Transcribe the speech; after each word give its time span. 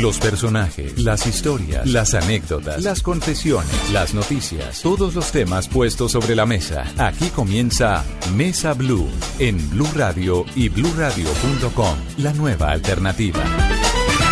Los 0.00 0.20
personajes, 0.20 1.02
las 1.02 1.26
historias, 1.26 1.90
las 1.90 2.14
anécdotas, 2.14 2.84
las 2.84 3.02
confesiones, 3.02 3.92
las 3.92 4.14
noticias, 4.14 4.80
todos 4.80 5.16
los 5.16 5.32
temas 5.32 5.66
puestos 5.66 6.12
sobre 6.12 6.36
la 6.36 6.46
mesa. 6.46 6.84
Aquí 6.98 7.30
comienza 7.30 8.04
Mesa 8.36 8.74
Blue 8.74 9.08
en 9.40 9.58
Blue 9.70 9.88
Radio 9.96 10.44
y 10.54 10.68
bluradio.com, 10.68 11.98
la 12.18 12.32
nueva 12.32 12.70
alternativa. 12.70 13.42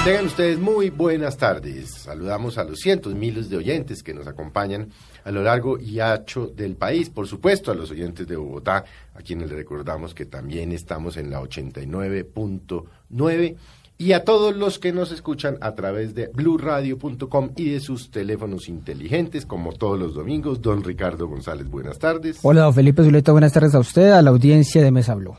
Tengan 0.04 0.26
ustedes 0.26 0.60
muy 0.60 0.90
buenas 0.90 1.36
tardes. 1.36 1.90
Saludamos 1.90 2.58
a 2.58 2.64
los 2.64 2.78
cientos, 2.78 3.16
miles 3.16 3.50
de 3.50 3.56
oyentes 3.56 4.04
que 4.04 4.14
nos 4.14 4.28
acompañan 4.28 4.90
a 5.24 5.32
lo 5.32 5.42
largo 5.42 5.80
y 5.80 5.98
ancho 5.98 6.46
del 6.46 6.76
país. 6.76 7.10
Por 7.10 7.26
supuesto, 7.26 7.72
a 7.72 7.74
los 7.74 7.90
oyentes 7.90 8.28
de 8.28 8.36
Bogotá, 8.36 8.84
a 9.14 9.18
quienes 9.20 9.48
les 9.48 9.58
recordamos 9.58 10.14
que 10.14 10.26
también 10.26 10.70
estamos 10.70 11.16
en 11.16 11.28
la 11.28 11.40
89.9 11.40 13.56
y 13.98 14.12
a 14.12 14.24
todos 14.24 14.54
los 14.54 14.78
que 14.78 14.92
nos 14.92 15.10
escuchan 15.10 15.56
a 15.60 15.74
través 15.74 16.14
de 16.14 16.28
bluradio.com 16.28 17.50
y 17.56 17.70
de 17.70 17.80
sus 17.80 18.10
teléfonos 18.10 18.68
inteligentes, 18.68 19.46
como 19.46 19.72
todos 19.72 19.98
los 19.98 20.14
domingos. 20.14 20.60
Don 20.60 20.84
Ricardo 20.84 21.26
González, 21.28 21.68
buenas 21.68 21.98
tardes. 21.98 22.38
Hola, 22.42 22.62
don 22.62 22.74
Felipe 22.74 23.02
Zuleta, 23.02 23.32
buenas 23.32 23.52
tardes 23.52 23.74
a 23.74 23.78
usted, 23.78 24.10
a 24.10 24.20
la 24.20 24.30
audiencia 24.30 24.82
de 24.82 24.90
Mesa 24.90 25.14
Blue. 25.14 25.36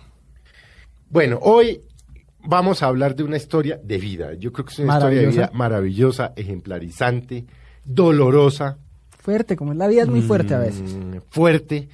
Bueno, 1.10 1.40
hoy 1.42 1.82
vamos 2.44 2.82
a 2.82 2.88
hablar 2.88 3.16
de 3.16 3.24
una 3.24 3.38
historia 3.38 3.80
de 3.84 3.98
vida. 4.00 4.34
Yo 4.34 4.52
creo 4.52 4.66
que 4.66 4.74
es 4.74 4.80
una 4.80 4.94
historia 4.96 5.22
de 5.22 5.28
vida 5.28 5.52
maravillosa, 5.54 6.34
ejemplarizante, 6.36 7.46
dolorosa. 7.86 8.78
Fuerte, 9.10 9.56
como 9.56 9.74
la 9.76 9.88
vida 9.88 10.02
es 10.02 10.08
muy 10.08 10.22
fuerte 10.22 10.56
a 10.56 10.60
veces. 10.60 10.96
Mm, 10.96 11.18
fuerte, 11.30 11.90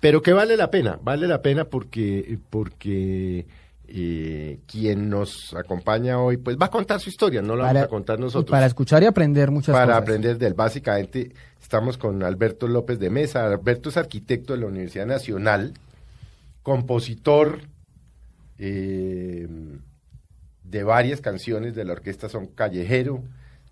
pero 0.00 0.20
que 0.20 0.32
vale 0.32 0.56
la 0.56 0.70
pena, 0.70 0.98
vale 1.02 1.28
la 1.28 1.42
pena 1.42 1.64
porque, 1.64 2.38
porque 2.50 3.46
eh, 3.90 4.60
quien 4.66 5.08
nos 5.08 5.54
acompaña 5.54 6.20
hoy, 6.20 6.36
pues 6.36 6.58
va 6.58 6.66
a 6.66 6.70
contar 6.70 7.00
su 7.00 7.08
historia, 7.08 7.40
no 7.40 7.56
la 7.56 7.64
vamos 7.64 7.82
a 7.84 7.88
contar 7.88 8.20
nosotros. 8.20 8.50
para 8.50 8.66
escuchar 8.66 9.02
y 9.02 9.06
aprender 9.06 9.50
muchas 9.50 9.72
para 9.72 9.86
cosas. 9.86 9.94
Para 9.94 10.04
aprender 10.04 10.36
de 10.36 10.46
él. 10.46 10.52
Básicamente, 10.52 11.32
estamos 11.58 11.96
con 11.96 12.22
Alberto 12.22 12.68
López 12.68 12.98
de 12.98 13.08
Mesa. 13.08 13.46
Alberto 13.46 13.88
es 13.88 13.96
arquitecto 13.96 14.52
de 14.52 14.60
la 14.60 14.66
Universidad 14.66 15.06
Nacional, 15.06 15.72
compositor 16.62 17.60
eh, 18.58 19.48
de 20.64 20.84
varias 20.84 21.22
canciones 21.22 21.74
de 21.74 21.86
la 21.86 21.92
orquesta 21.92 22.28
Son 22.28 22.46
Callejero. 22.48 23.22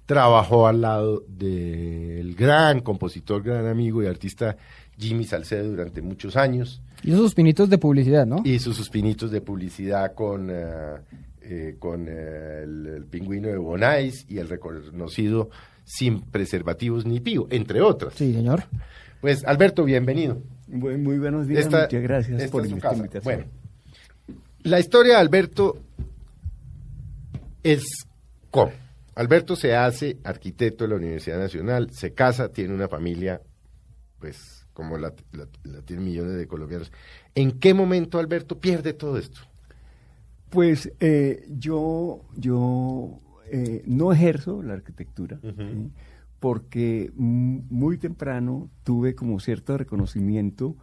Trabajó 0.07 0.67
al 0.67 0.81
lado 0.81 1.25
del 1.29 2.35
gran 2.37 2.81
compositor, 2.81 3.43
gran 3.43 3.67
amigo 3.67 4.03
y 4.03 4.07
artista 4.07 4.57
Jimmy 4.99 5.25
Salcedo 5.25 5.71
durante 5.71 6.03
muchos 6.03 6.37
años. 6.37 6.83
Y 7.03 7.13
sus 7.13 7.35
pinitos 7.35 7.69
de 7.69 7.79
publicidad, 7.79 8.27
¿no? 8.27 8.43
Y 8.45 8.59
sus 8.59 8.89
pinitos 8.89 9.31
de 9.31 9.41
publicidad 9.41 10.15
con, 10.15 10.51
uh, 10.51 10.99
eh, 11.43 11.77
con 11.79 12.05
uh, 12.05 12.09
el, 12.09 12.87
el, 12.87 13.05
pingüino 13.05 13.49
de 13.49 13.59
Bonais 13.59 14.25
y 14.29 14.39
el 14.39 14.49
reconocido 14.49 15.51
Sin 15.85 16.23
Preservativos 16.23 17.05
ni 17.05 17.21
Pío, 17.21 17.47
entre 17.51 17.83
otras. 17.83 18.15
Sí, 18.15 18.33
señor. 18.33 18.65
Pues, 19.21 19.45
Alberto, 19.45 19.85
bienvenido. 19.85 20.43
Muy, 20.69 20.97
muy 20.97 21.19
buenos 21.19 21.47
días, 21.47 21.67
esta, 21.67 21.83
muchas 21.83 22.03
gracias 22.03 22.41
esta 22.41 22.53
por 22.53 22.67
es 22.67 22.73
esta 22.73 22.95
invitación. 22.95 23.23
Bueno, 23.23 23.45
la 24.63 24.81
historia 24.81 25.15
de 25.15 25.21
Alberto 25.21 25.79
es 27.63 27.85
cómo. 28.51 28.73
Alberto 29.15 29.57
se 29.57 29.75
hace 29.75 30.19
arquitecto 30.25 30.85
de 30.85 30.91
la 30.91 30.97
Universidad 30.97 31.39
Nacional, 31.39 31.91
se 31.91 32.13
casa, 32.13 32.51
tiene 32.51 32.75
una 32.75 32.89
familia, 32.89 33.41
pues 34.19 34.56
como 34.77 34.99
la, 34.99 35.15
la, 35.33 35.49
la 35.65 35.81
tienen 35.81 36.05
millones 36.05 36.37
de 36.37 36.47
colombianos. 36.47 36.93
¿En 37.35 37.53
qué 37.53 37.73
momento 37.73 38.19
Alberto 38.19 38.61
pierde 38.61 38.93
todo 38.93 39.17
esto? 39.17 39.41
Pues 40.51 40.93
eh, 41.01 41.47
yo, 41.49 42.21
yo 42.37 43.19
eh, 43.51 43.83
no 43.87 44.13
ejerzo 44.13 44.63
la 44.63 44.75
arquitectura, 44.75 45.41
uh 45.43 45.47
-huh. 45.47 45.73
¿sí? 45.73 45.91
porque 46.41 47.11
muy 47.17 47.97
temprano 47.97 48.69
tuve 48.85 49.15
como 49.15 49.41
cierto 49.41 49.79
reconocimiento 49.79 50.77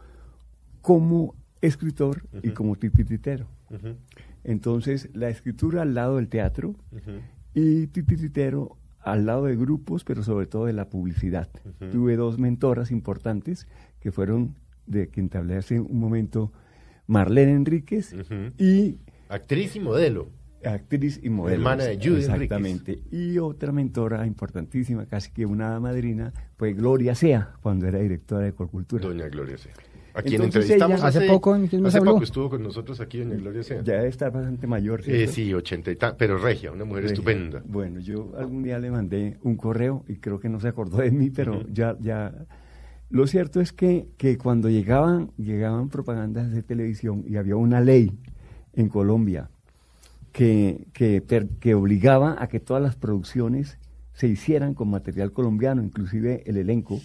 como 0.82 1.36
escritor 1.60 2.24
uh 2.32 2.38
-huh. 2.38 2.48
y 2.48 2.50
como 2.50 2.74
titiritero. 2.74 3.46
Uh 3.70 3.74
-huh. 3.74 3.96
Entonces, 4.42 5.08
la 5.14 5.28
escritura 5.28 5.82
al 5.82 5.94
lado 5.94 6.16
del 6.16 6.28
teatro 6.28 6.74
y 7.54 7.86
titiritero 7.86 8.76
al 9.04 9.26
lado 9.26 9.44
de 9.44 9.56
grupos, 9.56 10.04
pero 10.04 10.22
sobre 10.22 10.46
todo 10.46 10.66
de 10.66 10.72
la 10.72 10.88
publicidad. 10.88 11.48
Tuve 11.92 12.16
dos 12.16 12.38
mentoras 12.38 12.90
importantes 12.90 13.66
que 14.00 14.12
fueron, 14.12 14.54
de 14.86 15.08
quien 15.08 15.28
te 15.28 15.38
hablé 15.38 15.56
hace 15.56 15.80
un 15.80 15.98
momento, 15.98 16.52
Marlene 17.06 17.52
Enríquez 17.52 18.14
y... 18.58 18.98
Actriz 19.28 19.76
y 19.76 19.80
modelo. 19.80 20.30
Actriz 20.64 21.20
y 21.22 21.28
modelo. 21.28 21.56
Hermana 21.56 21.84
de 21.84 21.96
Judy 21.96 22.20
Exactamente. 22.20 22.92
Enríquez. 22.92 23.12
Y 23.12 23.38
otra 23.38 23.72
mentora 23.72 24.26
importantísima, 24.26 25.06
casi 25.06 25.30
que 25.30 25.44
una 25.44 25.78
madrina, 25.80 26.32
fue 26.56 26.72
Gloria 26.72 27.14
Sea, 27.14 27.54
cuando 27.62 27.86
era 27.86 27.98
directora 27.98 28.44
de 28.44 28.52
Colcultura. 28.52 29.06
Doña 29.06 29.28
Gloria 29.28 29.58
Sea. 29.58 29.72
A 30.16 30.22
quien 30.22 30.42
Entonces 30.42 30.70
entrevistamos 30.70 30.98
ella, 31.00 31.08
hace, 31.08 31.18
hace, 31.18 31.28
poco, 31.28 31.56
¿en 31.56 31.86
hace 31.86 32.00
poco 32.00 32.22
estuvo 32.22 32.48
con 32.48 32.62
nosotros 32.62 33.00
aquí 33.00 33.18
Doña 33.18 33.34
Gloria 33.34 33.64
Sea. 33.64 33.82
Ya 33.82 33.94
debe 33.94 34.08
estar 34.08 34.30
bastante 34.30 34.68
mayor. 34.68 35.02
Eh, 35.06 35.26
sí, 35.26 35.52
ochenta 35.52 35.90
y 35.90 35.96
tal, 35.96 36.14
pero 36.16 36.38
regia, 36.38 36.70
una 36.70 36.84
mujer 36.84 37.02
regia. 37.02 37.14
estupenda. 37.14 37.62
Bueno, 37.66 37.98
yo 37.98 38.32
algún 38.38 38.62
día 38.62 38.78
le 38.78 38.92
mandé 38.92 39.38
un 39.42 39.56
correo 39.56 40.04
y 40.06 40.16
creo 40.16 40.38
que 40.38 40.48
no 40.48 40.60
se 40.60 40.68
acordó 40.68 40.98
de 40.98 41.10
mí, 41.10 41.30
pero 41.30 41.58
uh 41.58 41.62
-huh. 41.62 41.72
ya, 41.72 41.96
ya. 42.00 42.32
Lo 43.10 43.26
cierto 43.26 43.60
es 43.60 43.72
que, 43.72 44.06
que 44.16 44.38
cuando 44.38 44.70
llegaban, 44.70 45.32
llegaban 45.36 45.88
propagandas 45.88 46.52
de 46.52 46.62
televisión 46.62 47.24
y 47.26 47.36
había 47.36 47.56
una 47.56 47.80
ley 47.80 48.12
en 48.72 48.88
Colombia 48.88 49.50
que, 50.32 50.86
que, 50.92 51.22
per, 51.22 51.48
que 51.60 51.74
obligaba 51.74 52.36
a 52.38 52.46
que 52.46 52.60
todas 52.60 52.82
las 52.82 52.94
producciones 52.94 53.78
se 54.12 54.28
hicieran 54.28 54.74
con 54.74 54.90
material 54.90 55.32
colombiano, 55.32 55.82
inclusive 55.82 56.44
el 56.46 56.56
elenco. 56.56 57.00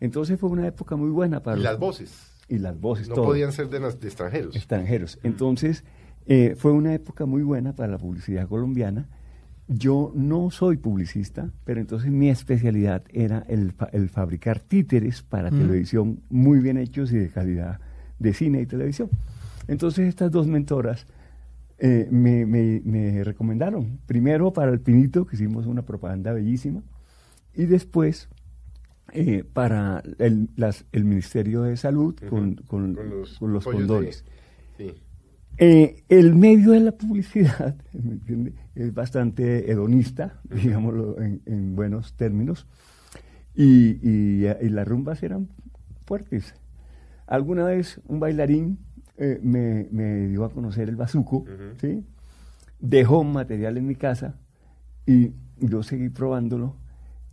Entonces 0.00 0.38
fue 0.38 0.50
una 0.50 0.66
época 0.66 0.96
muy 0.96 1.10
buena 1.10 1.42
para... 1.42 1.58
Y 1.58 1.62
las 1.62 1.78
voces. 1.78 2.12
Y 2.48 2.58
las 2.58 2.80
voces. 2.80 3.08
No 3.08 3.16
todo. 3.16 3.26
podían 3.26 3.52
ser 3.52 3.68
de, 3.68 3.80
de 3.80 3.88
extranjeros. 3.88 4.56
Extranjeros. 4.56 5.18
Entonces 5.22 5.84
eh, 6.26 6.54
fue 6.56 6.72
una 6.72 6.94
época 6.94 7.26
muy 7.26 7.42
buena 7.42 7.74
para 7.74 7.92
la 7.92 7.98
publicidad 7.98 8.48
colombiana. 8.48 9.08
Yo 9.66 10.12
no 10.14 10.50
soy 10.50 10.78
publicista, 10.78 11.50
pero 11.64 11.80
entonces 11.80 12.10
mi 12.10 12.30
especialidad 12.30 13.02
era 13.10 13.44
el, 13.48 13.74
el 13.92 14.08
fabricar 14.08 14.60
títeres 14.60 15.22
para 15.22 15.50
mm. 15.50 15.58
televisión 15.58 16.20
muy 16.30 16.60
bien 16.60 16.78
hechos 16.78 17.12
y 17.12 17.18
de 17.18 17.28
calidad 17.28 17.80
de 18.18 18.32
cine 18.32 18.62
y 18.62 18.66
televisión. 18.66 19.10
Entonces 19.66 20.08
estas 20.08 20.30
dos 20.30 20.46
mentoras 20.46 21.06
eh, 21.78 22.08
me, 22.10 22.44
me, 22.44 22.82
me, 22.84 23.22
recomendaron, 23.22 24.00
primero 24.06 24.52
para 24.52 24.72
el 24.72 24.80
Pinito, 24.80 25.26
que 25.26 25.36
hicimos 25.36 25.66
una 25.66 25.82
propaganda 25.82 26.32
bellísima, 26.32 26.82
y 27.54 27.66
después 27.66 28.28
eh, 29.12 29.44
para 29.44 30.02
el, 30.18 30.48
las, 30.56 30.84
el, 30.92 31.04
Ministerio 31.04 31.62
de 31.62 31.76
Salud 31.76 32.14
uh 32.20 32.26
-huh. 32.26 32.28
con, 32.28 32.54
con, 32.56 32.94
con, 32.94 33.10
los, 33.10 33.38
con 33.38 33.52
los 33.52 33.64
condones. 33.64 34.24
Sí. 34.76 34.94
Eh, 35.56 36.04
el 36.08 36.34
medio 36.34 36.72
de 36.72 36.80
la 36.80 36.92
publicidad 36.92 37.76
es 38.74 38.94
bastante 38.94 39.70
hedonista, 39.70 40.40
uh 40.44 40.54
-huh. 40.54 40.62
digámoslo 40.62 41.20
en, 41.20 41.40
en, 41.46 41.74
buenos 41.74 42.14
términos, 42.14 42.66
y, 43.54 43.98
y, 44.08 44.46
y, 44.46 44.68
las 44.68 44.86
rumbas 44.86 45.22
eran 45.22 45.48
fuertes. 46.06 46.54
Alguna 47.26 47.64
vez 47.64 48.00
un 48.06 48.20
bailarín 48.20 48.78
eh, 49.16 49.40
me, 49.42 49.88
me, 49.90 50.28
dio 50.28 50.44
a 50.44 50.50
conocer 50.50 50.88
el 50.88 50.96
bazuco, 50.96 51.38
uh 51.38 51.46
-huh. 51.46 51.80
¿sí? 51.80 52.04
dejó 52.80 53.24
material 53.24 53.76
en 53.76 53.86
mi 53.86 53.96
casa 53.96 54.36
y 55.06 55.32
yo 55.58 55.82
seguí 55.82 56.08
probándolo 56.08 56.76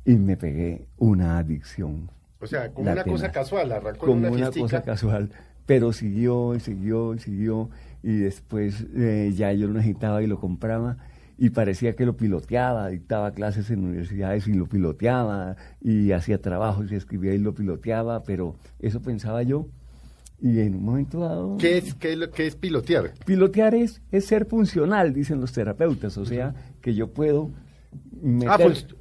y 0.06 0.16
me 0.16 0.38
pegué 0.38 0.86
una 0.98 1.40
adicción. 1.40 2.10
O 2.40 2.48
sea, 2.48 2.72
como 2.72 2.92
una 2.92 3.04
cosa 3.04 3.31
casual, 3.31 3.72
arrancó 3.72 4.06
como 4.06 4.28
una, 4.28 4.30
una 4.30 4.52
cosa 4.52 4.84
casual, 4.84 5.31
pero 5.66 5.94
siguió 5.94 6.56
y 6.56 6.60
siguió 6.60 7.16
y 7.16 7.19
siguió 7.19 7.69
y 8.04 8.18
después 8.18 8.86
eh, 8.96 9.34
ya 9.36 9.52
yo 9.54 9.68
lo 9.68 9.74
necesitaba 9.74 10.22
y 10.22 10.28
lo 10.28 10.40
compraba 10.40 10.98
y 11.38 11.50
parecía 11.50 11.96
que 11.96 12.06
lo 12.06 12.16
piloteaba, 12.16 12.88
dictaba 12.90 13.31
clases 13.31 13.69
en 13.72 13.84
universidades 13.84 14.48
y 14.48 14.54
lo 14.54 14.68
piloteaba 14.68 15.56
y 15.81 16.12
hacía 16.12 16.40
trabajos 16.40 16.92
y 16.92 16.96
escribía 16.96 17.34
y 17.34 17.40
lo 17.40 17.54
piloteaba, 17.54 18.24
pero 18.24 18.56
eso 18.80 19.02
pensaba 19.02 19.44
yo 19.44 19.68
y 20.40 20.60
en 20.60 20.75
un 20.75 20.84
momento 20.84 21.22
dado... 21.22 21.57
¿Qué 21.57 21.78
es, 21.78 21.96
qué 21.96 22.13
es, 22.13 22.18
lo, 22.18 22.30
qué 22.30 22.48
es 22.48 22.56
pilotear? 22.56 23.13
Pilotear 23.25 23.74
es, 23.75 24.02
es 24.12 24.25
ser 24.25 24.46
funcional, 24.46 25.13
dicen 25.13 25.42
los 25.42 25.52
terapeutas, 25.52 26.18
o 26.18 26.25
sea, 26.25 26.54
que 26.81 26.94
yo 26.94 27.12
puedo 27.12 27.50
Ah, 28.48 28.58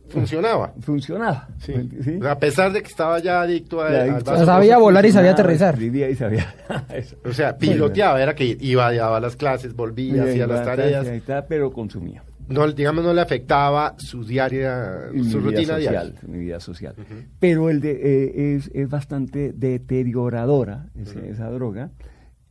funcionaba. 0.09 0.75
Funcionaba. 0.81 1.49
Sí. 1.59 1.73
¿sí? 2.03 2.19
A 2.29 2.39
pesar 2.39 2.73
de 2.73 2.83
que 2.83 2.89
estaba 2.89 3.19
ya 3.21 3.43
adicto 3.43 3.81
a, 3.81 3.91
Ya, 3.91 4.03
al 4.03 4.11
vaso 4.23 4.33
O 4.33 4.37
sea, 4.37 4.45
sabía 4.47 4.79
volar 4.79 5.07
y 5.07 5.13
sabía 5.13 5.33
aterrizar. 5.33 5.75
Escribía 5.75 6.11
y 6.11 6.15
sabía. 6.17 6.55
Eso. 6.95 7.17
O 7.25 7.33
sea, 7.33 7.57
piloteaba, 7.57 8.21
era 8.23 8.35
que 8.35 8.57
iba, 8.61 8.93
daba 8.93 9.21
las 9.21 9.37
clases, 9.37 9.75
volvía, 9.75 10.25
hacía 10.25 10.47
las 10.47 10.65
tareas. 10.65 11.03
clase 11.05 11.17
y 11.17 11.21
tal, 11.21 11.45
pero 11.49 11.71
consumía. 11.73 12.23
No, 12.47 12.71
digamos, 12.71 13.03
no 13.05 13.15
le 13.15 13.23
afectaba 13.23 13.95
su 13.97 14.23
diaria, 14.25 15.07
su 15.11 15.15
mi 15.15 15.23
vida 15.23 15.39
rutina 15.41 15.75
social, 15.77 15.81
diaria. 16.13 16.21
mi 16.29 16.39
vida 16.39 16.61
social. 16.61 16.95
Pero 17.41 17.71
el 17.71 17.81
de, 17.81 17.93
eh, 17.93 18.55
es, 18.57 18.71
es 18.75 18.89
bastante 18.91 19.53
deterioradora 19.55 20.87
ese- 21.01 21.31
esa 21.31 21.49
droga 21.51 21.91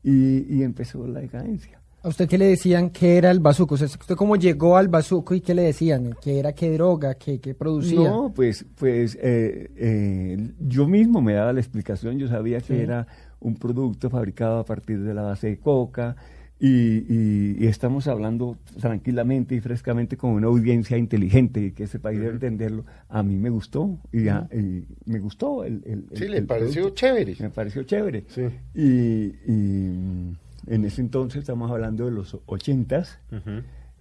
y, 0.02 0.52
y 0.58 0.64
empezó 0.64 1.06
la 1.08 1.20
decadencia. 1.20 1.80
¿A 2.04 2.10
usted 2.10 2.28
qué 2.28 2.38
le 2.38 2.48
decían 2.48 2.90
que 2.90 3.18
era 3.18 3.32
el 3.32 3.40
bazuco? 3.40 3.76
O 3.76 3.78
sea, 3.78 3.88
¿usted 3.88 4.16
cómo 4.16 4.36
llegó 4.36 4.76
al 4.76 4.90
bazuco 4.90 5.34
y 5.36 5.40
qué 5.42 5.54
le 5.54 5.62
decían? 5.62 6.14
¿Qué 6.22 6.38
era 6.38 6.52
qué 6.54 6.70
droga? 6.72 7.16
¿Qué, 7.16 7.40
qué 7.40 7.54
producía? 7.56 8.10
No, 8.10 8.34
pues, 8.36 8.66
pues 8.76 9.18
eh, 9.22 9.72
eh, 9.78 10.52
yo 10.60 10.86
mismo 10.86 11.22
me 11.22 11.32
daba 11.34 11.54
la 11.54 11.62
explicación. 11.62 12.20
Yo 12.20 12.28
sabía 12.28 12.60
que 12.60 12.76
Sí. 12.76 12.82
era 12.82 13.08
un 13.40 13.56
producto 13.56 14.10
fabricado 14.10 14.60
a 14.60 14.66
partir 14.66 15.00
de 15.02 15.14
la 15.14 15.22
base 15.22 15.48
de 15.48 15.58
coca 15.60 16.18
y, 16.60 16.68
y- 16.70 17.56
y 17.60 17.68
estamos 17.68 18.08
hablando 18.08 18.58
tranquilamente 18.82 19.56
y 19.56 19.62
frescamente 19.62 20.18
con 20.18 20.32
una 20.32 20.48
audiencia 20.48 20.98
inteligente 20.98 21.62
y 21.62 21.72
que 21.72 21.84
ese 21.86 22.00
país 22.00 22.20
debe 22.20 22.34
entenderlo. 22.34 22.84
A 23.08 23.24
mí 23.24 23.38
me 23.38 23.50
gustó 23.50 23.98
y, 24.12 24.28
a- 24.28 24.48
y 24.54 24.84
me 25.06 25.20
gustó 25.20 25.64
el, 25.64 25.82
el- 25.86 26.06
Sí, 26.18 26.26
el- 26.26 26.32
le 26.32 26.38
el 26.40 26.46
pareció 26.48 26.82
producto. 26.84 26.96
chévere. 27.00 27.36
Me 27.40 27.50
pareció 27.50 27.84
chévere. 27.84 28.26
Sí. 28.28 28.42
Y, 28.76 29.52
y, 29.52 30.38
en 30.68 30.86
ese 30.86 31.02
entonces, 31.02 31.40
estamos 31.40 31.70
hablando 31.72 32.06
de 32.06 32.12
los 32.12 32.40
ochentas, 32.46 33.20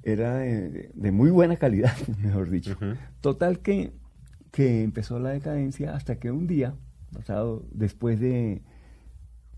era 0.03 0.39
de, 0.39 0.91
de 0.95 1.13
muy 1.13 1.31
buena 1.31 1.57
calidad, 1.57 1.95
mejor 2.23 2.51
dicho. 2.51 2.77
Total 3.21 3.61
que, 3.61 3.93
que 4.51 4.83
empezó 4.83 5.19
la 5.19 5.31
decadencia 5.31 5.95
hasta 5.95 6.17
que 6.17 6.31
un 6.31 6.47
día, 6.47 6.75
pasado 7.13 7.65
después 7.73 8.21
de 8.21 8.63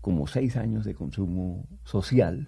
como 0.01 0.27
seis 0.27 0.55
años 0.55 0.85
de 0.85 0.93
consumo 0.93 1.67
social, 1.83 2.47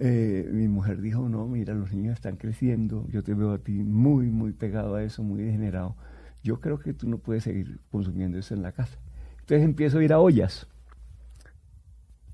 eh, 0.00 0.48
mi 0.52 0.68
mujer 0.68 1.00
dijo, 1.00 1.28
no, 1.28 1.46
mira, 1.48 1.72
los 1.74 1.92
niños 1.92 2.14
están 2.14 2.36
creciendo, 2.36 3.06
yo 3.08 3.22
te 3.24 3.32
veo 3.34 3.52
a 3.52 3.58
ti 3.58 3.72
muy, 3.72 4.26
muy 4.26 4.52
pegado 4.52 4.94
a 4.94 5.02
eso, 5.02 5.22
muy 5.22 5.42
degenerado. 5.42 5.96
Yo 6.42 6.60
creo 6.60 6.78
que 6.78 6.92
tú 6.92 7.08
no 7.08 7.18
puedes 7.18 7.44
seguir 7.44 7.80
consumiendo 7.90 8.38
eso 8.38 8.54
en 8.54 8.62
la 8.62 8.72
casa. 8.72 8.98
Entonces 9.40 9.64
empiezo 9.64 9.98
a 9.98 10.04
ir 10.04 10.12
a 10.12 10.20
ollas, 10.20 10.68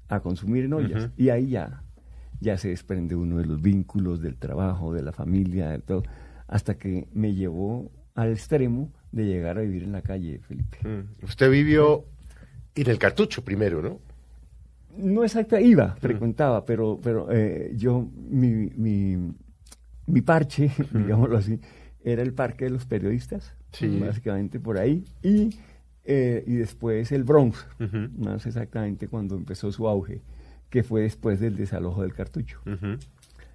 a 0.09 0.21
consumir 0.21 0.65
en 0.65 0.73
ollas, 0.75 1.11
y 1.17 1.29
ahí 1.31 1.49
ya, 1.51 1.83
ya 2.41 2.57
se 2.59 2.69
desprende 2.69 3.15
uno 3.17 3.39
de 3.39 3.47
los 3.47 3.61
vínculos 3.63 4.21
del 4.21 4.37
trabajo, 4.37 4.93
de 4.93 5.03
la 5.03 5.13
familia, 5.13 5.71
de 5.71 5.79
todo, 5.79 6.03
hasta 6.47 6.77
que 6.77 7.09
me 7.13 7.35
llevó 7.35 7.91
al 8.15 8.31
extremo 8.33 8.91
de 9.13 9.25
llegar 9.27 9.59
a 9.59 9.63
vivir 9.63 9.83
en 9.85 9.93
la 9.93 10.03
calle, 10.03 10.41
Felipe. 10.41 10.79
Mm. 10.87 11.25
Usted 11.25 11.51
vivió 11.51 12.05
en 12.75 12.91
el 12.91 12.99
cartucho 12.99 13.45
primero, 13.45 13.81
¿no? 13.83 13.99
No 14.97 15.25
exacta, 15.25 15.61
iba, 15.61 15.97
frecuentaba, 15.97 16.65
pero, 16.65 17.01
pero 17.03 17.29
eh, 17.33 17.73
yo, 17.77 18.09
mi, 18.31 18.71
mi, 18.77 19.17
mi 20.07 20.21
parche, 20.21 20.71
digámoslo 20.93 21.37
así, 21.39 21.59
era 22.05 22.23
el 22.23 22.33
parque 22.33 22.65
de 22.67 22.71
los 22.71 22.85
periodistas, 22.87 23.55
Sí. 23.73 23.99
básicamente 23.99 24.61
por 24.61 24.79
ahí, 24.79 25.03
y, 25.23 25.51
eh, 26.05 26.45
y 26.47 26.55
después 26.55 27.13
el 27.13 27.25
Bronx, 27.25 27.67
más 28.19 28.47
exactamente 28.47 29.09
cuando 29.09 29.37
empezó 29.37 29.73
su 29.73 29.89
auge, 29.89 30.21
que 30.71 30.83
fue 30.83 31.03
después 31.03 31.41
del 31.41 31.57
desalojo 31.57 32.03
del 32.03 32.15
cartucho. 32.15 32.61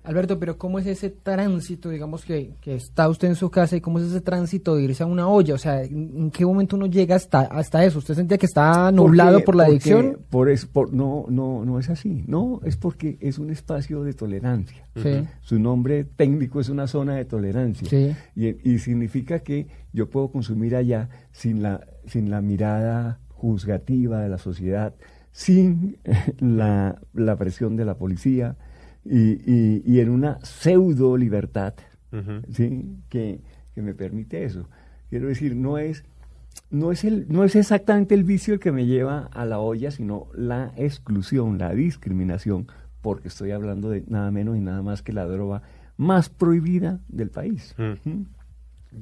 Alberto, 0.04 0.40
pero 0.40 0.58
¿cómo 0.58 0.80
es 0.80 0.88
ese 0.88 1.10
tránsito, 1.10 1.90
digamos, 1.90 2.24
que, 2.24 2.52
que 2.62 2.76
está 2.76 3.10
usted 3.10 3.28
en 3.28 3.36
su 3.36 3.52
casa 3.52 3.76
y 3.76 3.82
cómo 3.82 4.00
es 4.00 4.06
ese 4.06 4.22
tránsito 4.22 4.76
de 4.76 4.84
irse 4.84 5.04
a 5.04 5.06
una 5.06 5.28
olla? 5.28 5.54
O 5.54 5.58
sea, 5.58 5.84
¿en, 5.84 6.32
qué 6.32 6.46
momento 6.46 6.78
uno 6.78 6.86
llega 6.88 7.16
hasta, 7.16 7.42
hasta 7.42 7.84
eso? 7.84 8.00
¿Usted 8.00 8.16
sentía 8.16 8.38
que 8.38 8.46
está 8.46 8.92
nublado 8.92 9.34
Porque- 9.34 9.46
por 9.46 9.56
la 9.56 9.66
adicción? 9.66 10.18
Por 10.30 10.50
es, 10.50 10.66
por, 10.66 10.94
no, 10.94 11.26
no, 11.30 11.66
no 11.66 11.80
es 11.80 11.90
así. 11.90 12.24
No, 12.28 12.62
es 12.64 12.78
porque 12.78 13.18
es 13.20 13.40
un 13.40 13.50
espacio 13.50 14.04
de 14.04 14.14
tolerancia. 14.14 14.88
Sí. 14.96 15.28
Su 15.42 15.60
nombre 15.60 16.06
técnico 16.06 16.60
es 16.60 16.70
una 16.70 16.88
zona 16.88 17.16
de 17.16 17.26
tolerancia. 17.26 17.88
Sí. 17.90 18.16
Y, 18.36 18.70
y 18.72 18.80
significa 18.80 19.40
que 19.40 19.68
yo 19.92 20.10
puedo 20.10 20.32
consumir 20.32 20.76
allá 20.76 21.10
sin 21.32 21.62
la, 21.62 21.86
sin 22.08 22.30
la 22.32 22.42
mirada 22.42 23.20
juzgativa 23.30 24.22
de 24.22 24.30
la 24.30 24.38
sociedad, 24.38 24.96
sin 25.32 25.98
la, 26.40 27.00
la 27.14 27.36
presión 27.36 27.76
de 27.76 27.86
la 27.86 27.96
policía 27.96 28.56
y, 29.10 29.52
y- 29.52 29.84
y 29.86 30.00
en 30.00 30.10
una 30.10 30.40
pseudo 30.44 31.18
libertad 31.18 31.74
¿sí? 32.52 32.86
que, 33.10 33.42
que 33.74 33.82
me 33.82 33.94
permite 33.94 34.44
eso. 34.44 34.70
Quiero 35.10 35.28
decir, 35.28 35.56
no 35.56 35.78
es, 35.78 36.04
no, 36.70 36.92
es 36.92 37.04
el, 37.04 37.26
no 37.30 37.44
es 37.44 37.56
exactamente 37.56 38.14
el 38.16 38.24
vicio 38.24 38.54
el 38.54 38.60
que 38.60 38.72
me 38.72 38.86
lleva 38.86 39.30
a 39.34 39.46
la 39.46 39.60
olla, 39.60 39.92
sino 39.92 40.28
la 40.36 40.72
exclusión, 40.78 41.58
la 41.58 41.74
discriminación, 41.74 42.68
porque 43.02 43.28
estoy 43.30 43.52
hablando 43.52 43.90
de 43.90 44.04
nada 44.08 44.30
menos 44.32 44.58
y 44.58 44.60
nada 44.62 44.82
más 44.82 45.02
que 45.02 45.14
la 45.14 45.26
droga 45.26 45.62
más 45.98 46.30
prohibida 46.30 47.00
del 47.08 47.30
país. 47.30 47.74
¿Mm? 47.78 48.22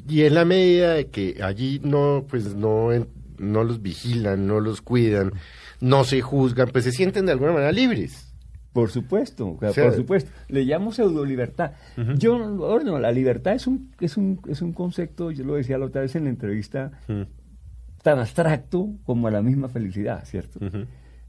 Y 0.09 0.21
en 0.23 0.33
la 0.33 0.43
medida 0.45 0.93
de 0.93 1.07
que 1.07 1.41
allí 1.41 1.79
no, 1.83 2.25
pues 2.29 2.55
no, 2.55 2.89
no 3.37 3.63
los 3.63 3.81
vigilan, 3.81 4.45
no 4.47 4.59
los 4.59 4.81
cuidan, 4.81 5.31
no 5.79 6.03
se 6.03 6.21
juzgan, 6.21 6.69
pues 6.71 6.83
se 6.83 6.91
sienten 6.91 7.25
de 7.25 7.31
alguna 7.31 7.53
manera 7.53 7.71
libres. 7.71 8.26
Por 8.77 8.91
supuesto, 8.91 9.47
o 9.47 9.59
sea, 9.59 9.69
por 9.85 9.95
supuesto. 9.97 10.29
Le 10.49 10.63
llamo 10.63 10.91
pseudo 10.91 11.25
libertad. 11.25 11.71
Yo, 12.19 12.37
no, 12.37 12.99
la 12.99 13.11
libertad 13.11 13.53
es 13.55 13.65
un, 13.65 13.89
es 13.99 14.17
un, 14.17 14.39
es 14.47 14.61
un 14.61 14.71
concepto, 14.71 15.31
yo 15.31 15.43
lo 15.43 15.55
decía 15.55 15.79
la 15.79 15.85
otra 15.87 16.01
vez 16.01 16.15
en 16.15 16.25
la 16.25 16.29
entrevista, 16.29 16.91
tan 18.03 18.19
abstracto 18.19 18.89
como 19.03 19.27
a 19.27 19.31
la 19.31 19.41
misma 19.41 19.67
felicidad, 19.67 20.23
¿cierto? 20.25 20.59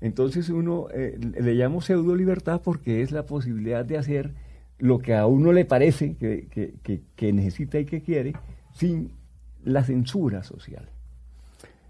Entonces 0.02 0.50
uno 0.50 0.88
eh, 0.92 1.18
le 1.40 1.54
llamo 1.54 1.80
pseudo 1.80 2.14
libertad 2.14 2.60
porque 2.62 3.00
es 3.00 3.12
la 3.12 3.24
posibilidad 3.24 3.82
de 3.84 3.96
hacer 3.96 4.34
lo 4.78 4.98
que 4.98 5.14
a 5.14 5.26
uno 5.26 5.52
le 5.52 5.64
parece 5.64 6.16
que, 6.16 6.48
que- 6.50 6.74
que- 6.82 7.00
que 7.16 7.32
necesita 7.32 7.78
y 7.80 7.84
que 7.86 8.02
quiere 8.02 8.34
sin 8.74 9.10
la 9.64 9.82
censura 9.84 10.42
social. 10.44 10.90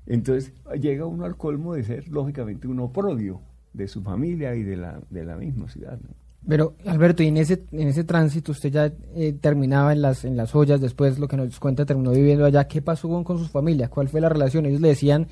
Entonces 0.07 0.53
llega 0.81 1.05
uno 1.05 1.25
al 1.25 1.37
colmo 1.37 1.75
de 1.75 1.83
ser, 1.83 2.09
lógicamente, 2.09 2.67
un 2.69 2.79
oprobio 2.81 3.41
de 3.79 3.89
su 3.89 4.03
familia 4.03 4.55
y 4.55 4.63
de 4.63 4.77
la, 4.77 5.01
de 5.09 5.25
la 5.25 5.37
misma 5.37 5.69
ciudad. 5.71 5.99
¿no? 6.03 6.11
Pero, 6.47 6.75
Alberto, 6.87 7.23
y 7.23 7.29
en 7.29 7.37
ese, 7.39 7.63
en 7.73 7.89
ese 7.89 8.05
tránsito 8.05 8.53
usted 8.53 8.71
ya 8.71 8.93
eh, 9.15 9.35
terminaba 9.41 9.93
en 9.93 10.03
las, 10.03 10.25
en 10.25 10.37
las 10.37 10.55
ollas, 10.55 10.81
después 10.81 11.19
lo 11.19 11.29
que 11.29 11.37
nos 11.37 11.59
cuenta, 11.61 11.85
terminó 11.87 12.11
viviendo 12.13 12.45
allá. 12.45 12.67
¿Qué 12.69 12.81
pasó 12.83 13.09
con, 13.09 13.25
con 13.25 13.39
sus 13.39 13.51
familias? 13.51 13.89
¿Cuál 13.89 14.09
fue 14.09 14.21
la 14.21 14.29
relación? 14.29 14.65
Ellos 14.67 14.81
le 14.81 14.89
decían, 14.89 15.27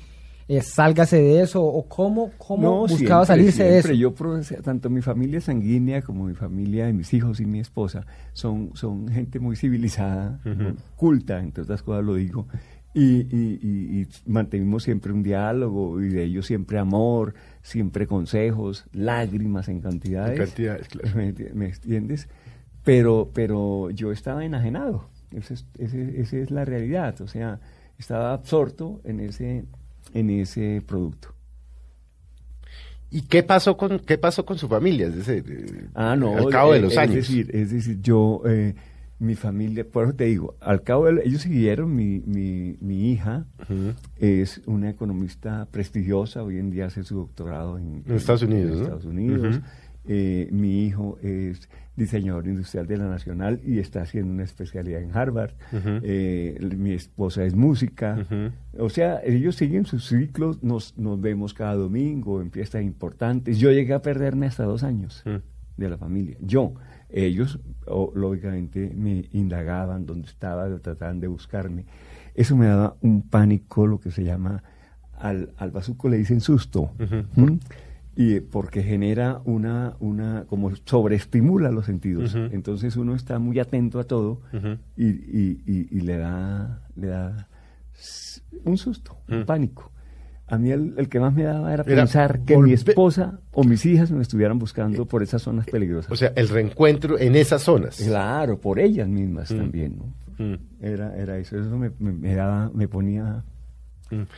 eh, 0.49 0.61
sálgase 0.61 1.17
de 1.17 1.41
eso, 1.41 1.63
o 1.63 1.87
cómo, 1.87 2.31
cómo 2.37 2.81
buscaba 2.87 3.25
siempre, 3.25 3.51
salirse 3.51 3.63
de 3.63 3.79
eso. 3.79 3.87
siempre. 3.89 3.97
Yo, 3.97 4.61
tanto 4.63 4.89
mi 4.89 5.01
familia 5.01 5.41
sanguínea 5.41 6.01
como 6.01 6.25
mi 6.25 6.35
familia, 6.35 6.91
mis 6.93 7.13
hijos 7.13 7.39
y 7.39 7.45
mi 7.45 7.59
esposa, 7.59 8.05
son, 8.33 8.71
son 8.75 9.07
gente 9.09 9.39
muy 9.39 9.55
civilizada, 9.55 10.39
muy 10.45 10.75
culta, 10.95 11.39
entre 11.39 11.63
otras 11.63 11.81
cosas 11.83 12.03
lo 12.05 12.15
digo, 12.15 12.47
y, 12.93 13.01
y- 13.01 13.59
y- 13.61 14.01
y 14.01 14.07
mantenimos 14.25 14.83
siempre 14.83 15.11
un 15.11 15.21
diálogo, 15.21 16.01
y 16.01 16.09
de 16.09 16.23
ellos 16.23 16.45
siempre 16.45 16.79
amor, 16.79 17.33
siempre 17.67 18.07
consejos, 18.07 18.85
lágrimas 18.93 19.67
en 19.67 19.81
cantidades. 19.81 20.39
En 20.39 20.45
cantidades, 20.45 20.87
claro. 20.87 21.15
¿Me, 21.17 21.33
enti- 21.35 21.51
me 21.53 21.65
entiendes? 21.65 22.29
Pero, 22.85 23.29
pero 23.33 23.89
yo 23.91 24.13
estaba 24.13 24.45
enajenado, 24.45 25.09
esa 25.35 25.53
es, 25.55 25.65
ese- 25.77 26.41
es 26.41 26.49
la 26.51 26.63
realidad, 26.63 27.19
o 27.19 27.27
sea, 27.27 27.59
estaba 27.99 28.31
absorto 28.31 29.01
en 29.03 29.19
ese, 29.19 29.65
en 30.13 30.29
ese 30.29 30.81
producto. 30.87 31.33
¿Y 33.09 33.23
qué 33.23 33.43
pasó 33.43 33.75
con 33.75 33.99
qué 33.99 34.17
pasó 34.17 34.45
con 34.45 34.57
su 34.57 34.67
familia? 34.69 35.07
Es 35.07 35.15
decir, 35.25 35.89
Ah, 35.93 36.15
no. 36.17 36.37
al 36.37 36.49
cabo 36.49 36.71
de 36.73 36.79
eh, 36.79 36.81
los 36.81 36.91
es 36.93 36.97
años. 36.97 37.15
Decir, 37.15 37.49
es 37.53 37.71
decir, 37.71 37.99
yo, 38.01 38.41
eh, 38.45 38.75
mi 39.19 39.35
familia, 39.35 39.85
por 39.85 40.05
eso 40.05 40.15
te 40.15 40.25
digo, 40.25 40.55
al 40.59 40.83
cabo 40.83 41.05
de, 41.05 41.23
ellos 41.25 41.41
siguieron, 41.41 41.95
mi, 41.95 42.21
mi, 42.25 42.77
mi 42.81 43.11
hija 43.11 43.47
es 44.17 44.61
una 44.65 44.89
economista 44.89 45.67
prestigiosa, 45.71 46.43
hoy 46.43 46.59
en 46.59 46.69
día 46.69 46.85
hace 46.85 47.03
su 47.03 47.15
doctorado 47.15 47.77
en, 47.77 48.03
En 48.05 48.15
Estados 48.15 48.43
Unidos, 48.43 48.71
en 48.71 48.77
¿no? 48.77 48.83
Estados 48.83 49.05
Unidos. 49.05 49.61
Eh, 50.09 50.47
mi 50.51 50.85
hijo 50.85 51.17
es 51.21 51.69
diseñador 51.97 52.47
industrial 52.47 52.87
de 52.87 52.97
la 52.97 53.09
Nacional 53.09 53.59
y 53.65 53.79
está 53.79 54.03
haciendo 54.03 54.31
una 54.31 54.43
especialidad 54.43 55.01
en 55.01 55.11
Harvard. 55.15 55.51
Eh, 55.73 56.57
mi 56.77 56.93
esposa 56.93 57.43
es 57.43 57.55
música. 57.55 58.25
O 58.77 58.89
sea, 58.89 59.19
ellos 59.23 59.55
siguen 59.55 59.85
sus 59.85 60.07
ciclos, 60.07 60.63
nos, 60.63 60.97
nos 60.97 61.19
vemos 61.19 61.53
cada 61.53 61.75
domingo 61.75 62.41
en 62.41 62.51
fiestas 62.51 62.83
importantes. 62.83 63.57
Yo 63.57 63.71
llegué 63.71 63.93
a 63.93 64.01
perderme 64.01 64.45
hasta 64.45 64.63
dos 64.63 64.83
años 64.83 65.23
de 65.75 65.89
la 65.89 65.97
familia. 65.97 66.37
Yo, 66.39 66.73
ellos, 67.09 67.59
o- 67.85 68.11
lógicamente, 68.15 68.91
me 68.95 69.25
indagaban 69.31 70.05
dónde 70.05 70.27
estaba, 70.27 70.67
trataban 70.79 71.19
de 71.19 71.27
buscarme. 71.27 71.85
Eso 72.35 72.55
me 72.55 72.67
daba 72.67 72.95
un 73.01 73.21
pánico, 73.21 73.87
lo 73.87 73.99
que 73.99 74.11
se 74.11 74.23
llama, 74.23 74.63
al, 75.17 75.51
al 75.57 75.71
bazuco 75.71 76.09
le 76.09 76.17
dicen 76.17 76.41
susto. 76.41 76.91
¿Mm? 77.35 77.57
y 78.19 78.39
porque 78.39 78.81
genera 78.81 79.41
una, 79.45 79.95
una 79.99 80.45
como 80.49 80.75
sobreestimula 80.85 81.69
los 81.69 81.85
sentidos. 81.85 82.33
Entonces 82.33 82.95
uno 82.97 83.13
está 83.13 83.37
muy 83.37 83.59
atento 83.59 83.99
a 83.99 84.05
todo 84.05 84.41
y, 84.95 85.05
y- 85.05 85.61
y- 85.67 85.87
y 85.91 86.01
le 86.01 86.17
da, 86.17 86.81
le 86.95 87.07
da 87.09 87.47
un 88.65 88.75
susto, 88.77 89.17
un 89.29 89.41
Mm. 89.41 89.45
pánico. 89.45 89.91
A 90.49 90.57
mí 90.57 90.71
el, 90.71 90.93
el 90.97 91.09
que 91.09 91.19
más 91.19 91.33
me 91.33 91.43
daba 91.43 91.73
era, 91.73 91.83
Era 91.83 91.95
pensar 91.95 92.39
que 92.41 92.57
mi 92.57 92.71
esposa 92.71 93.39
o 93.51 93.63
mis 93.65 93.85
hijas 93.85 94.11
me 94.11 94.21
estuvieran 94.21 94.57
buscando 94.59 95.05
por 95.05 95.21
esas 95.21 95.41
zonas 95.41 95.65
peligrosas. 95.65 96.09
O 96.11 96.15
sea, 96.15 96.31
el 96.35 96.47
reencuentro 96.47 97.19
en 97.19 97.35
esas 97.35 97.61
zonas. 97.63 97.97
Claro, 97.97 98.57
por 98.59 98.79
ellas 98.79 99.07
mismas 99.09 99.51
Mm. 99.51 99.57
también, 99.57 99.97
¿no? 99.97 100.45
Mm. 100.45 100.55
Era, 100.81 101.17
era 101.17 101.37
eso, 101.37 101.57
eso 101.59 101.77
me, 101.77 101.91
me, 101.99 102.11
me 102.13 102.33
daba, 102.35 102.71
me 102.73 102.87
ponía... 102.87 103.43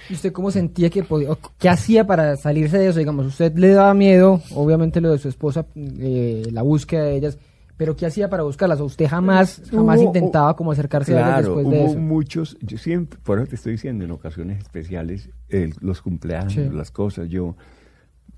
¿Y 0.09 0.13
usted 0.15 0.31
cómo 0.31 0.49
sentía 0.49 0.89
que 0.89 1.03
podía, 1.03 1.31
o 1.31 1.37
qué 1.59 1.69
hacía 1.69 2.07
para 2.07 2.35
salirse 2.37 2.79
de 2.79 2.87
eso? 2.87 2.97
Digamos, 2.97 3.27
usted 3.27 3.53
le 3.55 3.69
daba 3.69 3.93
miedo, 3.93 4.41
obviamente 4.55 4.99
lo 4.99 5.11
de 5.11 5.19
su 5.19 5.29
esposa, 5.29 5.67
eh, 5.75 6.41
la 6.51 6.63
búsqueda 6.63 7.03
de 7.03 7.17
ellas, 7.17 7.37
pero 7.79 7.95
¿qué 7.95 8.05
hacía 8.05 8.29
para 8.29 8.43
buscarlas? 8.43 8.81
¿O 8.81 8.85
usted 8.85 9.07
jamás, 9.07 9.61
jamás 9.71 9.99
Hubo- 9.99 10.07
intentaba 10.07 10.53
como 10.57 10.73
acercarse 10.73 11.13
a 11.13 11.15
ellas 11.15 11.27
Claro, 11.39 11.55
después 11.55 11.69
de 11.69 11.81
hubo 11.81 11.91
eso? 11.91 11.99
muchos, 12.01 12.57
yo 12.59 12.77
siempre, 12.77 13.17
por 13.23 13.39
eso 13.39 13.47
te 13.47 13.55
estoy 13.55 13.71
diciendo, 13.71 14.03
en 14.03 14.11
ocasiones 14.11 14.57
especiales, 14.59 15.29
el- 15.47 15.73
los 15.79 16.01
cumpleaños, 16.01 16.51
Sí. 16.51 16.67
las 16.69 16.91
cosas, 16.91 17.29
yo 17.29 17.55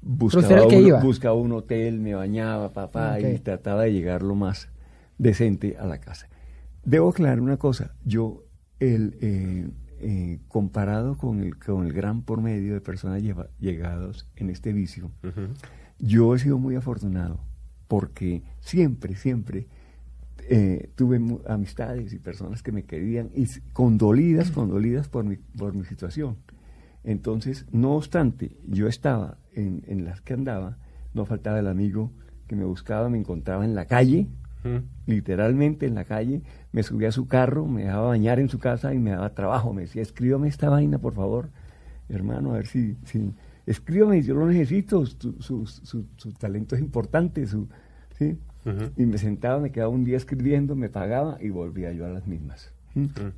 buscaba, 0.01 0.65
un, 0.67 0.73
iba. 0.73 0.99
buscaba 1.01 1.35
un 1.35 1.51
hotel, 1.53 1.99
me 1.99 2.13
bañaba, 2.13 2.69
papá, 2.71 3.15
Ok. 3.19 3.25
y 3.35 3.39
trataba 3.39 3.81
de 3.83 3.93
llegar 3.93 4.21
lo 4.21 4.35
más 4.35 4.69
decente 5.17 5.75
a 5.79 5.87
la 5.87 5.99
casa. 5.99 6.29
Debo 6.85 7.09
aclarar 7.09 7.39
una 7.41 7.57
cosa, 7.57 7.95
yo, 8.05 8.43
el, 8.79 9.17
eh, 9.21 9.69
eh, 10.01 10.39
comparado 10.49 11.17
con 11.17 11.39
el, 11.41 11.57
con 11.57 11.85
el 11.87 11.93
gran 11.93 12.21
por 12.21 12.41
medio 12.41 12.73
de 12.75 12.81
personas 12.81 13.23
lleva- 13.23 13.49
llegados 13.59 14.27
en 14.35 14.51
este 14.51 14.71
vicio, 14.71 15.09
yo 15.99 16.35
he 16.35 16.39
sido 16.39 16.57
muy 16.59 16.75
afortunado 16.75 17.39
porque 17.91 18.41
siempre, 18.61 19.17
siempre 19.17 19.67
eh, 20.49 20.91
tuve 20.95 21.19
amistades 21.45 22.13
y 22.13 22.19
personas 22.19 22.63
que 22.63 22.71
me 22.71 22.83
querían 22.83 23.31
y 23.35 23.45
condolidas, 23.73 24.49
condolidas 24.49 25.09
por 25.09 25.25
mi, 25.25 25.35
por 25.35 25.73
mi 25.73 25.83
situación. 25.83 26.37
Entonces, 27.03 27.65
no 27.73 27.97
obstante, 27.97 28.55
yo 28.65 28.87
estaba 28.87 29.39
en, 29.53 29.83
en 29.87 30.05
las 30.05 30.21
que 30.21 30.33
andaba, 30.33 30.77
no 31.13 31.25
faltaba 31.25 31.59
el 31.59 31.67
amigo 31.67 32.13
que 32.47 32.55
me 32.55 32.63
buscaba, 32.63 33.09
me 33.09 33.17
encontraba 33.17 33.65
en 33.65 33.75
la 33.75 33.83
calle, 33.83 34.27
Ujú. 34.63 34.85
literalmente 35.05 35.85
en 35.85 35.95
la 35.95 36.05
calle, 36.05 36.43
me 36.71 36.83
subía 36.83 37.09
a 37.09 37.11
su 37.11 37.27
carro, 37.27 37.65
me 37.65 37.83
dejaba 37.83 38.07
bañar 38.07 38.39
en 38.39 38.47
su 38.47 38.57
casa 38.57 38.93
y 38.93 38.99
me 38.99 39.09
daba 39.09 39.31
trabajo. 39.31 39.73
Me 39.73 39.81
decía, 39.81 40.01
escríbame 40.01 40.47
esta 40.47 40.69
vaina, 40.69 40.97
por 40.97 41.13
favor, 41.13 41.49
hermano, 42.07 42.51
a 42.51 42.53
ver 42.53 42.67
si, 42.67 42.95
si 43.03 43.33
escríbame, 43.65 44.21
yo 44.23 44.35
lo 44.35 44.47
necesito, 44.47 45.05
su, 45.05 45.33
su, 45.39 45.65
su- 45.65 46.05
su 46.17 46.31
talento 46.33 46.75
es 46.75 46.81
importante, 46.81 47.45
su, 47.47 47.67
¿sí? 48.17 48.37
Y 48.95 49.05
me 49.07 49.17
sentaba, 49.17 49.59
me 49.59 49.71
quedaba 49.71 49.89
un 49.89 50.03
día 50.03 50.17
escribiendo, 50.17 50.75
me 50.75 50.89
pagaba 50.89 51.37
y 51.41 51.49
volvía 51.49 51.91
yo 51.93 52.05
a 52.05 52.09
las 52.09 52.27
mismas. 52.27 52.71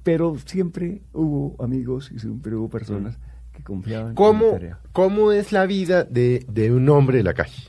Pero 0.03 0.35
siempre 0.45 1.01
hubo 1.13 1.55
amigos 1.63 2.11
y 2.13 2.19
siempre 2.19 2.55
hubo 2.55 2.67
personas 2.69 3.17
que 3.53 3.63
confiaban 3.63 4.07
en 4.07 4.11
mi 4.11 4.15
¿Cómo, 4.15 4.51
tarea. 4.51 4.79
¿Cómo 4.91 5.31
es 5.31 5.51
la 5.51 5.65
vida 5.65 6.03
de, 6.03 6.45
de 6.51 6.71
un 6.73 6.89
hombre 6.89 7.17
de 7.19 7.23
la 7.23 7.33
calle? 7.33 7.61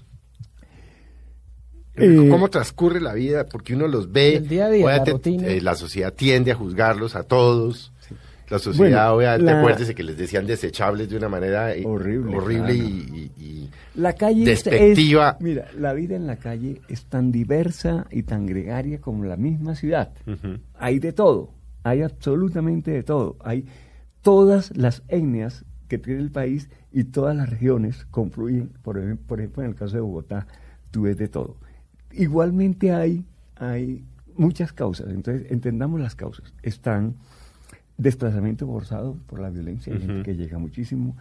Eh, 1.97 2.27
¿Cómo 2.29 2.49
transcurre 2.51 3.01
la 3.01 3.15
vida? 3.15 3.47
Porque 3.47 3.75
uno 3.75 3.87
los 3.87 4.11
ve. 4.11 4.37
El 4.37 4.49
día 4.49 4.67
a 4.67 4.71
día, 4.71 4.81
la 4.85 4.87
obviamente, 5.03 5.13
rutina. 5.13 5.47
eh, 5.47 5.61
la 5.61 5.77
sociedad 5.77 6.13
tiende 6.13 6.51
a 6.51 6.57
juzgarlos 6.57 7.15
a 7.15 7.23
todos. 7.23 7.93
La 8.51 8.59
sociedad, 8.59 9.09
Bueno, 9.09 9.15
obviamente, 9.17 9.45
la- 9.53 9.59
acuérdese 9.59 9.95
que 9.95 10.03
les 10.03 10.17
decían 10.19 10.47
desechables 10.47 11.09
de 11.09 11.17
una 11.17 11.29
manera 11.31 11.75
eh, 11.75 11.83
Horrible, 11.87 12.37
horrible 12.37 12.75
claro. 12.75 12.89
y, 12.89 13.33
y- 13.39 13.43
y- 13.43 13.71
La 13.95 14.13
calle 14.13 14.41
es- 14.43 14.65
Despectiva. 14.65 15.37
es- 15.39 15.41
mira, 15.45 15.67
la 15.79 15.93
vida 15.95 16.15
en 16.17 16.27
la 16.27 16.37
calle 16.37 16.81
es 16.89 17.07
tan 17.07 17.33
diversa 17.33 18.07
y 18.11 18.23
tan 18.25 18.45
gregaria 18.47 19.01
como 19.01 19.25
la 19.25 19.37
misma 19.37 19.75
ciudad. 19.75 20.13
Hay 20.79 20.99
de 20.99 21.13
todo, 21.13 21.53
hay 21.85 22.03
absolutamente 22.03 22.91
de 22.91 23.03
todo. 23.03 23.37
Hay 23.41 23.65
todas 24.21 24.77
las 24.77 25.03
etnias 25.09 25.65
que 25.89 25.99
tiene 25.99 26.21
el 26.21 26.31
país 26.31 26.69
y 26.93 27.05
todas 27.05 27.35
las 27.37 27.49
regiones 27.49 28.07
confluyen. 28.11 28.71
Por, 28.83 28.97
ejem- 28.99 29.19
por 29.19 29.41
ejemplo, 29.41 29.63
en 29.63 29.71
el 29.71 29.75
caso 29.75 29.95
de 29.97 30.01
Bogotá, 30.03 30.47
tú 30.91 31.03
ves 31.03 31.17
de 31.17 31.29
todo. 31.29 31.57
Igualmente 32.13 32.93
hay, 32.93 33.25
hay 33.57 34.05
muchas 34.37 34.73
causas, 34.73 35.09
entonces 35.11 35.51
entendamos 35.51 36.01
las 36.01 36.15
causas. 36.15 36.53
Están 36.63 37.15
desplazamiento 37.99 38.67
forzado 38.67 39.17
por 39.27 39.41
la 39.41 39.51
violencia, 39.51 39.93
hay 39.93 40.01
gente 40.01 40.23
que 40.23 40.37
llega 40.37 40.59
muchísimo. 40.59 41.17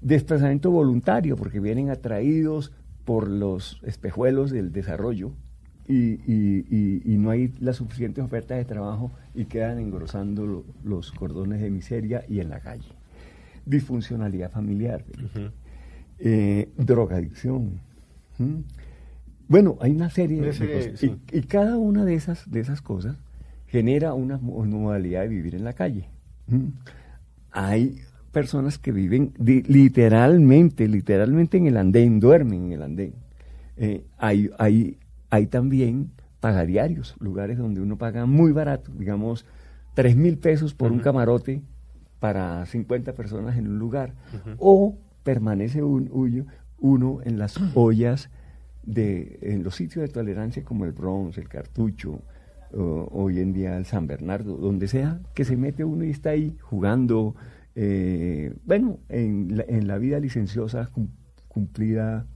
Desplazamiento 0.00 0.70
voluntario, 0.70 1.36
porque 1.36 1.60
vienen 1.60 1.90
atraídos 1.90 2.72
por 3.04 3.28
los 3.28 3.80
espejuelos 3.84 4.50
del 4.50 4.72
desarrollo 4.72 5.32
y, 5.88 5.94
y- 6.26 6.64
y- 6.70 7.02
y 7.04 7.18
no 7.18 7.30
hay 7.30 7.52
la 7.60 7.72
suficiente 7.72 8.20
oferta 8.20 8.54
de 8.54 8.64
trabajo 8.64 9.10
y 9.34 9.46
quedan 9.46 9.78
engrosando 9.78 10.46
lo- 10.46 10.64
los 10.84 11.10
cordones 11.12 11.60
de 11.60 11.70
miseria 11.70 12.24
y 12.28 12.38
en 12.40 12.48
la 12.50 12.60
calle. 12.60 12.88
Disfuncionalidad 13.66 14.50
familiar, 14.50 15.04
eh, 16.18 16.68
drogadicción. 16.76 17.80
¿m? 18.38 18.62
Bueno, 19.48 19.76
hay 19.80 19.90
una 19.92 20.08
serie, 20.10 20.40
de 20.40 20.52
serie, 20.52 20.74
cosas. 20.76 21.00
sí. 21.00 21.16
Y, 21.32 21.38
y 21.38 21.42
cada 21.42 21.76
una 21.78 22.04
de 22.04 22.14
esas, 22.14 22.50
de 22.50 22.60
esas 22.60 22.80
cosas 22.80 23.16
genera 23.66 24.14
una 24.14 24.38
mo- 24.38 24.64
modalidad 24.64 25.22
de 25.22 25.28
vivir 25.28 25.54
en 25.54 25.64
la 25.64 25.72
calle. 25.72 26.08
¿M? 26.50 26.72
Hay 27.50 28.00
personas 28.32 28.78
que 28.78 28.92
viven 28.92 29.32
literalmente, 29.38 30.88
literalmente 30.88 31.58
en 31.58 31.66
el 31.66 31.76
andén, 31.76 32.18
duermen 32.20 32.66
en 32.66 32.72
el 32.72 32.82
andén. 32.82 33.14
Eh, 33.76 34.04
hay, 34.18 34.50
hay, 34.58 34.98
hay 35.30 35.46
también 35.46 36.10
pagadiarios, 36.40 37.14
lugares 37.20 37.58
donde 37.58 37.80
uno 37.80 37.96
paga 37.98 38.26
muy 38.26 38.52
barato, 38.52 38.90
digamos, 38.96 39.44
tres 39.94 40.16
mil 40.16 40.38
pesos 40.38 40.74
por 40.74 40.90
un 40.92 40.98
camarote 41.00 41.62
para 42.20 42.64
50 42.66 43.12
personas 43.12 43.56
en 43.58 43.68
un 43.68 43.78
lugar. 43.78 44.14
O 44.58 44.96
permanece 45.22 45.82
un, 45.82 46.08
huyo- 46.10 46.46
uno 46.78 47.20
en 47.24 47.38
las 47.38 47.58
ollas 47.74 48.30
de 48.84 49.38
en 49.42 49.62
los 49.62 49.76
sitios 49.76 50.02
de 50.02 50.08
tolerancia 50.08 50.64
como 50.64 50.84
el 50.84 50.92
Bronx, 50.92 51.38
el 51.38 51.48
Cartucho, 51.48 52.22
o- 52.74 53.08
hoy 53.12 53.40
en 53.40 53.52
día 53.52 53.76
el 53.76 53.84
San 53.86 54.06
Bernardo, 54.06 54.56
donde 54.56 54.88
sea 54.88 55.20
que 55.34 55.44
se 55.44 55.56
mete 55.56 55.84
uno 55.84 56.04
y 56.04 56.10
está 56.10 56.30
ahí 56.30 56.56
jugando, 56.60 57.34
eh, 57.74 58.54
bueno, 58.64 58.98
en 59.08 59.56
la, 59.56 59.64
en 59.68 59.86
la 59.86 59.98
vida 59.98 60.18
licenciosa 60.20 60.88
cum- 60.92 61.08
cumplida 61.48 62.26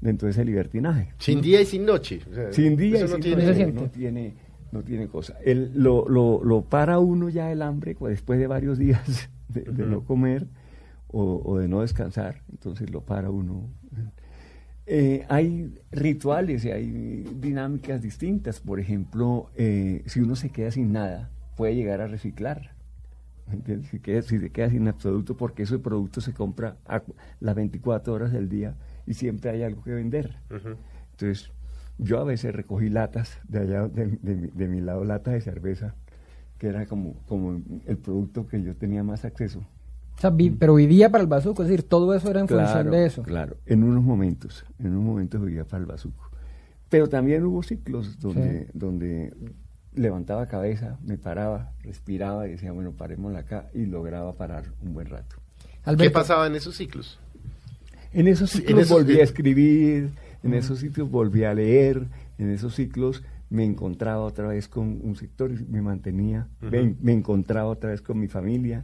dentro 0.00 0.26
de 0.26 0.32
ese 0.32 0.44
libertinaje. 0.44 1.12
Sin 1.18 1.40
día 1.40 1.60
y 1.60 1.66
sin 1.66 1.84
noche. 1.84 2.20
o 2.30 2.34
sea, 2.34 2.52
Sin 2.52 2.76
día 2.76 2.98
y 2.98 3.02
no 3.02 3.08
sin 3.08 3.20
tiene- 3.20 3.44
noche, 3.46 3.72
no 3.72 3.90
tiene, 3.90 4.34
no 4.72 4.82
tiene 4.82 5.06
cosa. 5.08 5.36
El, 5.44 5.72
lo, 5.74 6.08
lo, 6.08 6.42
lo 6.42 6.62
para 6.62 6.98
uno 6.98 7.28
ya 7.28 7.52
el 7.52 7.60
hambre 7.62 7.96
después 8.08 8.38
de 8.38 8.46
varios 8.46 8.78
días 8.78 9.28
de, 9.48 9.62
de 9.62 9.86
no 9.86 10.04
comer 10.04 10.46
o, 11.08 11.42
o 11.44 11.58
de 11.58 11.68
no 11.68 11.80
descansar, 11.82 12.42
entonces 12.50 12.90
lo 12.90 13.02
para 13.02 13.30
uno. 13.30 13.68
Eh, 14.92 15.24
hay 15.28 15.72
rituales 15.92 16.64
y 16.64 16.72
hay 16.72 17.22
dinámicas 17.40 18.02
distintas. 18.02 18.58
Por 18.60 18.80
ejemplo, 18.80 19.48
eh, 19.54 20.02
si 20.06 20.18
uno 20.20 20.34
se 20.34 20.50
queda 20.50 20.72
sin 20.72 20.90
nada, 20.92 21.30
puede 21.56 21.76
llegar 21.76 22.00
a 22.00 22.08
reciclar. 22.08 22.72
Si, 23.90 24.00
queda- 24.00 24.22
si 24.22 24.38
se 24.38 24.50
queda 24.50 24.68
sin 24.70 24.88
absoluto, 24.88 25.36
porque 25.36 25.62
ese 25.62 25.78
producto 25.78 26.20
se 26.20 26.32
compra 26.32 26.76
a 26.86 27.02
las 27.38 27.54
24 27.54 28.12
horas 28.12 28.32
del 28.32 28.48
día 28.48 28.74
y 29.06 29.14
siempre 29.14 29.50
hay 29.50 29.62
algo 29.62 29.82
que 29.84 29.92
vender. 29.92 30.38
Entonces, 31.12 31.52
yo 31.98 32.18
a 32.18 32.24
veces 32.24 32.52
recogí 32.52 32.88
latas 32.88 33.38
de 33.48 33.60
allá, 33.60 33.86
de, 33.88 34.06
de 34.16 34.68
mi 34.68 34.80
lado, 34.80 35.04
latas 35.04 35.34
de 35.34 35.40
cerveza, 35.40 35.94
que 36.58 36.66
era 36.66 36.86
como, 36.86 37.14
como 37.28 37.60
el 37.86 37.96
producto 37.98 38.46
que 38.48 38.60
yo 38.62 38.74
tenía 38.76 39.02
más 39.04 39.24
acceso. 39.24 39.64
O 40.20 40.22
sea, 40.22 40.28
vi- 40.28 40.50
pero 40.50 40.74
vivía 40.74 41.08
para 41.10 41.22
el 41.22 41.28
bazuco, 41.28 41.62
es 41.62 41.70
decir, 41.70 41.88
todo 41.88 42.12
eso 42.12 42.28
era 42.30 42.40
en 42.40 42.46
función 42.46 42.90
de 42.90 43.06
eso. 43.06 43.22
Claro, 43.22 43.56
en 43.64 43.82
unos 43.84 44.04
momentos, 44.04 44.66
en 44.78 44.88
unos 44.88 45.02
momentos 45.02 45.40
vivía 45.40 45.64
para 45.64 45.80
el 45.80 45.86
bazuco. 45.86 46.30
Pero 46.90 47.08
también 47.08 47.42
hubo 47.46 47.62
ciclos 47.62 48.18
donde, 48.20 48.66
donde 48.74 49.32
levantaba 49.94 50.44
cabeza, 50.46 50.98
me 51.06 51.16
paraba, 51.16 51.72
respiraba 51.84 52.46
y 52.46 52.50
decía, 52.52 52.70
bueno, 52.72 52.92
parémosla 52.92 53.38
acá 53.38 53.70
y 53.72 53.86
lograba 53.86 54.34
parar 54.34 54.64
un 54.82 54.92
buen 54.92 55.06
rato. 55.08 55.36
¿Qué 55.96 56.10
pasaba 56.10 56.46
en 56.48 56.54
esos 56.54 56.76
ciclos? 56.76 57.18
En 58.12 58.28
esos 58.28 58.54
en 58.54 58.60
ciclos 58.60 58.80
esos- 58.82 58.90
volví 59.02 59.20
a 59.20 59.24
escribir, 59.24 60.10
en 60.42 60.52
esos 60.52 60.80
sitios 60.80 61.10
volví 61.10 61.44
a 61.44 61.54
leer, 61.54 62.06
en 62.36 62.50
esos 62.50 62.74
ciclos 62.74 63.22
me 63.50 63.64
encontraba 63.64 64.22
otra 64.22 64.46
vez 64.46 64.68
con 64.68 65.00
un 65.02 65.16
sector 65.16 65.50
y 65.50 65.56
me 65.68 65.82
mantenía, 65.82 66.48
me, 66.60 66.94
me 67.00 67.12
encontraba 67.12 67.68
otra 67.68 67.90
vez 67.90 68.00
con 68.00 68.18
mi 68.18 68.28
familia. 68.28 68.80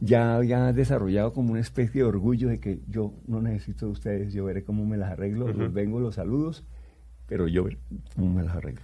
Ya 0.00 0.36
había 0.36 0.72
desarrollado 0.72 1.32
como 1.32 1.50
una 1.50 1.60
especie 1.60 2.02
de 2.02 2.08
orgullo 2.08 2.48
de 2.48 2.60
que 2.60 2.78
yo 2.88 3.12
no 3.26 3.42
necesito 3.42 3.86
de 3.86 3.92
ustedes, 3.92 4.32
yo 4.32 4.44
veré 4.44 4.62
cómo 4.62 4.86
me 4.86 4.96
las 4.96 5.10
arreglo, 5.10 5.46
Ujú. 5.46 5.58
los 5.58 5.72
vengo, 5.72 5.98
los 6.00 6.14
saludos, 6.14 6.64
pero 7.26 7.48
yo 7.48 7.64
veré 7.64 7.78
cómo 8.14 8.32
me 8.32 8.44
las 8.44 8.54
arreglo. 8.56 8.82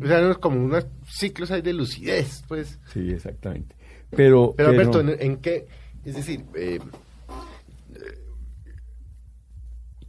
O 0.00 0.06
sea, 0.06 0.34
como 0.36 0.64
unos 0.64 0.86
ciclos 1.06 1.50
ahí 1.50 1.60
de 1.60 1.74
lucidez, 1.74 2.42
pues. 2.48 2.78
Sí, 2.92 3.10
exactamente. 3.10 3.74
Pero, 4.10 4.54
Pero 4.56 4.70
Alberto, 4.70 5.00
¿en, 5.00 5.16
en 5.18 5.36
qué? 5.38 5.66
Es 6.04 6.14
decir, 6.14 6.44
eh, 6.54 6.78
eh, 7.94 7.98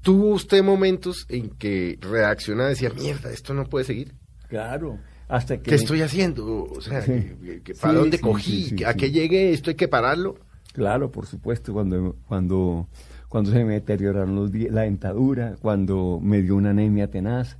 ¿Tuvo 0.06 0.28
usted 0.36 0.64
momentos 0.64 1.26
en 1.30 1.50
que 1.50 1.98
reacciona 2.00 2.68
y 2.68 2.70
decía, 2.70 2.92
mierda, 2.92 3.32
esto 3.32 3.56
no 3.56 3.66
puede 3.66 3.86
seguir? 3.86 4.14
Claro. 4.50 5.00
Hasta 5.28 5.58
que 5.58 5.64
¿Qué 5.72 5.76
estoy 5.76 6.04
haciendo? 6.04 6.66
O 6.66 6.80
sea, 6.80 7.02
Sí. 7.02 7.12
que- 7.44 7.62
que- 7.64 7.74
¿para 7.74 7.94
Sí, 7.94 8.00
dónde 8.00 8.20
cogí? 8.20 8.64
sí, 8.66 8.84
¿A 8.84 8.94
qué 8.94 9.10
llegué? 9.10 9.52
¿Esto 9.52 9.72
hay 9.72 9.76
que 9.76 9.88
pararlo? 9.88 10.36
Claro, 10.74 11.10
por 11.12 11.26
supuesto, 11.26 11.74
cuando, 11.74 12.18
cuando, 12.28 12.88
cuando 13.30 13.50
se 13.52 13.66
me 13.66 13.74
deterioraron 13.74 14.36
los 14.36 14.54
la 14.54 14.82
dentadura, 14.84 15.56
cuando 15.60 16.20
me 16.22 16.44
dio 16.44 16.56
una 16.56 16.70
anemia 16.70 17.10
tenaz. 17.10 17.58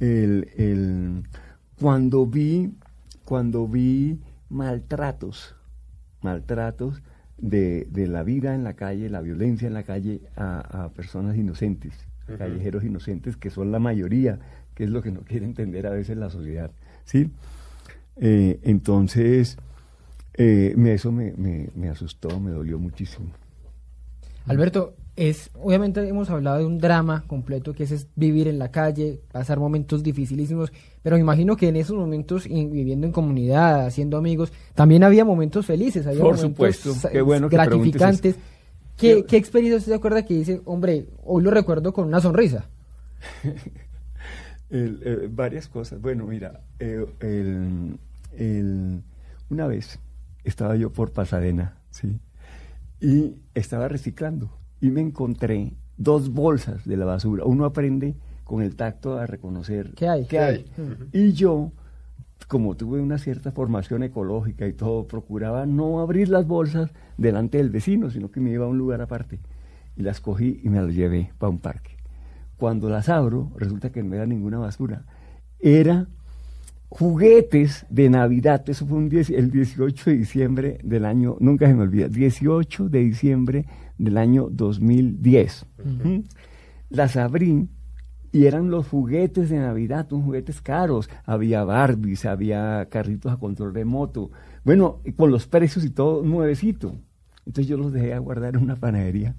El, 0.00 0.48
el- 0.56 1.22
cuando 1.80 2.26
vi, 2.26 2.72
cuando 3.24 3.68
vi 3.68 4.18
maltratos, 4.48 5.54
maltratos 6.20 7.00
de, 7.42 7.86
de 7.90 8.06
la 8.06 8.22
vida 8.22 8.54
en 8.54 8.64
la 8.64 8.72
calle, 8.74 9.10
la 9.10 9.20
violencia 9.20 9.68
en 9.68 9.74
la 9.74 9.82
calle 9.82 10.22
a, 10.36 10.84
a 10.84 10.88
personas 10.90 11.36
inocentes, 11.36 11.92
Ujú. 12.28 12.38
callejeros 12.38 12.84
inocentes, 12.84 13.36
que 13.36 13.50
son 13.50 13.70
la 13.72 13.78
mayoría, 13.78 14.38
que 14.74 14.84
es 14.84 14.90
lo 14.90 15.02
que 15.02 15.10
no 15.10 15.20
quiere 15.20 15.44
entender 15.44 15.86
a 15.86 15.90
veces 15.90 16.16
la 16.16 16.30
sociedad, 16.30 16.70
¿sí? 17.04 17.30
Eh, 18.16 18.60
entonces, 18.62 19.58
eh, 20.34 20.72
me- 20.76 20.94
eso 20.94 21.12
me, 21.12 21.32
me- 21.36 21.68
me 21.74 21.88
asustó, 21.90 22.40
me 22.40 22.50
dolió 22.52 22.78
muchísimo. 22.78 23.26
Alberto, 24.46 24.94
es 25.14 25.50
obviamente 25.54 26.06
hemos 26.08 26.30
hablado 26.30 26.58
de 26.58 26.64
un 26.66 26.78
drama 26.78 27.24
completo 27.26 27.74
que 27.74 27.84
es, 27.84 27.90
es 27.92 28.06
vivir 28.16 28.48
en 28.48 28.58
la 28.58 28.70
calle, 28.70 29.20
pasar 29.30 29.58
momentos 29.58 30.02
dificilísimos, 30.02 30.72
pero 31.02 31.16
me 31.16 31.20
imagino 31.20 31.56
que 31.56 31.68
en 31.68 31.76
esos 31.76 31.96
momentos 31.96 32.46
y 32.46 32.64
viviendo 32.66 33.06
en 33.06 33.12
comunidad, 33.12 33.86
haciendo 33.86 34.16
amigos, 34.16 34.52
también 34.74 35.04
había 35.04 35.24
momentos 35.24 35.66
felices, 35.66 36.06
había 36.06 36.20
Por 36.22 36.36
momentos 36.36 36.76
supuesto, 36.76 37.08
qué 37.10 37.20
bueno 37.20 37.48
gratificantes. 37.48 38.36
¿Qué, 38.96 39.16
Qué- 39.16 39.24
¿Qué 39.24 39.36
experiencia 39.36 39.78
usted 39.78 39.92
se 39.92 39.96
acuerda 39.96 40.24
que 40.24 40.34
dice, 40.34 40.60
hombre, 40.64 41.06
hoy 41.24 41.42
lo 41.42 41.50
recuerdo 41.50 41.92
con 41.92 42.06
una 42.06 42.20
sonrisa? 42.20 42.68
El, 44.70 45.00
eh, 45.04 45.28
varias 45.30 45.68
cosas. 45.68 46.00
Bueno, 46.00 46.26
mira, 46.26 46.62
eh, 46.78 47.04
el- 47.20 47.98
el- 48.38 49.02
una 49.50 49.66
vez 49.66 49.98
estaba 50.44 50.76
yo 50.76 50.90
por 50.90 51.12
Pasadena, 51.12 51.76
¿sí? 51.90 52.18
Y 53.00 53.34
estaba 53.54 53.88
reciclando 53.88 54.50
y 54.82 54.90
me 54.90 55.00
encontré 55.00 55.72
dos 55.96 56.30
bolsas 56.30 56.84
de 56.84 56.96
la 56.98 57.06
basura. 57.06 57.44
Uno 57.46 57.64
aprende 57.64 58.14
con 58.44 58.60
el 58.62 58.76
tacto 58.76 59.16
a 59.18 59.24
reconocer 59.26 59.92
¿Qué 59.94 60.08
hay? 60.08 60.26
qué 60.26 60.38
hay. 60.40 60.64
Y 61.12 61.32
yo, 61.32 61.70
como 62.48 62.74
tuve 62.76 63.00
una 63.00 63.16
cierta 63.16 63.52
formación 63.52 64.02
ecológica 64.02 64.66
y 64.66 64.74
todo, 64.74 65.06
procuraba 65.06 65.64
no 65.64 66.00
abrir 66.00 66.28
las 66.28 66.46
bolsas 66.46 66.90
delante 67.16 67.56
del 67.58 67.70
vecino, 67.70 68.10
sino 68.10 68.30
que 68.30 68.40
me 68.40 68.50
iba 68.50 68.66
a 68.66 68.68
un 68.68 68.76
lugar 68.76 69.00
aparte. 69.00 69.38
Y 69.96 70.02
las 70.02 70.20
cogí 70.20 70.60
y 70.62 70.68
me 70.68 70.82
las 70.82 70.94
llevé 70.94 71.32
para 71.38 71.50
un 71.50 71.58
parque. 71.60 71.92
Cuando 72.58 72.88
las 72.90 73.08
abro, 73.08 73.50
resulta 73.56 73.90
que 73.90 74.02
no 74.02 74.14
era 74.14 74.26
ninguna 74.26 74.58
basura. 74.58 75.04
Era 75.60 76.08
juguetes 76.88 77.86
de 77.90 78.10
Navidad. 78.10 78.68
Eso 78.68 78.86
fue 78.86 78.98
un 78.98 79.08
diez- 79.08 79.30
el 79.30 79.50
18 79.50 80.10
de 80.10 80.16
diciembre 80.16 80.78
del 80.82 81.04
año, 81.04 81.36
nunca 81.40 81.66
se 81.66 81.74
me 81.74 81.82
olvida, 81.82 82.08
18 82.08 82.88
de 82.88 82.98
diciembre 83.00 83.66
del 84.02 84.18
año 84.18 84.48
2010. 84.50 85.66
Ujú. 85.78 86.24
Las 86.90 87.16
abrí 87.16 87.68
y 88.32 88.46
eran 88.46 88.70
los 88.70 88.88
juguetes 88.88 89.50
de 89.50 89.58
Navidad, 89.58 90.12
unos 90.12 90.26
juguetes 90.26 90.60
caros. 90.60 91.08
Había 91.24 91.64
Barbies, 91.64 92.24
había 92.24 92.88
carritos 92.90 93.32
a 93.32 93.36
control 93.36 93.74
remoto. 93.74 94.30
Bueno, 94.64 95.00
con 95.16 95.30
los 95.30 95.46
precios 95.46 95.84
y 95.84 95.90
todo 95.90 96.22
nuevecito. 96.24 96.96
Entonces 97.46 97.68
yo 97.68 97.76
los 97.76 97.92
dejé 97.92 98.12
a 98.14 98.18
guardar 98.18 98.56
en 98.56 98.62
una 98.62 98.76
panadería 98.76 99.36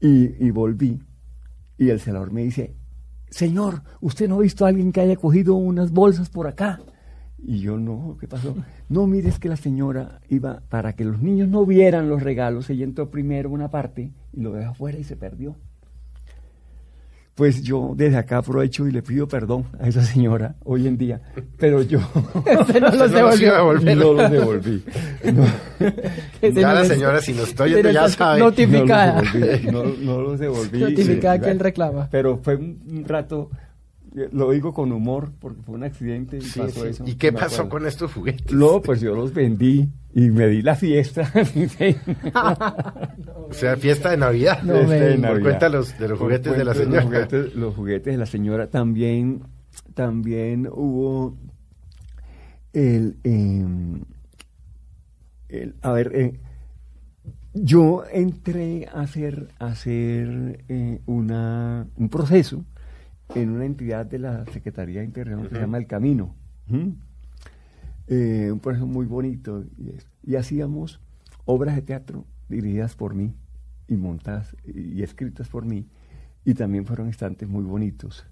y, 0.00 0.44
y 0.44 0.50
volví. 0.50 1.00
Y 1.76 1.90
el 1.90 2.00
celador 2.00 2.32
me 2.32 2.42
dice, 2.42 2.74
Señor, 3.30 3.82
¿usted 4.00 4.28
no 4.28 4.36
ha 4.36 4.40
visto 4.40 4.64
a 4.64 4.68
alguien 4.68 4.90
que 4.90 5.00
haya 5.00 5.16
cogido 5.16 5.54
unas 5.54 5.92
bolsas 5.92 6.28
por 6.28 6.48
acá? 6.48 6.80
Y 7.40 7.60
yo 7.60 7.78
no, 7.78 8.16
¿qué 8.20 8.26
pasó? 8.26 8.56
No, 8.88 9.06
mire, 9.06 9.28
es 9.28 9.38
que 9.38 9.48
la 9.48 9.56
señora 9.56 10.20
iba, 10.28 10.60
para 10.68 10.94
que 10.94 11.04
los 11.04 11.22
niños 11.22 11.48
no 11.48 11.64
vieran 11.64 12.08
los 12.08 12.22
regalos, 12.22 12.68
ella 12.70 12.84
entró 12.84 13.10
primero 13.10 13.50
una 13.50 13.70
parte 13.70 14.12
y 14.32 14.40
lo 14.40 14.52
dejó 14.52 14.72
afuera 14.72 14.98
y 14.98 15.04
se 15.04 15.16
perdió. 15.16 15.56
Pues 17.38 17.62
yo 17.62 17.94
desde 17.96 18.16
acá 18.16 18.38
aprovecho 18.38 18.88
y 18.88 18.90
le 18.90 19.00
pido 19.00 19.28
perdón 19.28 19.66
a 19.78 19.86
esa 19.86 20.02
señora 20.02 20.56
hoy 20.64 20.88
en 20.88 20.98
día, 20.98 21.20
pero 21.56 21.82
yo 21.82 22.00
no 22.34 22.90
los 22.90 23.78
Usted 23.78 23.94
no 23.94 24.12
los 24.12 24.30
devolví. 24.30 24.82
No. 25.32 25.44
Ya 26.42 26.74
la 26.74 26.84
señora, 26.84 27.20
si 27.20 27.32
nos 27.32 27.58
oyendo, 27.60 27.82
Pero 27.82 27.92
ya 27.92 28.08
sabe. 28.08 28.40
Notificada. 28.40 29.22
No 29.22 29.22
los 29.22 29.32
devolví, 29.32 29.70
no, 29.70 29.84
no 29.84 30.20
los 30.22 30.38
devolví. 30.40 30.80
Notificada 30.80 31.36
Sí, 31.36 31.42
que 31.42 31.50
él 31.50 31.60
reclama. 31.60 32.08
Pero 32.10 32.38
fue 32.38 32.56
un, 32.56 33.04
rato, 33.06 33.50
lo 34.32 34.50
digo 34.50 34.72
con 34.72 34.90
humor, 34.92 35.32
porque 35.38 35.62
fue 35.62 35.74
un 35.76 35.84
accidente 35.84 36.38
y 36.38 36.40
Sí, 36.40 36.58
pasó 36.60 36.82
sí. 36.84 36.88
eso. 36.88 37.04
¿Y 37.06 37.14
qué 37.16 37.32
pasó 37.32 37.62
acuerdo. 37.62 37.68
con 37.70 37.86
estos 37.86 38.12
juguetes? 38.12 38.52
No, 38.52 38.80
pues 38.80 39.00
yo 39.00 39.14
los 39.14 39.32
vendí 39.34 39.88
y 40.14 40.30
me 40.30 40.46
di 40.48 40.62
la 40.62 40.74
fiesta. 40.74 41.30
O 43.50 43.52
sea, 43.52 43.76
fiesta 43.76 44.10
de 44.10 44.16
Navidad. 44.18 44.62
Fiesta 44.62 44.94
de 44.94 45.18
Por 45.18 45.40
cuenta 45.42 45.68
los, 45.68 45.98
de 45.98 46.08
los 46.08 46.18
juguetes 46.18 46.56
de 46.56 46.64
la 46.64 46.74
señora. 46.74 46.96
Los 47.02 47.04
juguetes, 47.04 47.54
los 47.54 47.74
juguetes 47.74 48.12
de 48.12 48.18
la 48.18 48.26
señora 48.26 48.66
también, 48.68 49.42
también 49.94 50.68
hubo 50.70 51.36
el, 52.72 53.16
em, 53.24 54.00
el- 55.48 55.74
a 55.82 55.92
ver, 55.92 56.12
eh, 56.14 56.40
yo 57.54 58.04
entré 58.12 58.86
a 58.92 59.00
hacer, 59.00 59.48
a 59.58 59.66
hacer 59.66 60.64
eh, 60.68 61.00
una, 61.06 61.86
un 61.96 62.08
proceso 62.08 62.64
en 63.34 63.50
una 63.50 63.64
entidad 63.64 64.06
de 64.06 64.18
la 64.18 64.44
Secretaría 64.46 65.00
de 65.00 65.06
Interior 65.06 65.48
que 65.48 65.54
se 65.54 65.60
llama 65.60 65.78
El 65.78 65.86
Camino. 65.86 66.34
¿Mm? 66.66 66.88
Eh, 68.06 68.50
un 68.52 68.60
proceso 68.60 68.86
muy 68.86 69.06
bonito. 69.06 69.64
Y, 69.76 70.32
y 70.32 70.36
hacíamos 70.36 71.00
obras 71.44 71.74
de 71.76 71.82
teatro 71.82 72.24
dirigidas 72.48 72.94
por 72.96 73.14
mí 73.14 73.34
y 73.86 73.96
montadas 73.96 74.56
y, 74.64 74.98
y 74.98 75.02
escritas 75.02 75.48
por 75.48 75.64
mí. 75.64 75.86
Y 76.44 76.54
también 76.54 76.86
fueron 76.86 77.08
instantes 77.08 77.48
muy 77.48 77.64
bonitos. 77.64 78.26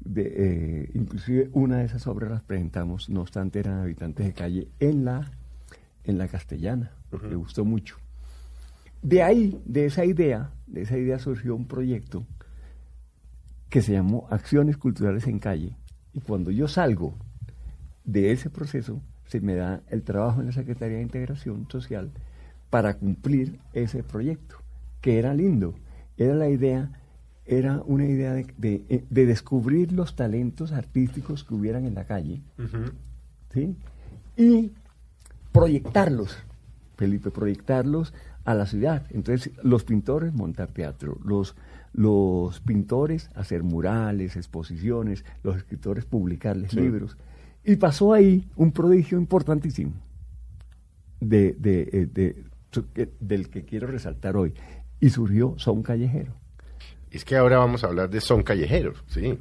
De, 0.00 0.32
eh, 0.36 0.90
inclusive 0.94 1.48
una 1.52 1.78
de 1.78 1.84
esas 1.84 2.06
obras 2.06 2.30
las 2.30 2.42
presentamos, 2.42 3.08
no 3.08 3.20
obstante 3.20 3.60
eran 3.60 3.80
habitantes 3.80 4.26
de 4.26 4.32
calle, 4.34 4.68
en 4.80 5.04
la, 5.04 5.30
en 6.04 6.18
la 6.18 6.28
castellana. 6.28 6.90
Ujú. 7.12 7.26
Me 7.28 7.36
gustó 7.36 7.64
mucho. 7.64 7.96
De 9.00 9.22
ahí, 9.22 9.60
de 9.64 9.86
esa 9.86 10.04
idea, 10.04 10.50
de 10.66 10.82
esa 10.82 10.98
idea 10.98 11.18
surgió 11.18 11.54
un 11.54 11.66
proyecto 11.66 12.26
que 13.74 13.82
se 13.82 13.90
llamó 13.90 14.28
Acciones 14.30 14.76
Culturales 14.76 15.26
en 15.26 15.40
Calle. 15.40 15.76
Y 16.12 16.20
cuando 16.20 16.52
yo 16.52 16.68
salgo 16.68 17.16
de 18.04 18.30
ese 18.30 18.48
proceso, 18.48 19.00
se 19.26 19.40
me 19.40 19.56
da 19.56 19.80
el 19.88 20.04
trabajo 20.04 20.38
en 20.38 20.46
la 20.46 20.52
Secretaría 20.52 20.98
de 20.98 21.02
Integración 21.02 21.66
Social 21.68 22.12
para 22.70 22.94
cumplir 22.94 23.58
ese 23.72 24.04
proyecto, 24.04 24.58
que 25.00 25.18
era 25.18 25.34
lindo. 25.34 25.74
Era 26.16 26.36
la 26.36 26.48
idea, 26.48 26.92
era 27.46 27.82
una 27.84 28.04
idea 28.04 28.32
de, 28.34 28.46
de- 28.58 28.84
eh, 28.88 29.04
de 29.10 29.26
descubrir 29.26 29.90
los 29.90 30.14
talentos 30.14 30.70
artísticos 30.70 31.42
que 31.42 31.54
hubieran 31.54 31.84
en 31.84 31.94
la 31.96 32.04
calle. 32.04 32.42
¿sí? 33.52 33.76
Y 34.36 34.70
proyectarlos, 35.50 36.36
Felipe, 36.96 37.32
proyectarlos 37.32 38.14
a 38.44 38.54
la 38.54 38.66
ciudad. 38.66 39.04
Entonces, 39.10 39.50
los 39.64 39.82
pintores 39.82 40.32
montar 40.32 40.68
teatro, 40.68 41.18
los, 41.24 41.56
los 41.94 42.60
pintores 42.60 43.30
hacer 43.34 43.62
murales, 43.62 44.36
exposiciones, 44.36 45.24
los 45.42 45.56
escritores 45.56 46.04
publicarles 46.04 46.72
Sí. 46.72 46.80
libros. 46.80 47.16
Y 47.64 47.76
pasó 47.76 48.12
ahí 48.12 48.46
un 48.56 48.72
prodigio 48.72 49.16
importantísimo 49.16 49.92
de, 51.20 51.52
de- 51.58 51.88
eh, 51.92 52.06
de- 52.12 52.44
del 53.20 53.48
que 53.48 53.64
quiero 53.64 53.86
resaltar 53.86 54.36
hoy. 54.36 54.52
Y 55.00 55.10
surgió 55.10 55.54
Son 55.58 55.82
Callejero. 55.82 56.34
Es 57.10 57.24
que 57.24 57.36
ahora 57.36 57.58
vamos 57.58 57.84
a 57.84 57.86
hablar 57.86 58.10
de 58.10 58.20
son 58.20 58.42
callejeros, 58.42 59.04
sí. 59.06 59.38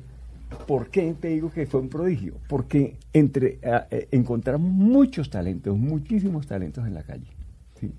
¿Por 0.68 0.90
qué 0.90 1.16
te 1.20 1.30
digo 1.30 1.52
que 1.52 1.66
fue 1.66 1.80
un 1.80 1.90
prodigio? 1.90 2.36
Porque 2.48 2.98
entre, 3.12 3.60
ah, 3.66 3.88
eh, 3.90 4.08
encontramos 4.12 4.70
muchos 4.72 5.32
talentos, 5.32 5.76
muchísimos 5.76 6.46
talentos 6.46 6.86
en 6.86 6.94
la 6.94 7.02
calle. 7.02 7.26
¿sí? 7.80 7.92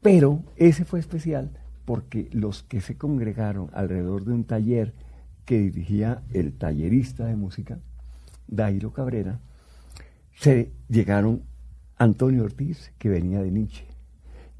Pero 0.00 0.44
ese 0.56 0.84
fue 0.84 1.00
especial 1.00 1.50
porque 1.88 2.28
los 2.32 2.64
que 2.64 2.82
se 2.82 2.98
congregaron 2.98 3.70
alrededor 3.72 4.26
de 4.26 4.34
un 4.34 4.44
taller 4.44 4.92
que 5.46 5.58
dirigía 5.58 6.20
el 6.34 6.52
tallerista 6.52 7.24
de 7.24 7.34
música, 7.34 7.78
Dairo 8.46 8.92
Cabrera, 8.92 9.40
se 10.36 10.70
llegaron 10.90 11.44
Antonio 11.96 12.44
Ortiz, 12.44 12.92
que 12.98 13.08
venía 13.08 13.40
de 13.40 13.50
Nietzsche, 13.50 13.86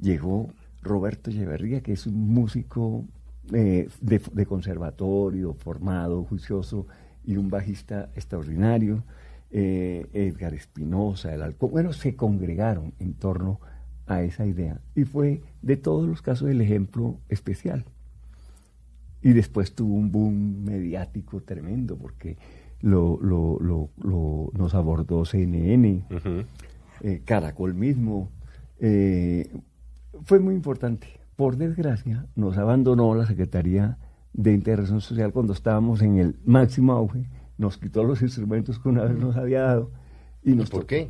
llegó 0.01 0.49
Roberto 0.81 1.29
Echeverría, 1.29 1.83
que 1.83 1.93
es 1.93 2.07
un 2.07 2.33
músico 2.33 3.05
eh, 3.53 3.91
de, 4.01 4.47
conservatorio, 4.47 5.53
formado, 5.53 6.25
juicioso, 6.25 6.87
y 7.27 7.37
un 7.37 7.51
bajista 7.51 8.09
extraordinario, 8.15 9.05
eh, 9.51 10.07
Edgar 10.15 10.55
Espinosa, 10.55 11.35
el 11.35 11.43
Alcón, 11.43 11.73
bueno, 11.73 11.93
se 11.93 12.17
congregaron 12.17 12.95
en 12.99 13.13
torno 13.13 13.61
a 13.63 13.78
esa 14.23 14.47
idea. 14.47 14.81
Y 14.95 15.05
fue 15.05 15.43
de 15.63 15.77
todos 15.77 16.09
los 16.09 16.23
casos 16.23 16.49
el 16.51 16.61
ejemplo 16.61 17.17
especial. 17.29 17.85
y 19.21 19.33
después 19.33 19.75
tuvo 19.75 19.95
un 19.95 20.13
boom 20.13 20.63
mediático 20.65 21.41
tremendo 21.41 21.97
porque 21.97 22.37
lo, 22.81 23.19
lo- 23.21 23.59
lo- 23.61 23.91
lo- 24.01 24.51
nos 24.57 24.75
abordó 24.77 25.25
CNN, 25.25 26.05
eh, 27.03 27.23
Caracol 27.25 27.75
mismo. 27.75 28.31
eh, 28.79 29.49
fue 30.23 30.39
muy 30.39 30.55
importante. 30.55 31.09
Por 31.35 31.57
desgracia, 31.57 32.27
nos 32.37 32.59
abandonó 32.59 33.13
la 33.17 33.27
Secretaría 33.27 33.99
de 34.33 34.53
Integración 34.53 35.01
Social 35.01 35.33
cuando 35.33 35.53
estábamos 35.53 36.01
en 36.03 36.19
el 36.19 36.37
máximo 36.45 36.93
auge, 36.93 37.25
nos 37.59 37.77
quitó 37.77 38.05
los 38.05 38.23
instrumentos 38.23 38.79
que 38.79 38.89
una 38.89 39.03
vez 39.05 39.19
nos 39.19 39.37
había 39.37 39.63
dado. 39.63 39.91
¿Y 40.45 40.53
nos 40.55 40.71
por 40.71 40.87
qué? 40.87 41.09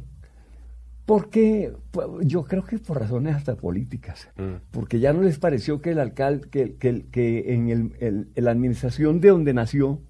Porque 1.09 1.73
pues, 1.90 2.07
yo 2.21 2.44
creo 2.44 2.62
que 2.66 2.79
por 2.79 3.01
razones 3.01 3.35
hasta 3.35 3.57
políticas, 3.57 4.29
porque 4.71 5.01
ya 5.01 5.14
no 5.14 5.23
les 5.23 5.38
pareció 5.38 5.81
que 5.81 5.92
el 5.92 6.01
alcalde, 6.01 6.49
que, 6.51 6.75
que, 6.75 7.07
que 7.11 7.55
en 7.55 7.71
el, 7.71 8.29
la 8.37 8.51
administración 8.51 9.18
de 9.23 9.31
donde 9.31 9.55
nació, 9.55 10.03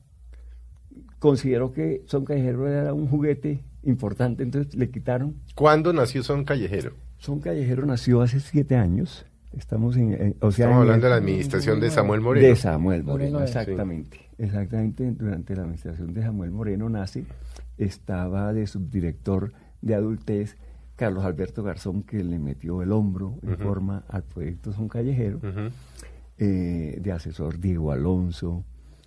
consideró 1.20 1.72
que 1.72 2.02
Son 2.06 2.24
Callejero 2.24 2.66
era 2.68 2.94
un 2.94 3.06
juguete 3.06 3.60
importante, 3.84 4.42
entonces 4.42 4.74
le 4.74 4.90
quitaron. 4.90 5.36
¿Cuándo 5.54 5.92
nació 5.92 6.24
Son 6.24 6.44
Callejero? 6.44 6.94
Son 7.18 7.38
Callejero 7.38 7.86
nació 7.86 8.20
hace 8.20 8.40
siete 8.40 8.74
años, 8.74 9.24
estamos 9.56 9.96
en, 9.96 10.14
en- 10.14 10.36
o 10.40 10.50
sea, 10.50 10.66
Estamos 10.66 10.74
en 10.78 10.88
hablando 10.88 11.06
de 11.06 11.10
la 11.10 11.16
administración 11.18 11.78
de 11.78 11.90
Samuel 11.90 12.20
Moreno. 12.22 12.48
de 12.48 12.56
Samuel 12.56 13.04
Moreno, 13.04 13.30
Moreno, 13.38 13.44
exactamente. 13.46 14.18
Exactamente, 14.36 15.12
durante 15.12 15.54
la 15.54 15.62
administración 15.62 16.12
de 16.12 16.22
Samuel 16.22 16.50
Moreno 16.50 16.88
nace, 16.88 17.24
estaba 17.76 18.52
de 18.52 18.66
subdirector 18.66 19.52
de 19.80 19.94
adultez 19.94 20.56
Carlos 20.98 21.24
Alberto 21.24 21.62
Garzón, 21.62 22.02
que 22.02 22.22
le 22.22 22.38
metió 22.38 22.82
el 22.82 22.92
hombro 22.92 23.38
en 23.42 23.56
forma 23.56 24.02
al 24.08 24.24
proyecto 24.24 24.72
Son 24.74 24.88
Callejero, 24.88 25.40
eh, 26.38 26.98
de 27.00 27.12
asesor 27.12 27.58
Diego 27.60 27.92
Alonso, 27.92 28.64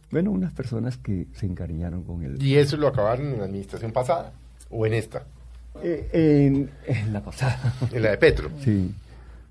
bueno, 0.09 0.31
unas 0.31 0.51
personas 0.53 0.97
que 0.97 1.27
se 1.33 1.45
encariñaron 1.45 2.03
con 2.03 2.23
él. 2.23 2.41
¿Y 2.41 2.55
eso 2.55 2.75
lo 2.77 2.87
acabaron 2.87 3.27
en 3.27 3.37
la 3.39 3.45
administración 3.45 3.91
pasada? 3.91 4.31
¿O 4.69 4.85
en 4.85 4.93
esta? 4.93 5.23
Eh, 5.83 6.09
en, 6.47 6.69
en 6.87 7.13
la 7.13 7.21
pasada. 7.23 7.73
En 7.93 8.01
la 8.03 8.11
de 8.11 8.17
Petro. 8.17 8.49
Sí, 8.61 8.91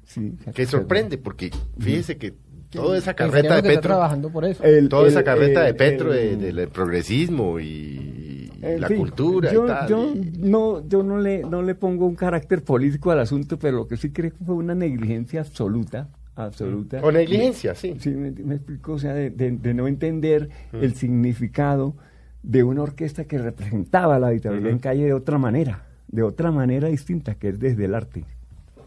sí. 0.06 0.34
Que 0.54 0.66
sorprende, 0.66 1.16
porque 1.18 1.50
fíjese 1.78 2.18
que 2.18 2.34
toda 2.70 2.98
esa 2.98 3.14
carreta 3.14 3.56
de 3.56 3.62
Petro, 3.62 3.80
trabajando 3.82 4.28
por 4.30 4.44
eso. 4.44 4.62
El- 4.62 4.88
toda 4.90 5.08
esa 5.08 5.20
el- 5.20 5.24
carreta 5.24 5.62
de 5.62 5.72
Petro 5.74 6.12
el- 6.12 6.38
de- 6.40 6.52
del 6.52 6.68
progresismo 6.68 7.58
y, 7.58 7.64
y 7.66 8.19
En 8.62 8.80
la 8.80 8.88
fin, 8.88 8.98
cultura 8.98 9.52
yo, 9.52 9.64
y 9.64 9.66
tal. 9.68 9.88
Yo 9.88 10.14
no, 10.38 10.86
yo 10.88 11.02
no 11.02 11.18
le, 11.18 11.42
no 11.44 11.62
le 11.62 11.74
pongo 11.74 12.06
un 12.06 12.14
carácter 12.14 12.62
político 12.62 13.10
al 13.10 13.20
asunto, 13.20 13.58
pero 13.58 13.78
lo 13.78 13.86
que 13.88 13.96
sí 13.96 14.10
creo 14.10 14.30
que 14.32 14.44
fue 14.44 14.54
una 14.54 14.74
negligencia 14.74 15.40
absoluta, 15.40 16.08
absoluta. 16.36 17.00
O 17.02 17.10
negligencia, 17.12 17.74
sí. 17.74 17.96
Sí, 17.98 18.10
me, 18.10 18.30
me 18.30 18.56
explico, 18.56 18.92
o 18.94 18.98
sea, 18.98 19.14
de, 19.14 19.30
de- 19.30 19.52
de 19.52 19.74
no 19.74 19.86
entender 19.88 20.48
Mm. 20.72 20.76
el 20.82 20.94
significado 20.94 21.94
de 22.42 22.62
una 22.62 22.82
orquesta 22.82 23.24
que 23.24 23.38
representaba 23.38 24.18
la 24.18 24.30
dictadura 24.30 24.68
en 24.68 24.74
Ujú. 24.76 24.82
calle 24.82 25.04
de 25.04 25.12
otra 25.14 25.38
manera, 25.38 25.86
de 26.08 26.22
otra 26.22 26.50
manera 26.50 26.88
distinta, 26.88 27.34
que 27.34 27.48
es 27.50 27.58
desde 27.60 27.84
el 27.86 27.94
arte. 27.94 28.24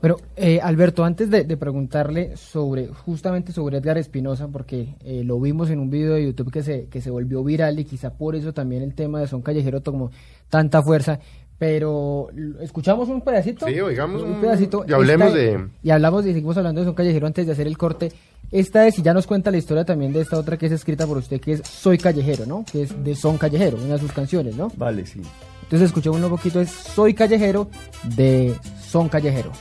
Pero, 0.04 0.18
eh, 0.36 0.60
Alberto, 0.62 1.06
antes 1.06 1.30
de, 1.30 1.46
de 1.46 1.56
preguntarle 1.56 2.36
sobre, 2.36 2.88
justamente 2.90 3.54
sobre 3.54 3.78
Edgar 3.78 3.98
Espinosa, 3.98 4.50
porque 4.50 4.96
eh, 5.06 5.24
lo 5.24 5.40
vimos 5.40 5.70
en 5.70 5.80
un 5.80 5.90
video 5.90 6.16
de 6.16 6.26
YouTube 6.26 6.52
que 6.52 6.62
se, 6.62 6.88
que 6.88 7.00
se 7.00 7.10
volvió 7.10 7.42
viral 7.42 7.80
y 7.80 7.86
quizá 7.86 8.10
por 8.12 8.36
eso 8.36 8.52
también 8.54 8.84
el 8.84 8.96
tema 8.96 9.22
de 9.22 9.28
Son 9.28 9.42
Callejero 9.42 9.80
tomó 9.80 10.12
tanta 10.50 10.84
fuerza, 10.84 11.20
pero 11.58 12.28
escuchamos 12.60 13.08
un 13.08 13.22
pedacito. 13.22 13.66
Sí, 13.66 13.80
oigamos 13.80 14.22
un- 14.24 14.42
pedacito. 14.42 14.84
y 14.86 14.92
hablemos 14.92 15.28
Esta- 15.30 15.38
de- 15.40 15.68
Y 15.82 15.90
hablamos, 15.92 16.26
y 16.26 16.34
seguimos 16.34 16.58
hablando 16.58 16.82
de 16.82 16.86
Son 16.88 16.96
Callejero 16.96 17.26
antes 17.26 17.46
de 17.46 17.54
hacer 17.54 17.68
el 17.68 17.78
corte. 17.78 18.12
Esta 18.52 18.86
es, 18.86 19.00
y 19.00 19.04
ya 19.04 19.14
nos 19.14 19.26
cuenta 19.26 19.52
la 19.52 19.58
historia 19.58 19.86
también 19.86 20.12
de 20.12 20.20
esta 20.20 20.38
otra 20.38 20.58
que 20.58 20.66
es 20.66 20.74
escrita 20.74 21.08
por 21.08 21.18
usted, 21.18 21.40
que 21.40 21.54
es 21.54 21.62
Soy 21.66 21.98
Callejero, 21.98 22.46
¿no? 22.46 22.66
Que 22.70 22.82
es 22.84 23.04
de 23.06 23.16
Son 23.16 23.38
Callejero, 23.38 23.78
una 23.78 23.94
de 23.94 24.00
sus 24.00 24.12
canciones, 24.12 24.58
¿no? 24.58 24.70
Vale, 24.76 25.06
sí. 25.06 25.22
Entonces 25.64 25.88
escuchemos 25.88 26.22
un 26.22 26.30
poquito, 26.30 26.60
es 26.60 26.70
Soy 26.70 27.14
Callejero 27.14 27.70
de 28.18 28.54
Son 28.94 29.10
Callejero. 29.10 29.52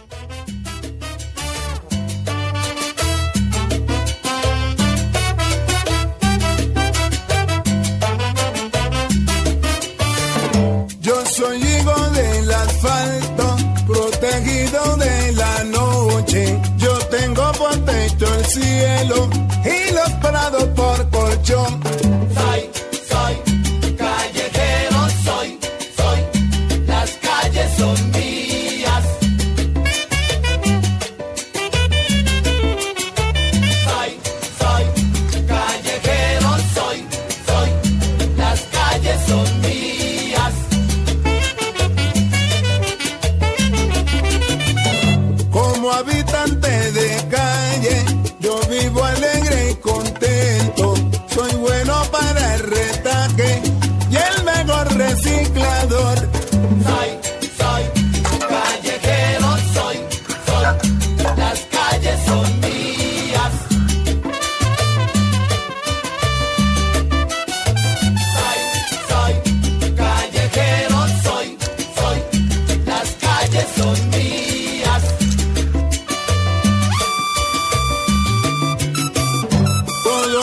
Yo 11.00 11.24
soy 11.24 11.62
hijo 11.62 12.10
del 12.10 12.52
asfalto, 12.52 13.56
protegido 13.86 14.96
de 14.98 15.32
la 15.32 15.64
noche. 15.64 16.60
Yo 16.76 16.98
tengo 17.06 17.52
por 17.52 17.74
techo 17.86 18.34
el 18.34 18.44
cielo 18.44 19.30
y 19.64 19.94
los 19.94 20.10
prados 20.20 20.64
por 20.76 21.08
colchón. 21.08 22.01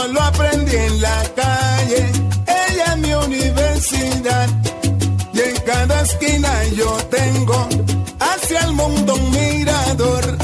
Lo 0.08 0.22
aprendí 0.22 0.76
en 0.76 1.02
la 1.02 1.24
calle, 1.36 2.12
ella 2.48 2.86
es 2.94 2.98
mi 2.98 3.14
universidad. 3.14 4.50
Y 5.34 5.40
en 5.40 5.56
cada 5.66 6.02
esquina 6.02 6.64
yo 6.76 6.98
tengo 7.12 7.68
hacia 8.20 8.60
el 8.62 8.74
mundo 8.74 9.14
un 9.14 9.32
mirador. 9.32 10.38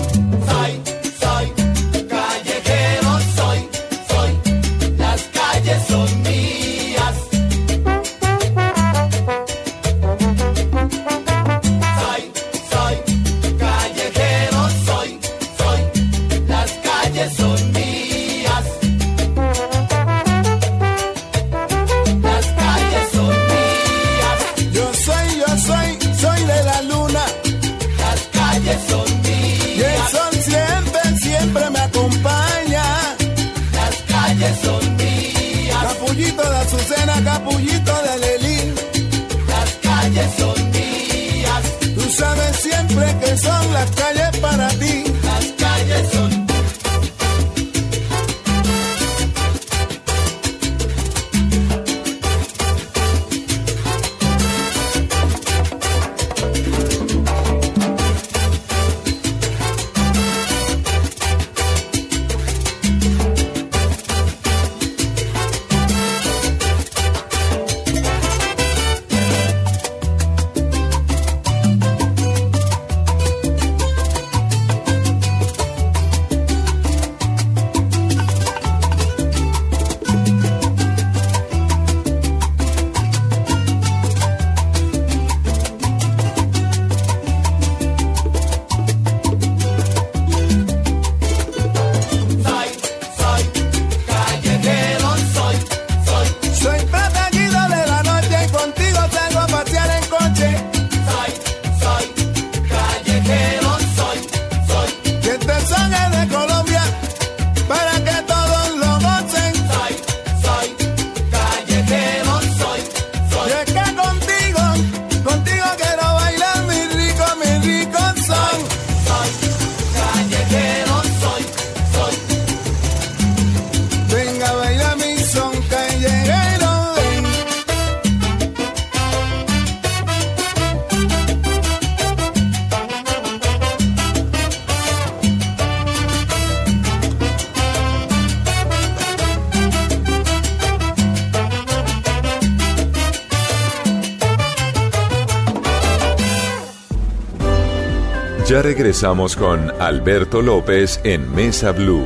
Regresamos 148.77 149.37
con 149.37 149.71
Alberto 149.79 150.41
López 150.41 150.99
en 151.05 151.33
Mesa 151.33 151.71
Blue. 151.71 152.05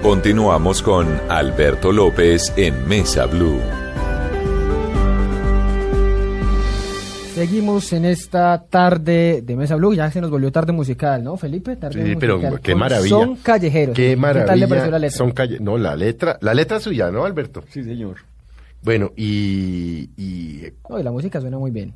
Continuamos 0.00 0.80
con 0.82 1.08
Alberto 1.28 1.90
López 1.90 2.52
en 2.56 2.86
Mesa 2.86 3.26
Blue. 3.26 3.58
Seguimos 7.34 7.92
en 7.92 8.04
esta 8.04 8.62
tarde 8.70 9.42
de 9.42 9.56
Mesa 9.56 9.74
Blue, 9.74 9.92
ya 9.92 10.08
se 10.12 10.20
nos 10.20 10.30
volvió 10.30 10.52
tarde 10.52 10.70
musical, 10.70 11.24
¿no, 11.24 11.36
Felipe? 11.36 11.74
Tarde 11.74 12.06
Sí, 12.06 12.14
pero 12.14 12.40
qué 12.62 12.76
maravilla. 12.76 13.08
Son 13.08 13.34
callejeros. 13.34 13.96
Qué 13.96 14.10
¿Qué 14.10 14.16
maravilla. 14.16 14.46
tal 14.46 14.60
le 14.60 14.68
pareció 14.68 14.90
la 14.92 14.98
letra? 15.00 15.18
Son 15.18 15.32
calle... 15.32 15.58
No, 15.58 15.76
la 15.76 15.96
letra, 15.96 16.38
la 16.42 16.54
letra 16.54 16.78
suya, 16.78 17.10
¿no, 17.10 17.24
Alberto? 17.24 17.64
Sí, 17.70 17.82
señor. 17.82 18.29
Bueno, 18.82 19.12
y, 19.16 20.10
y 20.16 20.62
No, 20.88 20.98
y 20.98 21.02
la 21.02 21.10
música 21.12 21.40
suena 21.40 21.58
muy 21.58 21.70
bien. 21.70 21.94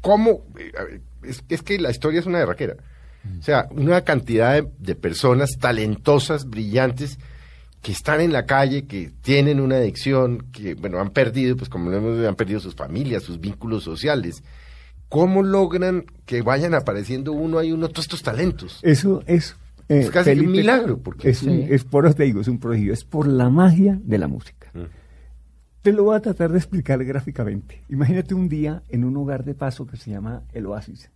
¿cómo? 0.00 0.42
A 0.78 1.26
Es, 1.26 1.42
es 1.48 1.62
que 1.62 1.78
la 1.78 1.90
historia 1.90 2.20
es 2.20 2.26
una 2.26 2.38
derraquera. 2.38 2.76
O 3.40 3.42
sea, 3.42 3.68
una 3.70 4.02
cantidad 4.02 4.52
de, 4.54 4.68
de 4.78 4.94
personas 4.94 5.52
talentosas, 5.58 6.44
brillantes, 6.48 7.18
que 7.80 7.90
están 7.92 8.20
en 8.20 8.32
la 8.34 8.44
calle, 8.44 8.86
que 8.86 9.12
tienen 9.22 9.60
una 9.60 9.76
adicción, 9.76 10.46
que, 10.52 10.74
bueno, 10.74 11.00
han 11.00 11.08
perdido, 11.10 11.56
pues 11.56 11.70
como 11.70 11.90
lo 11.90 11.96
hemos 11.96 12.26
han 12.26 12.34
perdido 12.34 12.60
sus 12.60 12.74
familias, 12.74 13.22
sus 13.22 13.40
vínculos 13.40 13.82
sociales. 13.82 14.42
¿Cómo 15.08 15.42
logran 15.42 16.04
que 16.26 16.42
vayan 16.42 16.74
apareciendo 16.74 17.32
uno 17.32 17.62
y 17.62 17.72
uno 17.72 17.88
todos 17.88 18.04
estos 18.06 18.22
talentos? 18.22 18.80
Eso 18.82 19.22
es... 19.26 19.56
eh, 19.88 20.00
Es 20.00 20.10
casi 20.10 20.30
un 20.32 20.50
milagro, 20.52 20.98
porque- 20.98 21.30
es, 21.30 21.42
un- 21.42 21.50
Sí. 21.66 21.66
es 21.70 21.84
por 21.84 22.04
eso 22.06 22.14
te 22.16 22.24
digo, 22.24 22.40
es 22.42 22.48
un 22.48 22.58
prodigio, 22.58 22.92
es 22.92 23.04
por 23.04 23.26
la 23.26 23.48
magia 23.48 23.98
de 24.02 24.18
la 24.18 24.28
música. 24.28 24.63
Te 25.84 25.92
lo 25.92 26.04
voy 26.04 26.16
a 26.16 26.20
tratar 26.20 26.50
de 26.50 26.56
explicar 26.56 27.04
gráficamente. 27.04 27.82
Imagínate 27.90 28.32
un 28.32 28.48
día 28.48 28.82
en 28.88 29.04
un 29.04 29.14
hogar 29.18 29.44
de 29.44 29.54
paso 29.54 29.86
que 29.86 29.98
se 29.98 30.10
llama 30.10 30.42
El 30.54 30.64
Oasis. 30.64 31.10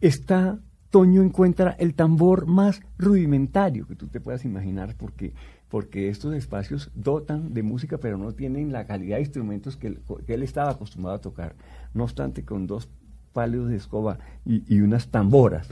Está, 0.00 0.58
Toño 0.90 1.22
encuentra 1.22 1.76
el 1.78 1.94
tambor 1.94 2.46
más 2.46 2.80
rudimentario 2.98 3.86
que 3.86 3.94
tú 3.94 4.08
te 4.08 4.20
puedas 4.20 4.44
imaginar, 4.44 4.96
porque, 4.98 5.32
porque 5.68 6.08
estos 6.08 6.34
espacios 6.34 6.90
dotan 6.96 7.54
de 7.54 7.62
música, 7.62 7.98
pero 7.98 8.18
no 8.18 8.32
tienen 8.32 8.72
la 8.72 8.84
calidad 8.84 9.18
de 9.18 9.22
instrumentos 9.22 9.76
que 9.76 9.86
él, 9.86 10.00
que 10.26 10.34
él 10.34 10.42
estaba 10.42 10.72
acostumbrado 10.72 11.16
a 11.16 11.20
tocar. 11.20 11.54
No 11.94 12.02
obstante, 12.02 12.44
con 12.44 12.66
dos 12.66 12.88
palos 13.32 13.68
de 13.68 13.76
escoba 13.76 14.18
y, 14.44 14.64
y 14.66 14.80
unas 14.80 15.06
tamboras. 15.06 15.68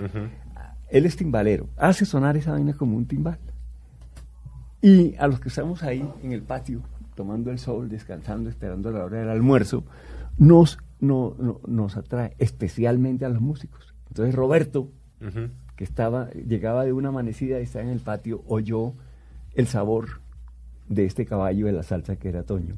Él 0.91 1.07
es 1.07 1.17
timbalero, 1.17 1.69
hace 1.77 2.05
sonar 2.05 2.37
esa 2.37 2.53
vaina 2.53 2.75
como 2.75 2.97
un 2.97 3.07
timbal. 3.07 3.41
Y 4.81 5.17
a 5.17 5.27
los 5.27 5.41
que 5.41 5.49
estamos 5.49 5.83
ahí 5.83 6.09
en 6.23 6.31
el 6.31 6.43
patio, 6.43 6.83
tomando 7.15 7.51
el 7.51 7.59
sol, 7.59 7.89
descansando, 7.89 8.49
esperando 8.51 8.91
la 8.91 9.05
hora 9.05 9.19
del 9.21 9.29
almuerzo, 9.29 9.85
nos, 10.39 10.79
no- 11.01 11.35
no- 11.39 11.61
nos 11.67 11.97
atrae, 11.97 12.35
especialmente 12.39 13.25
a 13.25 13.29
los 13.29 13.41
músicos. 13.41 13.95
Entonces 14.09 14.35
Roberto, 14.35 14.91
que 15.77 15.85
estaba, 15.85 16.31
llegaba 16.31 16.85
de 16.85 16.93
una 16.93 17.09
amanecida 17.09 17.59
y 17.59 17.63
estaba 17.63 17.85
en 17.85 17.91
el 17.91 18.01
patio, 18.01 18.43
oyó 18.47 18.93
el 19.55 19.67
sabor 19.67 20.21
de 20.89 21.05
este 21.07 21.25
caballo 21.25 21.67
de 21.67 21.73
la 21.73 21.83
salsa 21.83 22.17
que 22.17 22.29
era 22.29 22.43
Toño. 22.43 22.77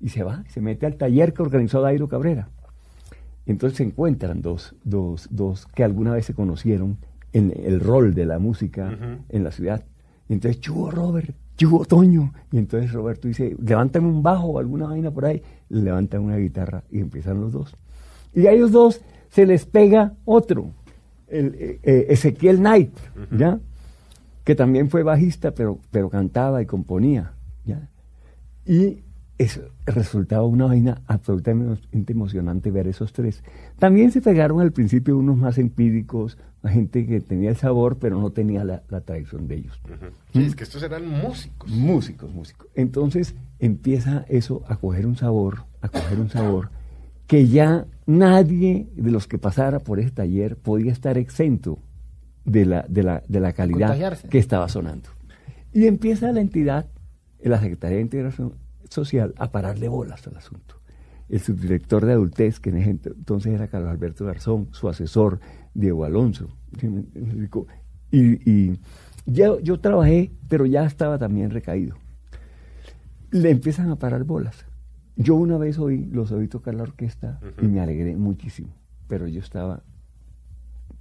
Y 0.00 0.08
se 0.08 0.24
va, 0.24 0.44
se 0.48 0.60
mete 0.60 0.86
al 0.86 0.96
taller 0.96 1.32
que 1.32 1.42
organizó 1.42 1.80
Dairo 1.80 2.08
Cabrera. 2.08 2.48
Entonces 3.46 3.76
se 3.76 3.84
encuentran 3.84 4.42
dos, 4.42 4.74
dos, 4.84 5.28
dos 5.30 5.66
que 5.66 5.84
alguna 5.84 6.12
vez 6.12 6.26
se 6.26 6.34
conocieron 6.34 6.98
en 7.32 7.52
el 7.56 7.80
rol 7.80 8.14
de 8.14 8.26
la 8.26 8.38
música 8.38 8.88
en 9.28 9.44
la 9.44 9.50
ciudad. 9.50 9.84
Entonces, 10.28 10.60
chugo 10.60 10.90
Robert, 10.90 11.34
chugo 11.56 11.84
Toño. 11.84 12.32
Y 12.52 12.58
entonces 12.58 12.92
Roberto 12.92 13.28
dice, 13.28 13.56
levántame 13.62 14.08
un 14.08 14.22
bajo 14.22 14.48
o 14.48 14.58
alguna 14.58 14.86
vaina 14.86 15.10
por 15.10 15.24
ahí. 15.24 15.42
Le 15.68 15.82
levantan 15.82 16.22
una 16.22 16.36
guitarra 16.36 16.84
y 16.90 17.00
empiezan 17.00 17.40
los 17.40 17.52
dos. 17.52 17.76
Y 18.34 18.46
a 18.46 18.52
ellos 18.52 18.72
dos 18.72 19.00
se 19.30 19.46
les 19.46 19.64
pega 19.64 20.14
otro, 20.24 20.70
el, 21.28 21.54
eh, 21.58 21.80
eh, 21.82 22.06
Ezequiel 22.10 22.58
Knight, 22.58 22.96
¿ya? 23.36 23.58
Que 24.44 24.54
también 24.54 24.90
fue 24.90 25.02
bajista, 25.02 25.52
pero, 25.52 25.78
pero 25.90 26.10
cantaba 26.10 26.62
y 26.62 26.66
componía, 26.66 27.32
¿ya? 27.64 27.88
Y 28.66 29.03
eso 29.36 29.62
resultaba 29.86 30.44
una 30.44 30.66
vaina 30.66 31.02
absolutamente 31.06 32.12
emocionante 32.12 32.70
ver 32.70 32.86
esos 32.86 33.12
tres. 33.12 33.42
También 33.78 34.12
se 34.12 34.20
pegaron 34.20 34.60
al 34.60 34.72
principio 34.72 35.18
unos 35.18 35.36
más 35.36 35.58
empíricos, 35.58 36.38
gente 36.64 37.04
que 37.06 37.20
tenía 37.20 37.50
el 37.50 37.56
sabor, 37.56 37.98
pero 37.98 38.20
no 38.20 38.30
tenía 38.30 38.64
la, 38.64 38.82
la 38.88 39.00
tradición 39.00 39.48
de 39.48 39.56
ellos. 39.56 39.80
Sí, 40.32 40.44
es 40.44 40.54
que 40.54 40.64
estos 40.64 40.82
eran 40.82 41.06
músicos. 41.06 41.70
Músicos, 41.70 42.32
músicos. 42.32 42.68
Entonces 42.74 43.34
empieza 43.58 44.24
eso 44.28 44.62
a 44.68 44.76
coger 44.76 45.06
un 45.06 45.16
sabor, 45.16 45.64
a 45.80 45.88
coger 45.88 46.20
un 46.20 46.30
sabor 46.30 46.70
que 47.26 47.48
ya 47.48 47.86
nadie 48.06 48.86
de 48.94 49.10
los 49.10 49.26
que 49.26 49.38
pasara 49.38 49.80
por 49.80 49.98
ese 49.98 50.10
taller 50.10 50.56
podía 50.56 50.92
estar 50.92 51.18
exento 51.18 51.78
de 52.44 52.66
la, 52.66 52.84
de 52.88 53.02
la, 53.02 53.22
de 53.26 53.40
la 53.40 53.52
calidad 53.52 53.88
Contagiarse. 53.88 54.28
que 54.28 54.38
estaba 54.38 54.68
sonando. 54.68 55.08
Y 55.72 55.86
empieza 55.86 56.30
la 56.32 56.40
entidad, 56.40 56.86
la 57.42 57.58
Secretaría 57.60 57.96
de 57.96 58.02
Integración 58.02 58.52
Social, 58.94 59.34
a 59.38 59.50
pararle 59.50 59.88
bolas 59.88 60.26
al 60.26 60.36
asunto. 60.36 60.76
El 61.28 61.40
subdirector 61.40 62.04
de 62.06 62.12
adultez, 62.12 62.60
que 62.60 62.70
en 62.70 62.76
ese 62.78 62.90
ent- 62.94 63.14
entonces 63.16 63.52
era 63.52 63.68
Carlos 63.68 63.90
Alberto 63.90 64.24
Garzón, 64.24 64.68
su 64.72 64.88
asesor, 64.88 65.40
Diego 65.74 66.04
Alonso. 66.04 66.48
Y, 68.10 68.50
y 68.50 68.80
ya, 69.26 69.58
yo 69.62 69.80
trabajé, 69.80 70.30
pero 70.48 70.66
ya 70.66 70.84
estaba 70.84 71.18
también 71.18 71.50
recaído. 71.50 71.96
Le 73.30 73.50
empiezan 73.50 73.90
a 73.90 73.96
parar 73.96 74.24
bolas. 74.24 74.64
Yo 75.16 75.34
una 75.34 75.58
vez 75.58 75.78
oí, 75.78 76.04
los 76.06 76.30
oí 76.32 76.46
tocar 76.48 76.74
la 76.74 76.82
orquesta 76.84 77.40
y 77.60 77.66
me 77.66 77.80
alegré 77.80 78.16
muchísimo, 78.16 78.74
pero 79.08 79.26
yo 79.26 79.40
estaba 79.40 79.82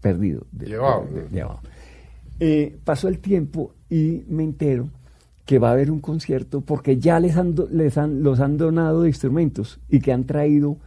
perdido. 0.02 0.46
de- 0.52 0.68
Llevado, 0.68 1.06
de- 1.06 1.14
de- 1.14 1.24
¿no? 1.24 1.30
llevado. 1.30 1.60
Eh, 2.40 2.78
pasó 2.84 3.08
el 3.08 3.20
tiempo 3.20 3.74
y 3.90 4.24
me 4.28 4.44
entero 4.44 4.90
que 5.46 5.60
va 5.60 5.70
a 5.70 5.72
haber 5.74 5.92
un 5.92 6.00
concierto 6.00 6.62
porque 6.62 6.98
ya 6.98 7.20
les 7.20 7.36
han, 7.38 7.56
les 7.72 7.98
han, 7.98 8.24
los 8.24 8.40
han 8.40 8.58
donado 8.58 9.02
de 9.04 9.10
instrumentos 9.10 9.80
y 9.90 10.00
que 10.00 10.14
han 10.14 10.24
traído 10.26 10.78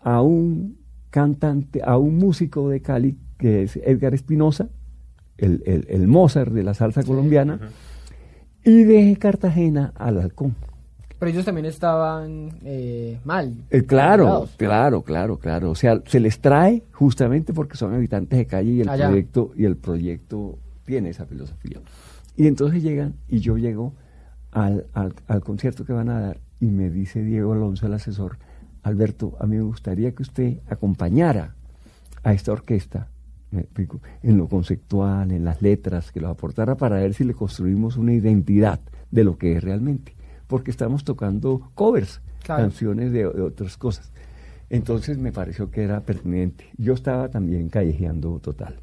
a 0.00 0.22
un 0.22 0.78
cantante, 1.10 1.82
a 1.84 1.96
un 1.98 2.16
músico 2.16 2.68
de 2.70 2.80
Cali, 2.80 3.18
que 3.38 3.64
es 3.64 3.76
Edgar 3.76 4.14
Espinosa, 4.14 4.68
el, 5.36 5.62
el- 5.66 5.86
el 5.88 6.08
Mozart 6.08 6.52
de 6.52 6.62
la 6.62 6.72
salsa 6.74 7.02
colombiana, 7.02 7.60
y 8.64 8.84
de 8.84 9.16
Cartagena 9.18 9.92
al 9.96 10.18
Halcón. 10.18 10.54
Pero 11.18 11.30
ellos 11.30 11.44
también 11.44 11.66
estaban 11.66 12.58
eh, 12.64 13.18
mal. 13.24 13.54
Eh, 13.70 13.82
claro, 13.84 14.24
Cuidados. 14.24 14.50
claro, 14.56 15.02
claro, 15.02 15.38
claro. 15.38 15.70
O 15.70 15.74
sea, 15.74 16.02
se 16.06 16.20
les 16.20 16.40
trae 16.40 16.82
justamente 16.92 17.54
porque 17.54 17.76
son 17.76 17.94
habitantes 17.94 18.38
de 18.38 18.46
calle 18.46 18.70
y 18.72 18.80
el 18.82 18.88
Allá. 18.88 19.06
proyecto 19.08 19.52
y 19.56 19.64
el 19.64 19.76
proyecto 19.76 20.58
tiene 20.84 21.10
esa 21.10 21.24
filosofía. 21.24 21.80
Y 22.36 22.46
entonces 22.46 22.82
llegan 22.82 23.14
y 23.28 23.38
yo 23.40 23.56
llego 23.56 23.94
al, 24.52 24.86
al, 24.94 25.14
al 25.26 25.40
concierto 25.42 25.84
que 25.84 25.92
van 25.92 26.08
a 26.08 26.20
dar 26.20 26.40
y 26.60 26.66
me 26.66 26.90
dice 26.90 27.22
Diego 27.22 27.52
Alonso, 27.52 27.86
el 27.86 27.94
asesor, 27.94 28.38
Alberto, 28.82 29.36
a 29.40 29.46
mí 29.46 29.56
me 29.56 29.62
gustaría 29.62 30.12
que 30.14 30.22
usted 30.22 30.58
acompañara 30.68 31.54
a 32.22 32.32
esta 32.32 32.52
orquesta, 32.52 33.08
explico, 33.52 34.00
en 34.22 34.36
lo 34.38 34.48
conceptual, 34.48 35.30
en 35.32 35.44
las 35.44 35.60
letras, 35.62 36.12
que 36.12 36.20
los 36.20 36.30
aportara 36.30 36.76
para 36.76 36.96
ver 36.96 37.14
si 37.14 37.24
le 37.24 37.34
construimos 37.34 37.96
una 37.96 38.12
identidad 38.12 38.80
de 39.10 39.24
lo 39.24 39.38
que 39.38 39.56
es 39.56 39.62
realmente. 39.64 40.14
Porque 40.46 40.70
estamos 40.70 41.04
tocando 41.04 41.70
covers, 41.74 42.20
Claro. 42.42 42.62
canciones 42.62 43.10
de, 43.12 43.18
de 43.24 43.42
otras 43.42 43.76
cosas. 43.76 44.12
Entonces 44.70 45.18
me 45.18 45.32
pareció 45.32 45.70
que 45.70 45.82
era 45.82 46.00
pertinente. 46.00 46.64
Yo 46.76 46.94
estaba 46.94 47.28
también 47.28 47.68
callejeando 47.68 48.38
total. 48.38 48.76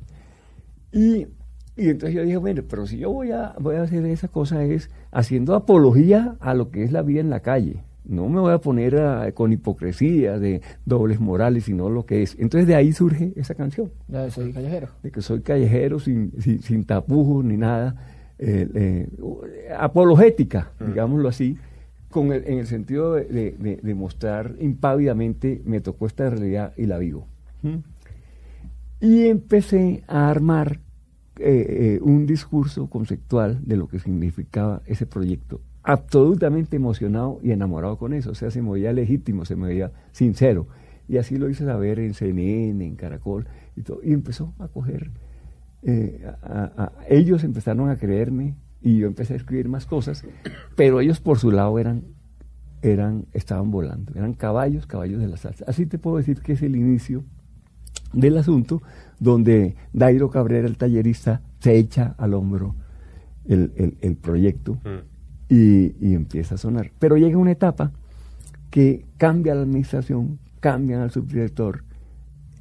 Y, 0.91 1.28
y 1.76 1.90
entonces 1.90 2.16
yo 2.16 2.24
dije, 2.24 2.38
bueno, 2.38 2.62
pero 2.70 2.86
si 2.86 2.98
yo 2.98 3.12
voy 3.12 3.32
a, 3.32 3.56
voy 3.60 3.76
a 3.78 3.82
hacer 3.84 4.06
esa 4.06 4.28
cosa 4.28 4.64
es 4.64 4.90
haciendo 5.12 5.56
apología 5.56 6.36
a 6.40 6.54
lo 6.54 6.70
que 6.72 6.84
es 6.84 6.92
la 6.92 7.02
vida 7.02 7.20
en 7.22 7.30
la 7.30 7.40
calle. 7.42 7.84
No 8.06 8.28
me 8.28 8.40
voy 8.42 8.52
a 8.54 8.60
poner 8.60 8.98
a- 8.98 9.32
con 9.32 9.54
hipocresía 9.54 10.38
de 10.38 10.62
dobles 10.86 11.20
morales, 11.22 11.64
sino 11.64 11.90
lo 11.90 12.06
que 12.06 12.22
es. 12.22 12.36
Entonces 12.38 12.68
de 12.68 12.76
ahí 12.76 12.92
surge 12.92 13.32
esa 13.38 13.56
canción 13.56 13.92
Ya 14.10 14.30
soy 14.30 14.52
callejero. 14.52 14.90
de 15.02 15.10
que 15.12 15.22
soy 15.22 15.42
callejero 15.42 16.00
sin, 16.00 16.34
sin, 16.42 16.62
sin 16.62 16.84
tapujos 16.86 17.46
ni 17.46 17.56
nada, 17.58 17.96
eh, 18.40 18.68
eh, 18.76 19.08
apologética, 19.78 20.72
digámoslo 20.86 21.30
así, 21.30 21.58
con 22.10 22.32
el- 22.34 22.46
en 22.46 22.60
el 22.60 22.68
sentido 22.68 23.14
de, 23.14 23.24
de- 23.26 23.52
de- 23.58 23.78
de 23.82 23.96
mostrar 23.96 24.56
impávidamente, 24.60 25.62
me 25.66 25.80
tocó 25.82 26.06
esta 26.06 26.30
realidad 26.30 26.74
y 26.78 26.86
la 26.86 26.98
vivo. 26.98 27.28
¿Mm? 27.62 27.78
Y 29.00 29.28
empecé 29.28 30.04
a 30.08 30.30
armar 30.30 30.80
eh, 31.38 31.98
eh, 31.98 32.00
un 32.02 32.26
discurso 32.26 32.88
conceptual 32.88 33.60
de 33.65 33.78
lo 33.78 33.88
que 33.88 34.00
significaba 34.00 34.82
ese 34.86 35.06
proyecto. 35.06 35.62
Absolutamente 35.84 36.76
emocionado 36.78 37.39
y 37.43 37.52
enamorado 37.52 37.98
con 37.98 38.13
eso. 38.13 38.32
O 38.32 38.36
sea, 38.36 38.52
se 38.52 38.62
me 38.62 38.72
veía 38.72 38.93
legítimo, 38.93 39.43
se 39.46 39.56
me 39.56 39.67
veía 39.67 39.91
sincero. 40.12 40.67
Y 41.10 41.17
así 41.17 41.38
lo 41.38 41.50
hice 41.50 41.65
saber 41.65 42.00
en 42.00 42.13
CNN, 42.13 42.86
en 42.86 42.96
Caracol 42.96 43.46
y 43.76 43.82
todo. 43.82 44.00
Y 44.04 44.13
empezó 44.13 44.54
a 44.60 44.67
coger. 44.67 45.12
eh, 45.86 46.26
a- 46.43 46.93
ellos 47.10 47.43
empezaron 47.43 47.89
a 47.89 47.98
creerme 47.98 48.56
y 48.82 48.98
yo 49.00 49.08
empecé 49.08 49.34
a 49.34 49.38
escribir 49.38 49.67
más 49.67 49.86
cosas, 49.86 50.24
pero 50.78 51.02
ellos 51.02 51.19
por 51.19 51.39
su 51.39 51.52
lado 51.52 51.78
eran 51.80 52.04
eran, 52.82 53.26
estaban 53.34 53.72
volando, 53.72 54.12
eran 54.15 54.34
caballos, 54.34 54.86
caballos 54.88 55.22
de 55.22 55.28
la 55.28 55.38
salsa. 55.38 55.63
Así 55.67 55.86
te 55.86 55.98
puedo 55.98 56.17
decir 56.17 56.41
que 56.41 56.52
es 56.54 56.62
el 56.62 56.76
inicio 56.76 57.24
del 58.13 58.38
asunto, 58.38 58.82
donde 59.24 59.76
Dairo 59.94 60.30
Cabrera, 60.30 60.68
el 60.68 60.78
tallerista, 60.78 61.42
se 61.60 61.78
echa 61.78 62.14
al 62.18 62.34
hombro 62.34 62.76
el, 63.46 63.72
el- 63.78 63.98
el 64.02 64.16
proyecto 64.16 64.78
y, 65.50 65.96
y 66.00 66.14
empieza 66.14 66.56
a 66.56 66.58
sonar. 66.58 66.92
Pero 67.00 67.16
llega 67.18 67.38
una 67.38 67.52
etapa 67.52 67.92
que 68.70 69.06
cambia 69.18 69.56
la 69.56 69.62
administración, 69.62 70.40
cambian 70.60 71.02
al 71.02 71.12
subdirector, 71.12 71.84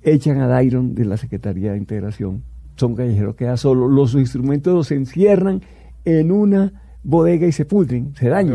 echan 0.02 0.40
a 0.40 0.46
Dairon 0.46 0.94
de 0.94 1.04
la 1.04 1.16
Secretaría 1.16 1.72
de 1.72 1.78
Integración, 1.78 2.42
Son 2.76 2.94
Callejero 2.94 3.34
queda 3.36 3.56
solo, 3.56 3.88
los 3.88 4.14
instrumentos 4.14 4.88
se 4.88 4.94
encierran 4.94 5.62
en 6.04 6.32
una 6.32 6.72
bodega 7.02 7.46
y 7.46 7.52
se 7.52 7.64
pudren, 7.64 8.14
se 8.16 8.28
dañan. 8.28 8.54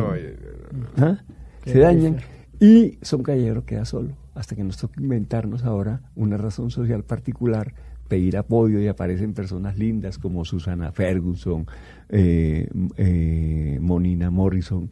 No, 0.96 1.06
¿Ah? 1.06 1.18
Se 1.66 1.80
dañan 1.80 2.18
y 2.60 2.98
Son 3.02 3.22
Callejero 3.24 3.66
queda 3.66 3.86
solo, 3.86 4.10
hasta 4.36 4.56
que 4.56 4.64
nos 4.64 4.78
toca 4.78 5.02
inventarnos 5.02 5.64
ahora 5.64 6.02
una 6.16 6.38
razón 6.38 6.72
social 6.72 7.04
particular, 7.04 7.74
pedir 8.08 8.38
apoyo 8.38 8.80
y 8.80 8.88
aparecen 8.88 9.34
personas 9.34 9.78
lindas 9.78 10.18
como 10.18 10.46
Susana 10.46 10.92
Ferguson, 10.92 11.66
eh, 12.10 12.70
eh, 12.98 13.78
Monina 13.82 14.32
Morrison, 14.32 14.90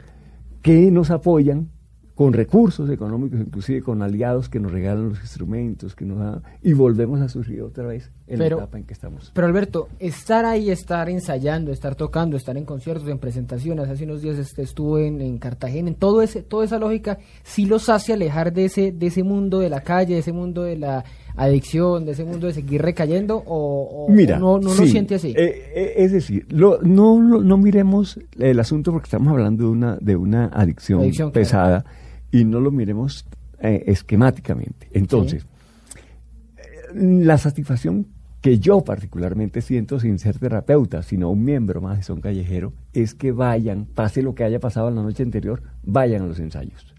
que 0.62 0.92
nos 0.92 1.12
apoyan 1.12 1.70
con 2.16 2.32
recursos 2.32 2.90
económicos, 2.90 3.40
inclusive 3.42 3.82
con 3.82 4.02
aliados 4.02 4.48
que 4.48 4.60
nos 4.60 4.72
regalan 4.72 5.10
los 5.10 5.20
instrumentos, 5.20 5.96
que 5.96 6.06
nos 6.06 6.20
dan, 6.20 6.42
y 6.64 6.74
volvemos 6.74 7.20
a 7.22 7.28
surgir 7.28 7.62
otra 7.62 7.86
vez 7.86 8.12
en 8.28 8.40
Pero- 8.40 8.58
la 8.58 8.64
etapa 8.64 8.78
en 8.80 8.84
que 8.86 8.94
estamos. 8.94 9.32
Pero 9.36 9.46
Alberto, 9.46 9.88
estar 10.00 10.46
ahí, 10.46 10.72
estar 10.72 11.10
ensayando, 11.10 11.72
estar 11.72 11.94
tocando, 11.94 12.36
estar 12.38 12.58
en 12.58 12.66
conciertos, 12.66 13.08
en 13.08 13.20
presentaciones, 13.20 13.88
hace 13.88 14.04
unos 14.06 14.22
días 14.24 14.40
este, 14.40 14.64
estuve 14.64 15.06
en, 15.08 15.22
en 15.22 15.38
Cartagena, 15.38 15.90
en 15.90 15.96
todo 15.96 16.24
ese, 16.24 16.42
toda 16.42 16.66
esa 16.66 16.80
lógica, 16.80 17.20
sí 17.44 17.66
los 17.68 17.88
hace 17.88 18.14
alejar 18.14 18.52
de 18.52 18.66
ese, 18.66 18.92
de 18.92 19.06
ese 19.08 19.22
mundo 19.22 19.60
de 19.60 19.70
la 19.70 19.82
calle, 19.82 20.16
de 20.16 20.22
ese 20.22 20.32
mundo 20.34 20.64
de 20.64 20.76
la 20.78 21.04
adicción, 21.36 22.06
de 22.06 22.14
ese 22.14 22.24
mundo 22.26 22.48
de 22.48 22.54
seguir 22.54 22.82
recayendo, 22.82 23.44
o, 23.46 24.06
o- 24.08 24.10
Mira, 24.10 24.40
no, 24.40 24.58
no 24.58 24.74
lo 24.74 24.86
siente 24.88 25.16
así. 25.16 25.30
eh, 25.38 25.72
eh, 25.76 25.94
es 25.98 26.12
decir, 26.12 26.48
lo- 26.50 26.82
no, 26.82 27.22
lo- 27.22 27.42
no 27.44 27.58
miremos 27.58 28.20
el 28.40 28.60
asunto 28.60 28.92
porque 28.92 29.06
estamos 29.06 29.28
hablando 29.34 29.66
de 29.66 29.70
una, 29.70 29.98
de 30.02 30.16
una 30.16 30.46
adicción, 30.48 31.02
Adicción, 31.02 31.30
claro. 31.30 31.44
pesada 31.44 31.86
y 32.32 32.44
no 32.46 32.60
lo 32.60 32.72
miremos 32.72 33.26
eh, 33.62 33.84
esquemáticamente. 33.88 34.88
Entonces, 34.94 35.46
la 36.94 37.38
satisfacción 37.38 38.08
que 38.46 38.60
yo 38.60 38.84
particularmente 38.84 39.60
siento 39.60 40.00
sin 40.00 40.20
ser 40.20 40.38
terapeuta, 40.38 41.02
sino 41.02 41.32
un 41.32 41.44
miembro 41.44 41.82
más 41.82 41.98
de 41.98 42.04
Son 42.04 42.22
Callejero, 42.22 42.74
es 42.94 43.16
que 43.16 43.32
vayan, 43.32 43.86
pase 43.86 44.22
lo 44.22 44.36
que 44.36 44.44
haya 44.44 44.60
pasado 44.60 44.90
en 44.90 44.94
la 44.98 45.02
noche 45.02 45.24
anterior, 45.24 45.64
vayan 45.82 46.22
a 46.22 46.28
los 46.28 46.40
ensayos. 46.40 46.94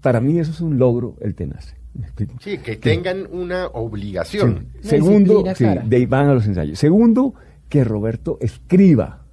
Para 0.00 0.18
mí 0.22 0.38
eso 0.38 0.52
es 0.52 0.62
un 0.62 0.78
logro 0.78 1.16
el 1.20 1.34
tenaz. 1.34 1.74
¿Me 1.92 2.04
explico? 2.04 2.36
Sí, 2.40 2.56
que 2.56 2.76
tengan 2.76 3.26
una 3.30 3.66
obligación. 3.66 4.68
Sí. 4.80 4.88
Segundo, 4.88 5.44
sí, 5.48 5.56
clara. 5.56 5.82
de 5.86 5.94
ahí 5.94 6.06
van 6.06 6.28
a 6.30 6.32
los 6.32 6.46
ensayos. 6.46 6.78
Segundo, 6.78 7.34
que 7.68 7.84
Roberto 7.84 8.38
escriba. 8.40 9.26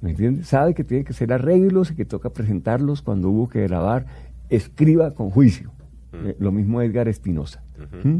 ¿Me 0.00 0.10
entiendes? 0.10 0.46
Sabe 0.46 0.74
que 0.74 0.84
tiene 0.84 1.02
que 1.02 1.14
ser 1.14 1.32
arreglos 1.32 1.90
y 1.90 1.96
que 1.96 2.04
toca 2.04 2.30
presentarlos 2.30 3.02
cuando 3.02 3.28
hubo 3.28 3.48
que 3.48 3.62
grabar. 3.62 4.06
Escriba 4.48 5.16
con 5.16 5.30
juicio. 5.30 5.72
Eh, 6.12 6.36
lo 6.38 6.52
mismo 6.52 6.80
Edgar 6.80 7.08
Espinosa. 7.08 7.60
¿Mm? 8.04 8.18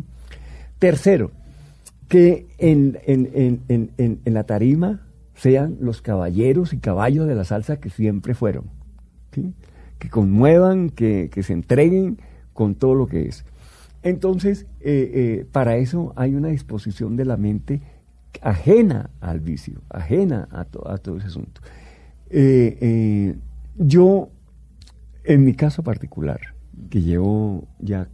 Tercero, 0.81 1.31
que 2.11 2.49
en, 2.59 2.99
en- 3.07 3.63
en- 3.69 3.91
en- 4.25 4.35
la 4.35 4.43
tarima 4.45 5.07
sean 5.35 5.77
los 5.81 6.03
caballeros 6.03 6.73
y 6.73 6.79
caballos 6.79 7.29
de 7.29 7.37
la 7.37 7.45
salsa 7.45 7.79
que 7.79 7.89
siempre 7.89 8.35
fueron. 8.35 8.65
Que 9.31 10.09
conmuevan, 10.11 10.91
que, 10.91 11.31
que 11.33 11.45
se 11.45 11.53
entreguen 11.53 12.19
con 12.53 12.75
todo 12.75 12.97
lo 12.97 13.07
que 13.07 13.29
es. 13.29 13.45
Entonces, 14.03 14.67
eh, 14.81 15.11
eh, 15.15 15.47
para 15.53 15.77
eso 15.77 16.13
hay 16.17 16.35
una 16.35 16.49
disposición 16.49 17.15
de 17.17 17.25
la 17.27 17.37
mente 17.37 17.81
ajena 18.43 19.11
al 19.21 19.39
vicio, 19.39 19.81
ajena 19.89 20.49
a, 20.51 20.65
to- 20.65 20.89
a 20.91 20.99
todo 20.99 21.19
ese 21.19 21.29
asunto. 21.29 21.61
Eh, 22.29 23.37
yo, 23.77 24.31
en 25.23 25.45
mi 25.45 25.55
caso 25.55 25.85
particular, 25.85 26.41
que 26.89 27.03
llevo 27.03 27.69
ya 27.79 28.09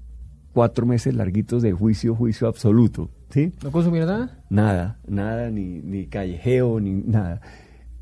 cuatro 0.52 0.84
meses 0.84 1.14
larguitos 1.14 1.62
de 1.62 1.72
juicio, 1.72 2.14
juicio 2.14 2.46
absoluto, 2.46 3.08
¿sí? 3.30 3.52
¿No 3.62 3.70
consumir 3.70 4.04
nada? 4.04 4.44
Nada, 4.50 4.98
nada, 5.06 5.50
ni, 5.50 5.80
ni 5.80 6.06
callejeo, 6.06 6.80
ni 6.80 6.92
nada. 6.92 7.40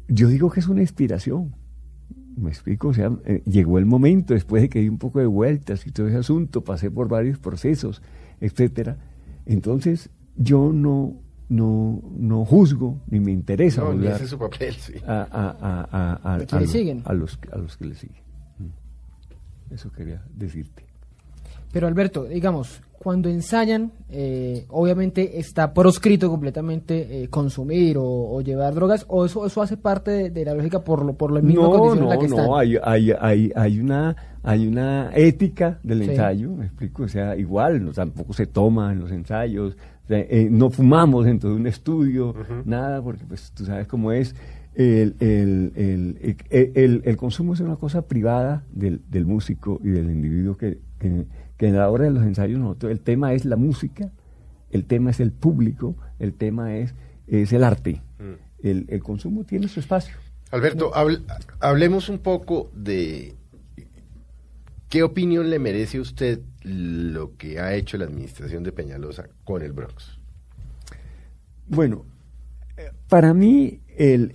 Yo 0.09 0.29
digo 0.29 0.51
que 0.51 0.61
es 0.61 0.69
una 0.69 0.81
inspiración. 0.83 1.55
Me 2.37 2.51
explico, 2.51 2.89
o 2.89 2.95
sea, 2.95 3.13
eh, 3.27 3.43
llegó 3.47 3.79
el 3.79 3.87
momento, 3.87 4.35
después 4.35 4.63
de 4.63 4.69
que 4.69 4.81
di 4.81 4.89
un 4.89 4.99
poco 4.99 5.21
de 5.21 5.27
vueltas 5.27 5.87
y 5.87 5.93
todo 5.93 6.09
ese 6.09 6.17
asunto, 6.19 6.65
pasé 6.65 6.91
por 6.91 7.09
varios 7.09 7.39
procesos, 7.39 8.03
etcétera. 8.41 8.97
Entonces, 9.47 10.11
yo 10.37 10.73
no, 10.73 11.15
no, 11.49 12.03
no 12.17 12.45
juzgo, 12.45 13.01
ni 13.09 13.21
me 13.21 13.31
interesa 13.31 13.83
No, 13.83 13.93
ni 13.93 13.99
juzgar 13.99 14.15
ese 14.17 14.25
es 14.25 14.31
su 14.31 14.39
papel, 14.39 14.75
sí. 14.75 14.95
a, 15.07 15.29
a, 15.31 15.57
a, 15.61 16.21
a, 16.23 16.35
a 16.35 16.39
los, 17.15 17.39
a 17.53 17.59
los 17.59 17.77
que 17.77 17.85
le 17.85 17.95
siguen. 17.95 18.17
Mm. 18.59 19.75
Eso 19.75 19.93
quería 19.93 20.23
decirte. 20.35 20.85
Pero 21.73 21.87
Alberto, 21.87 22.25
digamos, 22.25 22.81
cuando 23.05 23.29
ensayan, 23.29 23.93
eh, 24.09 24.65
obviamente 24.71 25.39
está 25.39 25.75
proscrito 25.75 26.31
completamente 26.31 27.23
eh, 27.25 27.29
consumir 27.29 27.99
o, 27.99 28.05
o 28.05 28.41
llevar 28.41 28.75
drogas, 28.75 29.05
o 29.09 29.27
eso 29.27 29.45
eso 29.47 29.61
hace 29.61 29.77
parte 29.77 30.11
de, 30.11 30.31
de 30.31 30.45
la 30.47 30.55
lógica 30.55 30.83
por 30.83 31.05
lo 31.05 31.13
por 31.13 31.31
la 31.31 31.43
misma 31.43 31.65
no, 31.65 31.71
condición 31.71 31.99
no, 31.99 32.05
en 32.05 32.09
la 32.09 32.19
que 32.19 32.27
están. 32.27 32.47
no, 32.47 32.57
hay, 32.57 32.77
hay, 32.83 33.13
hay, 33.21 33.53
hay 33.55 33.79
una 33.79 34.17
hay 34.43 34.67
una 34.67 35.11
ética 35.15 35.79
del 35.83 36.03
Sí. 36.03 36.11
ensayo, 36.11 36.51
me 36.53 36.65
explico, 36.67 37.03
o 37.05 37.09
sea, 37.09 37.37
igual, 37.37 37.85
no, 37.85 37.93
tampoco 37.93 38.33
se 38.33 38.47
toma 38.47 38.93
en 38.93 39.01
los 39.01 39.11
ensayos, 39.13 39.77
o 40.05 40.07
sea, 40.09 40.19
eh, 40.19 40.49
no 40.51 40.71
fumamos 40.71 41.25
dentro 41.27 41.51
de 41.51 41.57
un 41.57 41.67
estudio, 41.67 42.35
nada, 42.65 43.01
porque 43.03 43.25
pues 43.27 43.53
tú 43.53 43.65
sabes 43.65 43.87
cómo 43.87 44.13
es, 44.13 44.35
el, 44.75 45.15
el, 45.21 46.37
el, 46.51 47.03
el, 47.05 47.17
consumo 47.17 47.55
es 47.55 47.61
una 47.61 47.77
cosa 47.77 48.07
privada 48.07 48.65
del, 48.73 49.01
del 49.09 49.25
músico 49.27 49.81
y 49.85 49.89
del 49.91 50.11
individuo 50.11 50.57
que, 50.57 50.79
que, 50.99 51.27
que 51.57 51.69
en 51.69 51.77
la 51.77 51.89
hora 51.91 52.05
de 52.05 52.11
los 52.11 52.25
ensayos 52.25 52.59
nosotros, 52.59 52.91
el 52.93 53.01
tema 53.01 53.33
es 53.33 53.45
la 53.45 53.57
música, 53.57 54.11
el 54.71 54.85
tema 54.85 55.11
es 55.11 55.21
el 55.21 55.31
público, 55.31 55.97
el 56.19 56.35
tema 56.35 56.77
es, 56.77 56.95
es 57.27 57.53
el 57.53 57.63
arte, 57.63 58.03
el, 58.63 58.87
el 58.89 59.03
consumo 59.03 59.45
tiene 59.45 59.69
su 59.69 59.79
espacio. 59.81 60.17
Alberto, 60.51 60.93
habl- 60.93 61.23
hablemos 61.61 62.09
un 62.09 62.19
poco 62.19 62.71
de 62.75 63.35
qué 64.89 65.03
opinión 65.03 65.51
le 65.51 65.59
merece 65.59 65.99
a 65.99 66.01
usted 66.03 66.41
lo 66.65 67.37
que 67.37 67.61
ha 67.61 67.75
hecho 67.75 67.99
la 67.99 68.07
administración 68.07 68.63
de 68.63 68.73
Peñalosa 68.73 69.29
con 69.45 69.63
el 69.63 69.73
Bronx. 69.73 70.19
Bueno, 71.69 72.05
para 73.09 73.35
mí 73.35 73.81
el, 73.97 74.33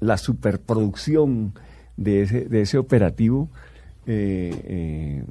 la 0.00 0.16
superproducción 0.18 1.54
de 1.96 2.22
ese, 2.22 2.44
de 2.46 2.62
ese 2.62 2.78
operativo 2.78 3.48
eh, 4.06 4.52
eh, 4.64 5.24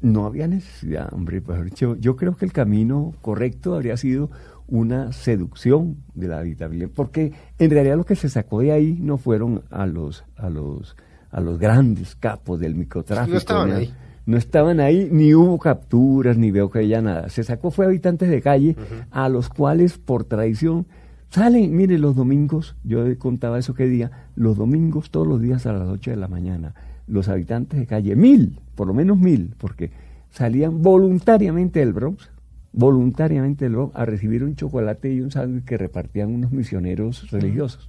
no 0.00 0.26
había 0.26 0.46
necesidad, 0.46 1.12
hombre. 1.12 1.42
dicho, 1.64 1.96
yo 1.96 2.16
creo 2.16 2.36
que 2.36 2.44
el 2.44 2.52
camino 2.52 3.14
correcto 3.22 3.74
habría 3.74 3.96
sido 3.96 4.30
una 4.68 5.12
seducción 5.12 5.96
de 6.14 6.28
la 6.28 6.38
habitabilidad, 6.38 6.90
porque 6.94 7.32
en 7.58 7.70
realidad 7.70 7.96
lo 7.96 8.04
que 8.04 8.16
se 8.16 8.28
sacó 8.28 8.60
de 8.60 8.72
ahí 8.72 8.98
no 9.00 9.16
fueron 9.16 9.62
a 9.70 9.86
los 9.86 10.24
a 10.36 10.50
los 10.50 10.96
a 11.30 11.40
los 11.40 11.58
grandes 11.58 12.14
capos 12.16 12.58
del 12.60 12.74
microtráfico. 12.74 13.32
No 13.32 13.38
estaban 13.38 13.68
ni 13.68 13.74
a- 13.74 13.76
ahí. 13.78 13.94
No 14.26 14.36
estaban 14.36 14.80
ahí, 14.80 15.08
ni 15.10 15.34
hubo 15.34 15.58
capturas, 15.58 16.36
ni 16.36 16.50
veo 16.50 16.68
que 16.70 16.80
haya 16.80 17.00
nada. 17.00 17.28
Se 17.28 17.44
sacó 17.44 17.70
fue 17.70 17.86
habitantes 17.86 18.28
de 18.28 18.42
calle, 18.42 18.76
a 19.10 19.28
los 19.28 19.48
cuales 19.48 19.98
por 19.98 20.24
tradición 20.24 20.86
salen, 21.30 21.74
mire, 21.74 21.98
los 21.98 22.16
domingos, 22.16 22.76
yo 22.82 23.04
contaba 23.18 23.58
eso 23.58 23.74
que 23.74 23.86
día, 23.86 24.10
los 24.34 24.56
domingos 24.56 25.10
todos 25.10 25.26
los 25.26 25.40
días 25.40 25.66
a 25.66 25.72
las 25.72 25.88
8 25.88 26.10
de 26.10 26.16
la 26.16 26.28
mañana, 26.28 26.74
los 27.06 27.28
habitantes 27.28 27.78
de 27.78 27.86
calle, 27.86 28.16
mil, 28.16 28.58
por 28.74 28.88
lo 28.88 28.94
menos 28.94 29.16
mil, 29.18 29.54
porque 29.58 29.90
salían 30.30 30.82
voluntariamente 30.82 31.78
del 31.78 31.92
Bronx, 31.92 32.30
voluntariamente 32.72 33.64
del 33.64 33.74
Bronx, 33.74 33.94
a 33.94 34.04
recibir 34.04 34.42
un 34.42 34.56
chocolate 34.56 35.12
y 35.12 35.20
un 35.20 35.30
sándwich 35.30 35.64
que 35.64 35.78
repartían 35.78 36.34
unos 36.34 36.50
misioneros 36.50 37.30
religiosos. 37.30 37.88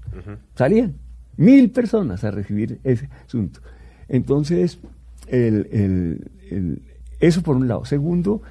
Salían 0.54 0.96
mil 1.36 1.72
personas 1.72 2.24
a 2.24 2.32
recibir 2.32 2.80
ese 2.84 3.10
asunto. 3.26 3.60
Entonces, 4.08 4.80
el, 5.28 5.68
el- 5.72 6.32
el- 6.52 6.82
eso 7.20 7.42
por 7.44 7.56
un 7.56 7.68
lado. 7.68 7.86
Segundo, 7.86 8.42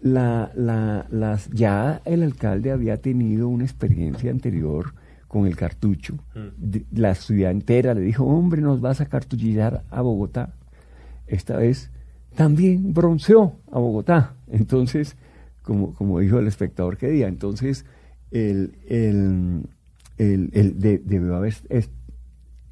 la, 0.00 0.50
la- 0.54 1.06
las, 1.10 1.48
ya 1.50 2.00
el 2.04 2.22
alcalde 2.22 2.70
había 2.72 2.96
tenido 2.96 3.48
una 3.48 3.64
experiencia 3.64 4.30
anterior 4.30 4.94
con 5.28 5.46
el 5.46 5.56
cartucho. 5.56 6.18
De- 6.56 6.84
la 6.92 7.14
ciudad 7.14 7.50
entera 7.50 7.94
le 7.94 8.00
dijo, 8.02 8.24
hombre, 8.24 8.60
nos 8.60 8.80
vas 8.80 9.00
a 9.00 9.06
cartuchillar 9.06 9.82
a 9.90 10.02
Bogotá. 10.02 10.54
Esta 11.26 11.56
vez 11.56 11.90
también 12.34 12.92
bronceó 12.92 13.56
a 13.70 13.78
Bogotá. 13.78 14.34
Entonces, 14.50 15.16
como, 15.62 15.94
como 15.94 16.18
dijo 16.20 16.38
el 16.38 16.46
espectador 16.48 16.96
que 16.96 17.08
día, 17.08 17.28
entonces 17.28 17.84
el, 18.30 18.74
el, 18.88 19.68
el- 20.18 20.50
el- 20.52 20.78
de- 20.78 20.98
debió 21.04 21.36
haber 21.36 21.54
es- 21.68 21.90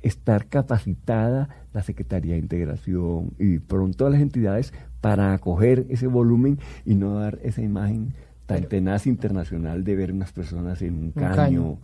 estar 0.02 0.46
capacitada 0.46 1.48
la 1.72 1.82
Secretaría 1.82 2.34
de 2.34 2.40
Integración 2.40 3.32
y 3.38 3.58
pronto 3.58 4.08
las 4.08 4.20
entidades 4.20 4.72
para 5.00 5.32
acoger 5.34 5.86
ese 5.88 6.06
volumen 6.06 6.58
y 6.84 6.94
no 6.94 7.14
dar 7.18 7.38
esa 7.42 7.62
imagen 7.62 8.14
tan 8.46 8.64
tenaz 8.64 9.06
internacional 9.06 9.84
de 9.84 9.96
ver 9.96 10.12
unas 10.12 10.32
personas 10.32 10.82
en 10.82 10.94
un 10.94 11.10
caño. 11.12 11.34
caño. 11.36 11.78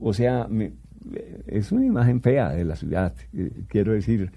O 0.00 0.12
sea, 0.12 0.46
me- 0.50 0.72
es 1.46 1.70
una 1.70 1.84
imagen 1.86 2.20
fea 2.20 2.50
de 2.50 2.64
la 2.64 2.74
ciudad, 2.76 3.14
eh, 3.32 3.52
quiero 3.68 3.92
decir. 3.92 4.32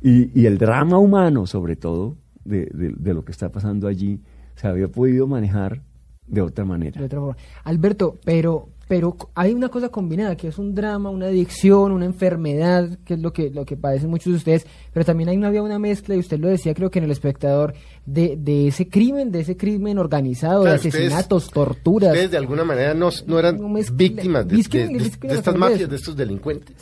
Y, 0.00 0.30
y 0.40 0.46
el 0.46 0.56
drama 0.58 0.98
humano, 0.98 1.46
sobre 1.46 1.76
todo, 1.76 2.16
de, 2.44 2.66
de- 2.66 2.94
de 2.96 3.14
lo 3.14 3.24
que 3.24 3.32
está 3.32 3.50
pasando 3.50 3.86
allí, 3.86 4.20
se 4.54 4.66
había 4.66 4.88
podido 4.88 5.26
manejar 5.26 5.82
de 6.26 6.40
otra 6.40 6.64
manera. 6.64 6.98
de 7.00 7.06
otra 7.06 7.20
forma. 7.20 7.36
Alberto, 7.64 8.16
pero 8.24 8.70
pero 8.88 9.16
hay 9.34 9.52
una 9.52 9.68
cosa 9.68 9.88
combinada 9.88 10.36
que 10.36 10.48
es 10.48 10.58
un 10.58 10.74
drama, 10.74 11.10
una 11.10 11.26
adicción, 11.26 11.90
una 11.92 12.04
enfermedad, 12.04 12.98
que 13.04 13.14
es 13.14 13.20
lo 13.20 13.32
que 13.32 13.50
lo 13.50 13.64
que 13.64 13.76
padecen 13.76 14.10
muchos 14.10 14.32
de 14.32 14.36
ustedes, 14.38 14.66
pero 14.92 15.04
también 15.04 15.28
hay 15.28 15.36
una 15.36 15.48
había 15.48 15.62
una 15.62 15.78
mezcla 15.78 16.14
y 16.14 16.18
usted 16.20 16.38
lo 16.38 16.48
decía 16.48 16.72
creo 16.74 16.90
que 16.90 16.98
en 17.00 17.04
el 17.06 17.10
espectador 17.10 17.74
de, 18.06 18.36
de 18.38 18.68
ese 18.68 18.88
crimen, 18.88 19.32
de 19.32 19.40
ese 19.40 19.56
crimen 19.56 19.98
organizado, 19.98 20.62
Claro, 20.62 20.80
de 20.80 20.88
ustedes- 20.88 21.06
asesinatos, 21.12 21.50
torturas. 21.50 22.10
Ustedes 22.10 22.30
de 22.30 22.36
alguna 22.36 22.64
manera 22.64 22.94
no, 22.94 23.10
no 23.26 23.38
eran 23.38 23.60
No 23.60 23.68
mezcla- 23.68 23.96
víctimas 23.96 24.44
de, 24.46 24.50
de- 24.50 24.56
de- 24.56 24.56
Vizquel 24.98 25.28
de 25.30 25.34
estas 25.34 25.56
mafias, 25.56 25.88
de 25.90 25.96
estos 25.96 26.16
delincuentes. 26.16 26.76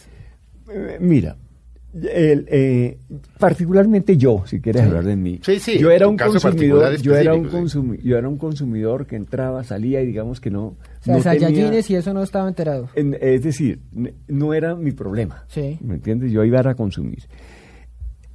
Eh, 0.68 0.98
mira, 1.00 1.36
el, 2.02 2.46
eh, 2.50 2.98
particularmente 3.38 4.16
yo, 4.16 4.42
si 4.46 4.60
quieres 4.60 4.82
Sí. 4.82 4.88
hablar 4.88 5.04
de 5.04 5.16
mí, 5.16 5.40
Sí, 5.42 5.58
sí, 5.60 5.78
yo 5.78 5.90
era 5.90 6.08
un 6.08 6.16
consumidor, 6.16 6.96
yo 7.00 7.16
era 7.16 7.34
un 7.34 7.48
consumi- 7.48 8.00
yo 8.02 8.18
era 8.18 8.28
un 8.28 8.36
consumidor 8.38 9.06
que 9.06 9.16
entraba, 9.16 9.62
salía 9.64 10.02
y 10.02 10.06
digamos 10.06 10.40
que 10.40 10.50
no, 10.50 10.64
o 10.66 10.76
sea, 11.00 11.14
no 11.16 11.22
tenía- 11.22 11.80
y 11.88 11.94
eso 11.94 12.12
no 12.12 12.22
estaba 12.22 12.48
enterado. 12.48 12.88
en- 12.96 13.16
es 13.20 13.42
decir, 13.44 13.80
no 14.28 14.54
era 14.54 14.74
mi 14.74 14.90
problema, 14.92 15.44
Sí. 15.48 15.78
¿me 15.82 15.94
entiendes? 15.94 16.32
Yo 16.32 16.42
iba 16.44 16.60
a 16.60 16.74
consumir. 16.74 17.22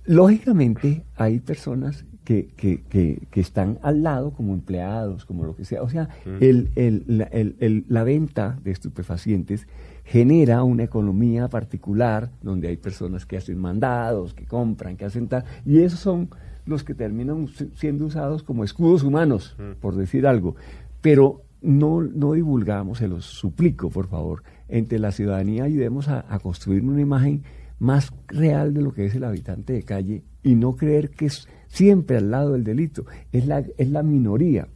Lógicamente 0.05 1.03
hay 1.18 1.39
personas 1.39 2.05
que, 2.24 2.47
que, 2.55 2.82
que, 2.89 3.28
que 3.32 3.41
están 3.41 3.80
al 3.82 4.01
lado 4.03 4.32
como 4.32 4.53
empleados, 4.53 5.26
como 5.26 5.45
lo 5.45 5.55
que 5.55 5.66
sea. 5.66 5.82
O 5.84 5.89
sea, 5.89 6.10
el, 6.39 6.70
el- 6.76 7.03
la, 7.07 7.26
el- 7.26 7.55
el- 7.60 7.86
la 7.89 8.03
venta 8.03 8.57
de 8.64 8.72
estupefacientes 8.72 9.68
genera 10.10 10.64
una 10.64 10.84
economía 10.84 11.47
particular 11.49 12.32
donde 12.41 12.68
hay 12.68 12.78
personas 12.78 13.26
que 13.28 13.38
hacen 13.38 13.60
mandados, 13.60 14.34
que 14.34 14.45
compran, 14.45 14.97
que 14.97 15.05
hacen 15.05 15.28
tal, 15.28 15.43
y 15.66 15.80
esos 15.82 15.99
son 15.99 16.30
los 16.66 16.84
que 16.84 16.95
terminan 16.95 17.47
si- 17.47 17.70
siendo 17.76 18.05
usados 18.05 18.41
como 18.41 18.64
escudos 18.64 19.03
humanos, 19.03 19.55
por 19.80 19.95
decir 19.95 20.26
algo. 20.26 20.55
Pero 21.01 21.43
no, 21.62 22.01
no 22.01 22.34
divulgamos, 22.34 22.97
se 22.97 23.07
los 23.07 23.26
suplico, 23.26 23.89
por 23.91 24.07
favor, 24.07 24.41
entre 24.68 24.97
la 24.97 25.12
ciudadanía 25.12 25.66
ayudemos 25.66 26.07
a, 26.07 26.26
a 26.28 26.39
construir 26.39 26.84
una 26.84 27.01
imagen 27.01 27.43
más 27.78 28.12
real 28.28 28.74
de 28.74 28.82
lo 28.82 28.91
que 28.93 29.05
es 29.05 29.14
el 29.16 29.24
habitante 29.24 29.74
de 29.74 29.84
calle 29.84 30.24
y 30.43 30.55
no 30.55 30.76
creer 30.76 31.12
que 31.12 31.28
es 31.28 31.47
siempre 31.70 32.18
al 32.18 32.30
lado 32.30 32.52
del 32.54 32.64
delito. 32.66 33.06
Es 33.32 33.46
la, 33.48 33.64
es 33.78 33.90
la 33.90 34.04
minoría. 34.04 34.68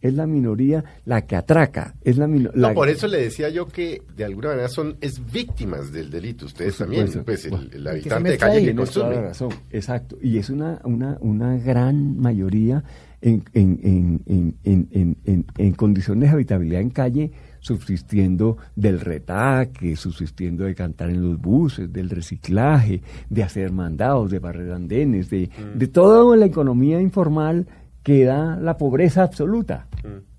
Es 0.00 0.12
la 0.14 0.26
minoría 0.26 0.82
la 1.04 1.24
que 1.26 1.36
atraca. 1.36 1.94
Es 2.02 2.16
la, 2.18 2.26
No, 2.26 2.50
la- 2.54 2.74
por 2.74 2.88
eso 2.88 3.06
le 3.06 3.20
decía 3.22 3.48
yo 3.50 3.68
que 3.68 4.02
de 4.16 4.24
alguna 4.24 4.48
manera 4.48 4.68
son 4.68 4.96
es 5.00 5.20
víctimas 5.32 5.92
del 5.92 6.10
delito. 6.10 6.46
Ustedes 6.46 6.76
también, 6.78 7.06
pues 7.24 7.44
el, 7.46 7.86
habitante 7.86 8.30
de 8.30 8.36
calle 8.38 8.58
que 8.58 8.64
Tienes 8.72 8.90
toda 8.90 9.08
la 9.10 9.14
consume. 9.14 9.28
razón, 9.28 9.48
exacto. 9.70 10.18
Y 10.20 10.38
es 10.38 10.50
una, 10.50 10.80
una, 10.82 11.18
una 11.20 11.56
gran 11.56 12.18
mayoría 12.18 12.82
en, 13.20 13.44
en, 13.54 13.78
en, 13.84 14.22
en, 14.26 14.56
en, 14.64 14.88
en, 14.90 15.16
en- 15.24 15.46
en 15.56 15.72
condiciones 15.74 16.30
de 16.30 16.34
habitabilidad 16.34 16.80
en 16.80 16.90
calle, 16.90 17.30
subsistiendo 17.64 18.58
del 18.76 19.00
retaque, 19.00 19.96
subsistiendo 19.96 20.64
de 20.64 20.74
cantar 20.74 21.08
en 21.08 21.22
los 21.22 21.40
buses, 21.40 21.90
del 21.90 22.10
reciclaje, 22.10 23.00
de 23.30 23.42
hacer 23.42 23.72
mandados, 23.72 24.30
de 24.30 24.38
barrer 24.38 24.70
andenes, 24.72 25.30
de, 25.30 25.48
de 25.74 25.86
toda 25.88 26.36
la 26.36 26.44
economía 26.44 27.00
informal 27.00 27.66
que 28.02 28.24
da 28.24 28.56
la 28.56 28.76
pobreza 28.76 29.22
absoluta, 29.22 29.88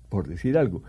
por 0.08 0.28
decir 0.28 0.56
algo. 0.56 0.84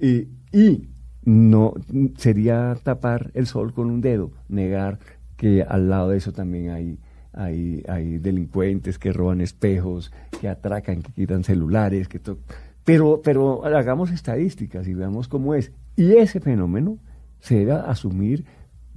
Eh, 0.00 0.28
y 0.52 0.88
no 1.24 1.74
sería 2.16 2.76
tapar 2.82 3.32
el 3.34 3.46
sol 3.46 3.72
con 3.74 3.90
un 3.90 4.00
dedo, 4.00 4.30
negar 4.48 5.00
que 5.36 5.62
al 5.62 5.90
lado 5.90 6.10
de 6.10 6.18
eso 6.18 6.30
también 6.32 6.70
hay, 6.70 6.98
hay, 7.32 7.82
hay 7.88 8.18
delincuentes 8.18 8.96
que 9.00 9.12
roban 9.12 9.40
espejos, 9.40 10.12
que 10.40 10.48
atracan, 10.48 11.02
que 11.02 11.10
quitan 11.12 11.42
celulares, 11.42 12.06
que 12.06 12.20
to- 12.20 12.38
pero, 12.84 13.20
pero 13.22 13.64
hagamos 13.64 14.10
estadísticas 14.10 14.86
y 14.86 14.94
veamos 14.94 15.28
cómo 15.28 15.54
es. 15.54 15.72
Y 15.96 16.16
ese 16.16 16.40
fenómeno 16.40 16.98
se 17.40 17.56
debe 17.56 17.72
asumir 17.72 18.44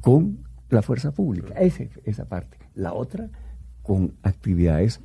con 0.01 0.39
la 0.69 0.81
fuerza 0.81 1.11
pública, 1.11 1.53
ese, 1.59 1.89
esa 2.03 2.25
parte. 2.25 2.57
La 2.75 2.93
otra, 2.93 3.29
con 3.81 4.13
actividades 4.23 5.01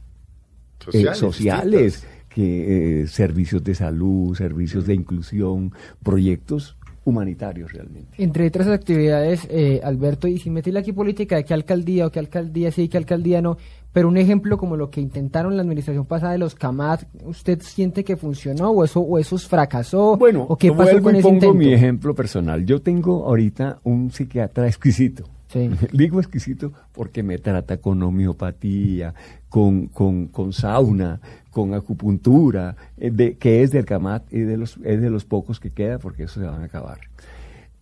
eh, 0.93 1.15
Sociales, 1.15 2.05
que 2.29 3.03
eh, 3.03 3.07
servicios 3.07 3.63
de 3.63 3.75
salud, 3.75 4.35
servicios 4.35 4.87
de 4.87 4.95
inclusión, 4.95 5.73
proyectos 6.03 6.77
humanitarios 7.05 7.73
realmente. 7.73 8.23
Entre 8.23 8.47
otras 8.47 8.69
actividades, 8.69 9.47
eh, 9.51 9.81
Alberto, 9.83 10.29
y 10.29 10.39
sin 10.39 10.53
meterle 10.53 10.81
aquí 10.81 10.93
política 10.93 11.37
de 11.37 11.45
qué 11.45 11.55
alcaldía 11.55 12.07
o 12.07 12.11
qué 12.11 12.21
alcaldía 12.21 12.71
sí, 12.71 12.89
qué 12.89 12.99
alcaldía 12.99 13.43
no, 13.43 13.59
pero 13.93 14.09
un 14.09 14.17
ejemplo 14.17 14.57
como 14.57 14.77
lo 14.77 14.91
que 14.91 15.01
intentaron 15.01 15.57
la 15.57 15.63
administración 15.63 16.07
pasada 16.07 16.33
de 16.33 16.39
los 16.39 16.55
CAMAT, 16.55 17.05
¿usted 17.25 17.61
siente 17.61 18.05
que 18.05 18.17
funcionó 18.17 18.71
o 18.71 18.85
eso 18.85 19.01
o 19.01 19.19
eso 19.19 19.37
fracasó? 19.39 20.17
Bueno, 20.17 20.47
¿o 20.49 20.57
qué 20.57 20.73
pasó 20.73 21.01
con 21.03 21.15
y 21.15 21.19
ese 21.19 21.23
pongo 21.23 21.35
intento? 21.35 21.55
mi 21.55 21.73
ejemplo 21.73 22.15
personal. 22.15 22.65
Yo 22.65 22.81
tengo 22.81 23.27
ahorita 23.27 23.81
un 23.85 24.11
psiquiatra 24.11 24.67
exquisito. 24.67 25.25
Sí. 25.49 25.69
Digo 25.93 26.21
exquisito 26.21 26.73
porque 26.93 27.23
me 27.23 27.37
trata 27.37 27.77
con 27.77 28.03
homeopatía, 28.03 29.13
con, 29.51 29.89
con, 29.89 30.29
con 30.29 30.55
sauna, 30.55 31.21
con 31.51 31.75
acupuntura, 31.75 32.75
eh, 32.97 33.11
de, 33.11 33.37
que 33.37 33.63
es 33.63 33.71
del 33.71 33.85
CAMAT 33.85 34.33
y 34.33 34.41
de 34.41 34.57
los, 34.57 34.79
es 34.83 35.03
de 35.03 35.11
los 35.11 35.27
pocos 35.27 35.61
que 35.61 35.71
queda 35.71 35.99
porque 35.99 36.23
eso 36.23 36.41
se 36.41 36.47
van 36.47 36.63
a 36.63 36.65
acabar. 36.65 36.99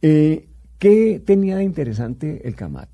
Eh, 0.03 0.49
¿Qué 0.81 1.23
tenía 1.25 1.59
de 1.59 1.65
interesante 1.65 2.49
el 2.49 2.57
CAMAT? 2.57 2.89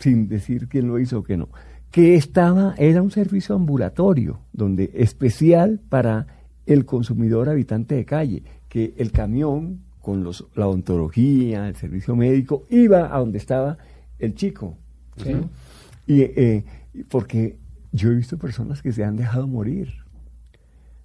Sin 0.00 0.28
decir 0.28 0.66
quién 0.66 0.88
lo 0.88 0.98
hizo 0.98 1.20
o 1.20 1.22
qué 1.22 1.36
no. 1.36 1.48
Que 1.90 2.16
estaba, 2.16 2.74
era 2.78 3.02
un 3.02 3.10
servicio 3.10 3.54
ambulatorio, 3.54 4.40
donde 4.52 4.90
especial 4.94 5.80
para 5.88 6.26
el 6.66 6.84
consumidor 6.84 7.48
habitante 7.48 7.94
de 7.94 8.04
calle, 8.04 8.42
que 8.68 8.94
el 8.98 9.10
camión 9.10 9.80
con 10.00 10.22
los, 10.22 10.46
la 10.54 10.68
odontología, 10.68 11.68
el 11.68 11.76
servicio 11.76 12.14
médico, 12.14 12.64
iba 12.70 13.14
a 13.14 13.18
donde 13.18 13.38
estaba 13.38 13.78
el 14.18 14.34
chico. 14.34 14.76
Sí. 15.16 15.34
Y, 16.06 16.22
eh, 16.22 16.64
porque 17.08 17.58
yo 17.92 18.10
he 18.10 18.14
visto 18.14 18.38
personas 18.38 18.82
que 18.82 18.92
se 18.92 19.04
han 19.04 19.16
dejado 19.16 19.46
morir. 19.46 19.92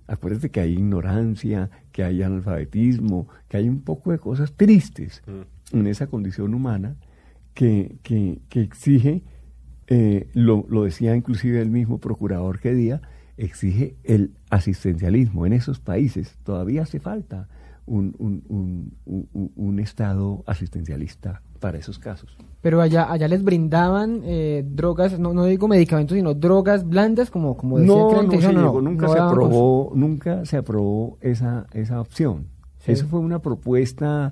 Acuérdate 0.07 0.49
que 0.49 0.59
hay 0.59 0.73
ignorancia, 0.73 1.69
que 1.91 2.03
hay 2.03 2.21
analfabetismo, 2.23 3.27
que 3.47 3.57
hay 3.57 3.69
un 3.69 3.81
poco 3.81 4.11
de 4.11 4.19
cosas 4.19 4.53
tristes 4.53 5.23
en 5.71 5.87
esa 5.87 6.07
condición 6.07 6.53
humana 6.53 6.95
que, 7.53 7.97
que, 8.03 8.39
que 8.49 8.61
exige, 8.61 9.23
eh, 9.87 10.27
lo, 10.33 10.65
lo 10.69 10.83
decía 10.83 11.15
inclusive 11.15 11.61
el 11.61 11.69
mismo 11.69 11.97
procurador 11.99 12.59
que 12.59 12.73
día, 12.73 13.01
exige 13.37 13.95
el 14.03 14.31
asistencialismo. 14.49 15.45
En 15.45 15.53
esos 15.53 15.79
países 15.79 16.37
todavía 16.43 16.83
hace 16.83 16.99
falta 16.99 17.47
un, 17.85 18.15
un, 18.19 18.43
un, 19.05 19.51
un- 19.55 19.79
Estado 19.79 20.43
asistencialista 20.47 21.41
para 21.59 21.77
esos 21.77 21.99
casos. 21.99 22.37
Pero 22.61 22.79
allá 22.79 23.11
allá 23.11 23.27
les 23.27 23.43
brindaban 23.43 24.21
eh, 24.23 24.63
drogas, 24.65 25.19
no, 25.19 25.33
no 25.33 25.45
digo 25.45 25.67
medicamentos, 25.67 26.15
sino 26.15 26.33
drogas 26.33 26.87
blandas, 26.87 27.29
como, 27.29 27.57
como 27.57 27.79
decía 27.79 27.93
No, 27.93 28.11
era 28.11 28.21
no, 28.23 28.31
se 28.41 28.53
no, 28.53 28.61
llegó, 28.61 28.81
nunca 28.81 29.07
no 29.07 29.13
se 29.13 29.19
aprobó, 29.19 29.91
nunca 29.95 30.45
se 30.45 30.57
aprobó 30.57 31.17
esa, 31.21 31.65
esa 31.73 31.99
opción. 31.99 32.47
Sí. 32.79 32.91
Eso 32.93 33.07
fue 33.07 33.19
una 33.19 33.39
propuesta, 33.39 34.31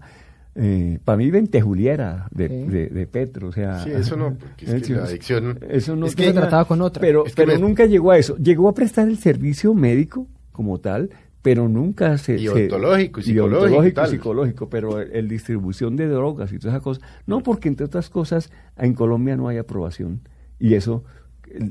eh, 0.55 0.99
para 1.05 1.17
mí, 1.17 1.31
ventejuliera 1.31 2.27
de, 2.31 2.47
Sí. 2.49 2.55
de, 2.65 2.87
de 2.87 3.07
Petro, 3.07 3.47
o 3.49 3.51
sea... 3.51 3.79
Sí, 3.83 3.91
eso 3.91 4.15
no, 4.17 4.33
porque 4.39 4.65
es 4.65 4.83
que 4.87 4.93
la 4.93 5.03
adicción- 5.05 5.59
Eso 5.69 5.95
no 5.95 6.05
es 6.07 6.15
que 6.15 6.25
se 6.25 6.33
trataba 6.33 6.65
con 6.65 6.81
otra. 6.81 6.99
Pero, 7.01 7.25
Es 7.25 7.33
que 7.35 7.43
pero 7.43 7.53
me- 7.53 7.59
nunca 7.59 7.85
llegó 7.85 8.11
a 8.11 8.17
eso. 8.17 8.35
Llegó 8.37 8.67
a 8.69 8.73
prestar 8.73 9.07
el 9.07 9.17
servicio 9.17 9.73
médico 9.73 10.27
como 10.51 10.79
tal, 10.79 11.09
pero 11.41 11.67
nunca 11.69 12.17
se... 12.17 12.35
Y 12.35 12.47
se- 12.47 12.63
ontológico 12.65 13.19
y 13.19 13.23
psicológico 13.23 13.33
y 13.59 13.65
ontológico 13.65 13.87
y 13.87 13.93
tal. 13.93 14.09
psicológico, 14.09 14.69
pero 14.69 14.99
el, 14.99 15.11
el 15.13 15.27
distribución 15.29 15.95
de 15.95 16.07
drogas 16.07 16.51
y 16.51 16.59
todas 16.59 16.73
esas 16.75 16.83
cosas. 16.83 17.03
No, 17.25 17.41
porque 17.41 17.67
entre 17.69 17.85
otras 17.85 18.09
cosas, 18.09 18.51
en 18.77 18.93
Colombia 18.93 19.35
no 19.37 19.47
hay 19.47 19.57
aprobación. 19.57 20.19
Y 20.59 20.73
eso, 20.75 21.03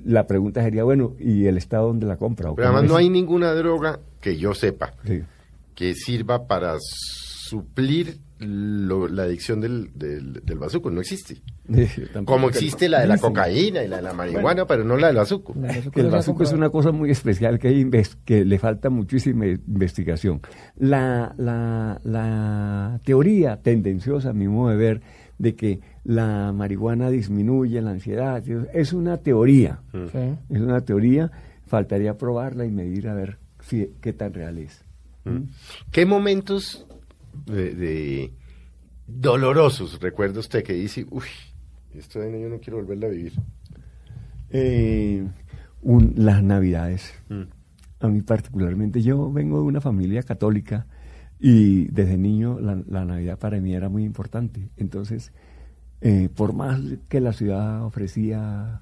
la 0.05 0.27
pregunta 0.27 0.63
sería, 0.63 0.85
bueno, 0.85 1.15
¿y 1.21 1.45
el 1.47 1.57
Estado 1.59 1.87
dónde 1.87 2.07
la 2.07 2.17
compra? 2.17 2.51
¿O 2.51 2.55
Pero 2.57 2.69
además 2.69 2.85
no 2.91 2.97
hay 2.97 3.11
ninguna 3.11 3.53
droga 3.53 4.01
que 4.21 4.37
yo 4.39 4.55
sepa 4.55 4.95
Sí. 5.05 5.21
que 5.75 5.95
sirva 5.95 6.47
para 6.47 6.77
suplir 6.81 8.19
lo- 8.41 9.09
la 9.09 9.25
adicción 9.25 9.61
del, 9.61 9.91
del, 9.95 10.43
del 10.45 10.59
bazuco. 10.59 10.91
No 10.91 11.01
existe. 11.01 11.37
Como 12.25 12.49
existe 12.49 12.89
la 12.89 13.01
de 13.01 13.07
la 13.07 13.19
cocaína 13.19 13.83
y 13.85 13.89
la 13.89 13.97
de 13.97 14.03
la 14.03 14.13
marihuana, 14.13 14.67
pero 14.67 14.83
no 14.85 14.97
la 14.97 15.09
del 15.09 15.17
bazuco. 15.17 15.55
El 15.95 16.11
bazuco 16.11 16.43
es 16.43 16.53
una 16.53 16.71
cosa 16.71 16.91
muy 16.91 17.11
especial 17.11 17.59
que, 17.59 17.69
hay 17.69 17.91
que 18.25 18.45
le 18.45 18.59
falta 18.59 18.91
muchísima 18.91 19.47
investigación. 19.47 20.41
La, 20.79 21.35
la, 21.39 22.01
la 22.05 23.01
teoría 23.05 23.57
tendenciosa, 23.63 24.31
a 24.31 24.33
mi 24.33 24.49
modo 24.49 24.71
de 24.71 24.77
ver, 24.77 25.01
de 25.39 25.55
que 25.55 25.81
la 26.05 26.53
marihuana 26.53 27.09
disminuye 27.11 27.81
la 27.81 27.91
ansiedad. 27.93 28.43
Es 28.75 28.93
una 28.93 29.19
teoría, 29.19 29.81
Sí. 29.93 30.19
es 30.51 30.61
una 30.61 30.81
teoría, 30.81 31.31
faltaría 31.67 32.19
probarla 32.19 32.65
y 32.67 32.71
medir 32.71 33.09
a 33.09 33.15
ver 33.15 33.39
si, 33.61 33.93
qué 34.01 34.13
tan 34.13 34.33
real 34.35 34.59
es. 34.59 34.83
Mm. 35.25 35.43
¿Qué 35.93 36.05
momentos 36.07 36.87
de, 37.47 37.75
de 37.75 38.33
dolorosos 39.07 40.01
recuerda 40.01 40.41
usted 40.41 40.63
que 40.65 40.73
dice, 40.75 41.07
uy, 41.11 41.25
esto 41.95 42.21
de 42.21 42.41
yo 42.41 42.49
no 42.49 42.59
quiero 42.61 42.79
volverla 42.79 43.07
a 43.07 43.11
vivir? 43.11 43.33
Eh, 44.51 45.27
un- 45.83 46.15
las 46.17 46.43
navidades. 46.43 47.13
Mm. 47.29 47.43
A 48.01 48.09
mí 48.09 48.23
particularmente, 48.23 49.03
yo 49.03 49.31
vengo 49.33 49.59
de 49.59 49.65
una 49.65 49.81
familia 49.81 50.23
católica 50.23 50.87
y 51.39 51.87
desde 51.89 52.17
niño 52.17 52.59
la, 52.61 52.83
la 52.89 53.05
Navidad 53.05 53.39
para 53.39 53.61
mí 53.61 53.75
era 53.75 53.89
muy 53.89 54.05
importante. 54.05 54.71
Entonces, 54.77 55.33
eh, 56.01 56.29
por 56.35 56.55
más 56.55 56.81
que 57.09 57.21
la 57.21 57.33
ciudad 57.33 57.85
ofrecía 57.85 58.81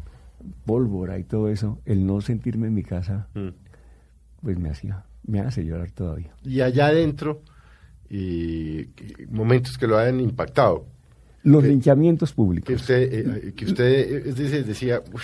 pólvora 0.64 1.18
y 1.18 1.24
todo 1.24 1.48
eso, 1.48 1.80
el 1.84 2.06
no 2.06 2.20
sentirme 2.20 2.68
en 2.68 2.74
mi 2.74 2.82
casa, 2.84 3.28
Mm. 3.34 3.48
pues 4.42 4.58
me 4.58 4.70
hacía, 4.70 5.04
me 5.26 5.40
hace 5.40 5.64
llorar 5.64 5.90
todavía. 5.90 6.32
Y 6.44 6.60
allá 6.60 6.86
adentro, 6.86 7.42
y, 8.10 8.88
momentos 9.30 9.76
que 9.78 9.86
lo 9.86 9.98
hayan 9.98 10.20
impactado. 10.20 10.86
Los 11.44 11.62
Que- 11.62 11.68
linchamientos 11.68 12.32
públicos. 12.32 12.66
Que 12.68 12.74
usted, 12.74 13.12
eh, 13.12 13.52
que 13.54 13.64
usted 13.64 13.84
eh, 13.84 14.22
es 14.26 14.36
decir, 14.36 14.64
decía, 14.64 15.02
uy, 15.12 15.20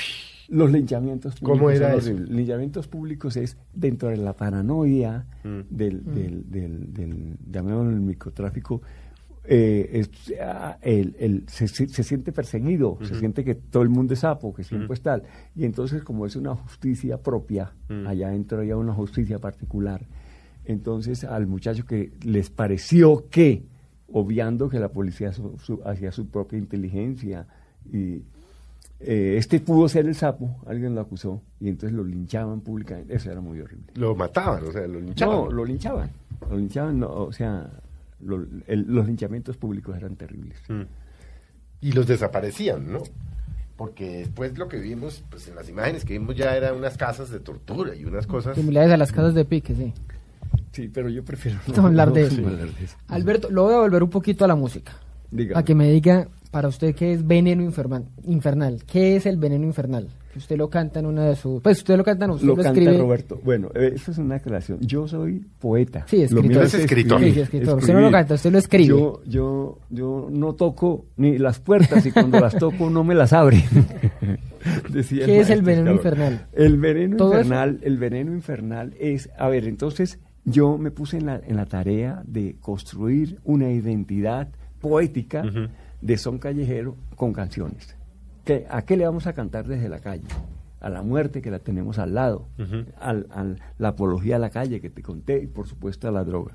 Los 0.49 0.70
linchamientos 0.70 1.35
públicos. 1.37 1.59
¿Cómo 1.59 1.70
era 1.70 1.91
son 2.01 2.18
eso? 2.22 2.32
Linchamientos 2.32 2.87
públicos 2.87 3.37
es 3.37 3.57
dentro 3.74 4.11
de 4.11 4.18
la 4.18 4.35
paranoia 4.35 5.26
Mm. 5.43 5.61
del, 5.70 6.05
del, 6.05 6.51
del, 6.51 6.93
del, 6.95 7.37
llamémoslo 7.51 7.91
el 7.91 8.01
microtráfico. 8.01 8.80
eh, 9.47 9.91
es, 10.01 10.11
ah, 10.41 10.78
el, 10.80 11.16
el- 11.18 11.45
se, 11.49 11.68
se- 11.68 11.89
se 11.89 12.03
siente 12.03 12.32
perseguido, 12.32 12.97
se 13.03 13.18
siente 13.18 13.45
que 13.45 13.55
todo 13.55 13.82
el 13.82 13.91
mundo 13.91 14.14
es 14.14 14.20
sapo, 14.20 14.55
que 14.55 14.64
siempre 14.64 14.95
es 14.95 15.03
tal. 15.03 15.22
Y 15.55 15.66
entonces, 15.66 16.03
como 16.03 16.24
es 16.24 16.35
una 16.37 16.55
justicia 16.55 17.18
propia, 17.22 17.72
Mm. 17.91 18.07
allá 18.07 18.28
adentro 18.28 18.61
hay 18.62 18.72
una 18.72 18.95
justicia 18.95 19.39
particular. 19.39 20.07
Entonces, 20.67 21.25
al 21.25 21.47
muchacho 21.47 21.85
que 21.87 22.12
les 22.23 22.51
pareció 22.51 23.29
que, 23.31 23.62
obviando 24.12 24.69
que 24.69 24.79
la 24.79 24.89
policía 24.89 25.33
su- 25.33 25.59
su- 25.59 25.83
hacía 25.85 26.11
su 26.12 26.27
propia 26.27 26.59
inteligencia 26.59 27.47
y 27.93 28.23
eh, 29.01 29.35
este 29.37 29.61
pudo 29.61 29.89
ser 29.89 30.07
el 30.07 30.15
sapo, 30.15 30.57
alguien 30.67 30.95
lo 30.95 31.01
acusó 31.03 31.43
y 31.61 31.69
entonces 31.69 31.95
lo 31.95 32.05
linchaban 32.05 32.61
públicamente. 32.61 33.15
Eso 33.15 33.31
era 33.31 33.41
muy 33.41 33.61
horrible. 33.61 33.87
lo 33.95 34.15
mataban, 34.15 34.65
o 34.67 34.73
sea, 34.73 34.87
lo 34.87 35.01
linchaban. 35.01 35.37
No, 35.37 35.51
lo 35.51 35.65
linchaban. 35.65 36.11
Lo 36.49 36.57
linchaban, 36.57 36.99
no, 37.01 37.09
o 37.09 37.33
sea, 37.33 37.69
lo- 38.21 38.47
el- 38.67 38.87
los 38.89 39.07
linchamientos 39.07 39.57
públicos 39.59 39.97
eran 39.97 40.17
terribles. 40.17 40.57
Mm. 40.69 40.83
Y 41.83 41.93
los 41.93 42.07
desaparecían, 42.07 42.91
¿no? 42.91 43.03
Porque 43.77 44.19
después 44.21 44.57
lo 44.57 44.69
que 44.69 44.79
vimos, 44.79 45.23
pues 45.29 45.49
en 45.49 45.57
las 45.57 45.69
imágenes 45.69 46.05
que 46.05 46.15
vimos 46.15 46.35
ya 46.37 46.57
eran 46.57 46.77
unas 46.77 46.97
casas 46.97 47.29
de 47.31 47.41
tortura 47.41 47.95
y 47.95 48.05
unas 48.05 48.27
cosas... 48.27 48.55
Similares 48.57 48.93
a 48.93 48.97
las 48.97 49.11
casas 49.12 49.35
de 49.35 49.45
pique, 49.45 49.75
sí. 49.75 49.93
Sí, 50.73 50.91
pero 50.93 51.09
yo 51.09 51.25
prefiero 51.25 51.59
No 51.77 51.87
hablar 51.87 52.13
de 52.13 52.23
eso. 52.25 52.41
no 52.41 52.49
hablar 52.49 52.69
de 52.69 52.85
eso. 52.85 52.97
Alberto, 53.09 53.51
lo 53.51 53.65
voy 53.65 53.75
a 53.75 53.79
volver 53.79 54.03
un 54.03 54.11
poquito 54.11 54.45
a 54.45 54.49
la 54.49 54.57
música. 54.57 54.93
Dígame. 55.31 55.59
A 55.59 55.65
que 55.65 55.75
me 55.75 55.91
diga, 55.91 56.29
para 56.51 56.69
usted, 56.69 56.95
¿qué 56.95 57.13
es 57.13 57.27
veneno 57.27 57.63
infernal? 57.63 58.05
infernal? 58.25 58.83
¿Qué 58.87 59.17
es 59.17 59.27
el 59.27 59.37
veneno 59.37 59.65
infernal? 59.65 60.09
Usted 60.37 60.57
lo 60.57 60.69
canta 60.69 60.99
en 60.99 61.07
una 61.07 61.27
de 61.27 61.37
sus... 61.37 61.63
Pues 61.63 61.79
usted 61.79 61.97
lo 61.97 62.03
canta, 62.03 62.27
no, 62.27 62.35
usted 62.35 62.47
Lo 62.47 62.57
lo, 62.57 62.63
canta 62.63 62.81
escribe... 62.81 62.99
Roberto. 62.99 63.41
Bueno, 63.45 63.71
eh, 63.75 63.93
eso 63.95 64.11
es 64.11 64.19
una 64.19 64.37
aclaración. 64.37 64.79
Yo 64.81 65.07
soy 65.07 65.45
poeta. 65.61 66.05
Sí, 66.09 66.27
Lo 66.31 66.43
mío 66.43 66.63
escritor. 66.63 66.65
es 66.65 66.75
escritor. 66.75 67.21
Sí, 67.21 67.33
sí, 67.33 67.41
escritor. 67.41 67.79
Usted 67.79 67.95
no 67.95 68.01
lo 68.01 68.11
canta, 68.11 68.35
usted 68.35 68.51
lo 68.51 68.59
escribe. 68.59 68.89
Yo, 68.89 69.23
yo, 69.27 69.79
yo 69.91 70.29
no 70.31 70.55
toco 70.55 71.07
ni 71.17 71.39
las 71.39 71.61
puertas 71.61 72.05
y 72.05 72.11
cuando 72.11 72.41
las 72.41 72.59
toco 72.59 72.91
no 72.91 73.05
me 73.05 73.15
las 73.15 73.33
abre. 73.33 73.65
Decía 74.89 75.27
¿Qué 75.27 75.41
es 75.41 75.51
el 75.51 75.63
veneno 75.63 75.93
infernal? 75.93 76.47
El 76.53 76.79
veneno 76.79 77.27
infernal, 77.27 77.79
el 77.83 77.99
veneno 77.99 78.33
infernal 78.33 78.95
es, 78.99 79.29
a 79.39 79.49
ver, 79.49 79.67
entonces 79.67 80.19
yo 80.45 80.77
me 80.79 80.91
puse 80.91 81.17
en 81.19 81.27
la, 81.27 81.37
en 81.45 81.57
la 81.57 81.67
tarea 81.67 82.23
de 82.27 82.57
construir 82.61 83.39
una 83.45 83.71
identidad 83.71 84.49
poética 84.81 85.43
de 86.01 86.19
son 86.19 86.39
callejero 86.39 86.97
con 87.17 87.33
canciones. 87.33 87.97
¿Qué- 88.45 88.67
¿A 88.69 88.83
qué 88.83 88.97
le 88.97 89.07
vamos 89.07 89.27
a 89.27 89.33
cantar 89.33 89.67
desde 89.67 89.89
la 89.89 90.01
calle? 90.01 90.25
A 90.81 90.91
la 90.91 91.01
muerte 91.01 91.41
que 91.41 91.51
la 91.51 91.61
tenemos 91.61 91.99
al 91.99 92.13
lado, 92.15 92.47
al, 93.01 93.27
al- 93.31 93.59
la 93.79 93.89
apología 93.89 94.37
a 94.37 94.39
la 94.39 94.51
calle 94.51 94.83
que 94.83 94.91
te 94.91 95.01
conté 95.03 95.43
y 95.43 95.47
por 95.47 95.67
supuesto 95.67 96.09
a 96.09 96.11
la 96.13 96.25
droga. 96.25 96.53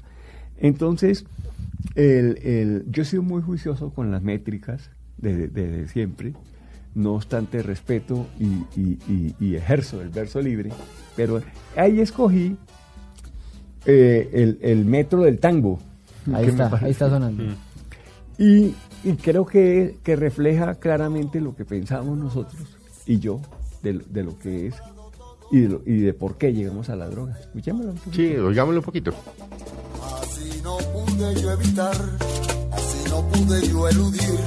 Entonces, 0.58 1.26
el, 1.96 2.38
el- 2.44 2.86
yo 2.92 3.02
he 3.02 3.06
sido 3.06 3.24
muy 3.24 3.42
juicioso 3.42 3.92
con 3.92 4.12
las 4.12 4.22
métricas 4.22 4.92
desde, 5.18 5.48
desde 5.48 5.88
siempre, 5.88 6.34
no 6.94 7.16
obstante 7.16 7.64
respeto 7.64 8.28
y, 8.40 8.46
y- 8.80 9.00
y- 9.08 9.36
y 9.40 9.56
ejerzo 9.56 10.02
el 10.02 10.10
verso 10.10 10.42
libre, 10.42 10.70
pero 11.16 11.42
ahí 11.76 12.00
escogí 12.02 12.56
eh, 13.90 14.30
el, 14.34 14.60
el 14.62 14.86
metro 14.86 15.24
del 15.24 15.40
tango. 15.40 15.80
Ahí 16.34 16.46
que 16.46 16.52
me 16.52 16.64
está, 16.64 16.80
ahí 16.86 16.92
está 16.92 17.10
sonando. 17.10 17.44
Mm. 17.44 17.56
y, 18.38 18.76
y 19.04 19.14
creo 19.22 19.46
que, 19.46 19.98
que 20.04 20.16
refleja 20.16 20.76
claramente 20.76 21.40
lo 21.42 21.56
que 21.56 21.66
pensamos 21.66 22.18
nosotros 22.18 22.62
y 23.06 23.20
yo 23.20 23.40
de, 23.82 23.94
de 24.10 24.24
lo 24.24 24.38
que 24.38 24.68
es 24.68 24.76
y 25.52 25.62
de, 25.62 25.70
lo- 25.70 25.82
y 25.86 26.00
de 26.02 26.14
por 26.14 26.38
qué 26.38 26.54
llegamos 26.54 26.90
a 26.90 26.96
la 26.96 27.08
droga. 27.08 27.38
Escuchémoslo 27.40 27.92
un 27.92 27.98
poquito. 27.98 28.16
Sí, 28.16 28.36
oigámoslo 28.36 28.80
un 28.82 28.86
poquito. 28.86 29.12
Así 30.22 30.62
no 30.64 30.78
pude 30.78 31.42
yo 31.42 31.52
evitar, 31.52 31.96
así 32.74 33.10
no 33.10 33.22
pude 33.30 33.68
yo 33.68 33.88
eludir 33.90 34.40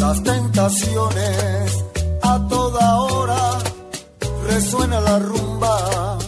las 0.00 0.22
tentaciones. 0.22 1.84
A 2.22 2.48
toda 2.48 3.00
hora 3.02 3.58
resuena 4.48 5.00
la 5.00 5.18
rumba, 5.20 6.18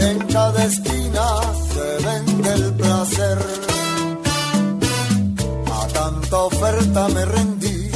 en 0.00 0.18
cada 0.26 0.64
esquina 0.64 1.26
se 1.72 2.06
vende 2.06 2.52
el 2.54 2.74
placer. 2.74 3.38
A 5.80 5.86
tanta 5.88 6.36
oferta 6.36 7.08
me 7.08 7.24
rendí, 7.24 7.90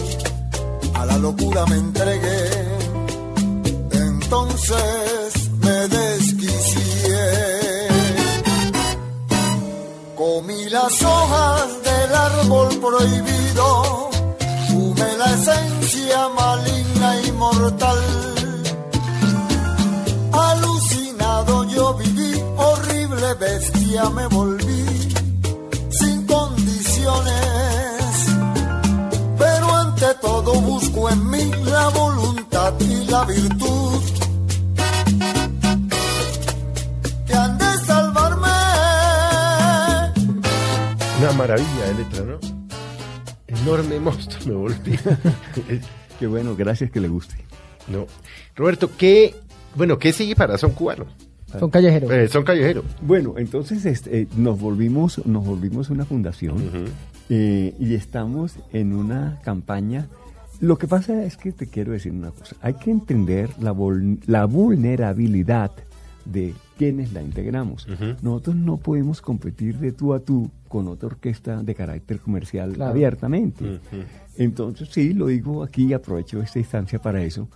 a 0.94 1.06
la 1.06 1.18
locura 1.18 1.64
me 1.66 1.76
entregué, 1.76 2.44
entonces 3.92 5.50
me 5.60 5.88
desquicié. 5.88 7.26
Comí 10.16 10.68
las 10.68 11.02
hojas 11.02 11.66
del 11.88 12.14
árbol 12.14 12.68
prohibido, 12.80 14.10
fumé 14.68 15.16
la 15.16 15.34
esencia 15.34 16.28
maligna 16.28 17.20
y 17.26 17.32
mortal. 17.32 18.33
Bestia 23.38 24.10
me 24.10 24.26
volví, 24.28 24.84
sin 25.90 26.26
condiciones. 26.26 27.34
Pero 29.38 29.74
ante 29.74 30.06
todo 30.20 30.60
busco 30.60 31.10
en 31.10 31.30
mí 31.30 31.50
la 31.64 31.88
voluntad 31.88 32.74
y 32.80 33.04
la 33.06 33.24
virtud 33.24 34.02
que 37.26 37.34
han 37.34 37.58
de 37.58 37.76
salvarme. 37.86 38.48
Una 41.20 41.32
maravilla 41.32 41.84
de 41.86 41.94
letra, 41.94 42.24
¿no? 42.24 42.38
Enorme 43.46 44.00
monstruo, 44.00 44.46
me 44.46 44.54
volví. 44.54 44.98
Qué 46.18 46.26
bueno, 46.26 46.54
gracias 46.56 46.90
que 46.90 47.00
le 47.00 47.08
guste. 47.08 47.34
no. 47.88 48.06
Roberto, 48.56 48.90
¿qué, 48.96 49.34
bueno, 49.74 49.98
qué 49.98 50.12
sigue 50.12 50.36
para 50.36 50.56
Son 50.58 50.70
Cubano? 50.72 51.06
Son 51.58 51.70
callejeros. 51.70 52.10
Eh, 52.10 52.28
son 52.28 52.44
Callejero. 52.44 52.82
Bueno, 53.02 53.34
entonces 53.36 53.84
este, 53.86 54.20
eh, 54.22 54.28
nos 54.36 54.58
volvimos 54.60 55.24
nos 55.26 55.44
volvimos 55.46 55.90
una 55.90 56.04
fundación 56.04 56.56
eh, 57.28 57.74
y 57.78 57.94
estamos 57.94 58.56
en 58.72 58.94
una 58.94 59.40
campaña. 59.44 60.06
Lo 60.60 60.78
que 60.78 60.86
pasa 60.86 61.24
es 61.24 61.36
que 61.36 61.52
te 61.52 61.66
quiero 61.66 61.92
decir 61.92 62.12
una 62.12 62.30
cosa. 62.30 62.56
Hay 62.62 62.74
que 62.74 62.90
entender 62.90 63.50
la, 63.60 63.72
vul- 63.74 64.20
la 64.26 64.44
vulnerabilidad 64.46 65.72
de 66.24 66.54
quienes 66.78 67.12
la 67.12 67.22
integramos. 67.22 67.86
Nosotros 68.22 68.56
no 68.56 68.78
podemos 68.78 69.20
competir 69.20 69.78
de 69.78 69.92
tú 69.92 70.14
a 70.14 70.20
tú 70.20 70.50
con 70.68 70.88
otra 70.88 71.08
orquesta 71.08 71.62
de 71.62 71.74
carácter 71.74 72.18
comercial 72.20 72.72
Claro. 72.72 72.90
abiertamente. 72.92 73.80
Entonces, 74.36 74.88
sí, 74.90 75.12
lo 75.12 75.26
digo 75.26 75.62
aquí 75.62 75.86
y 75.86 75.92
aprovecho 75.92 76.40
esta 76.42 76.58
instancia 76.58 77.00
para 77.00 77.22
eso. 77.22 77.48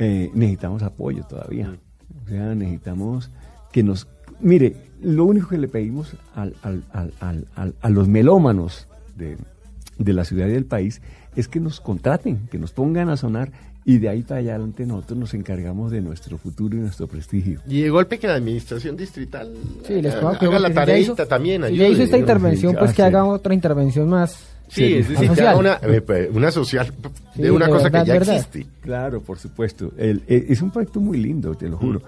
eh, 0.00 0.30
necesitamos 0.34 0.82
apoyo 0.82 1.24
todavía. 1.24 1.76
O 2.24 2.28
sea, 2.28 2.54
necesitamos 2.54 3.30
que 3.72 3.82
nos... 3.82 4.06
Mire, 4.40 4.76
lo 5.02 5.24
único 5.24 5.48
que 5.48 5.58
le 5.58 5.68
pedimos 5.68 6.16
al- 6.34 6.54
al- 6.62 6.82
al- 7.20 7.74
a 7.80 7.88
los 7.90 8.08
melómanos 8.08 8.86
de 9.16 10.12
la 10.12 10.24
ciudad 10.24 10.46
y 10.46 10.52
del 10.52 10.64
país 10.64 11.00
es 11.36 11.48
que 11.48 11.60
nos 11.60 11.80
contraten, 11.80 12.48
que 12.50 12.58
nos 12.58 12.72
pongan 12.72 13.08
a 13.10 13.16
sonar 13.16 13.50
y 13.90 13.96
de 13.98 14.08
ahí 14.10 14.22
para 14.22 14.40
adelante 14.40 14.84
nosotros 14.84 15.18
nos 15.18 15.32
encargamos 15.34 15.90
de 15.90 16.02
nuestro 16.02 16.36
futuro 16.36 16.76
y 16.76 16.80
nuestro 16.80 17.06
prestigio. 17.06 17.60
Y 17.66 17.80
de 17.80 17.88
golpe 17.90 18.18
que 18.18 18.26
la 18.26 18.34
administración 18.34 18.96
distrital 18.98 19.50
Sí, 19.86 20.02
les 20.02 20.14
haga, 20.14 20.30
haga 20.32 20.58
la 20.58 20.70
tareita 20.74 21.24
también. 21.26 21.62
si 21.62 21.68
ya 21.76 21.84
ayude. 21.84 21.88
hizo 21.94 22.02
esta 22.02 22.18
intervención, 22.18 22.74
pues 22.74 22.90
Ah, 22.90 22.94
que 22.94 23.02
sí. 23.02 23.02
haga 23.02 23.24
otra 23.24 23.54
intervención 23.54 24.08
más. 24.08 24.38
Sí, 24.68 24.84
es 24.96 25.08
decir, 25.08 25.22
que 25.22 25.26
social. 25.28 25.46
haga 25.48 25.56
una, 25.58 25.80
eh, 25.82 26.00
pues, 26.02 26.28
una 26.34 26.50
social 26.50 26.92
Sí, 27.34 27.40
de 27.42 27.50
una 27.50 27.64
de 27.64 27.70
cosa 27.72 27.84
verdad, 27.84 28.02
que 28.02 28.08
ya 28.08 28.12
verdad. 28.14 28.34
existe. 28.36 28.66
Claro, 28.82 29.22
por 29.22 29.38
supuesto. 29.38 29.92
El- 29.96 30.22
eh, 30.28 30.44
es 30.50 30.60
un 30.60 30.70
proyecto 30.70 31.00
muy 31.00 31.16
lindo, 31.16 31.54
te 31.54 31.70
lo 31.70 31.78
juro. 31.78 32.02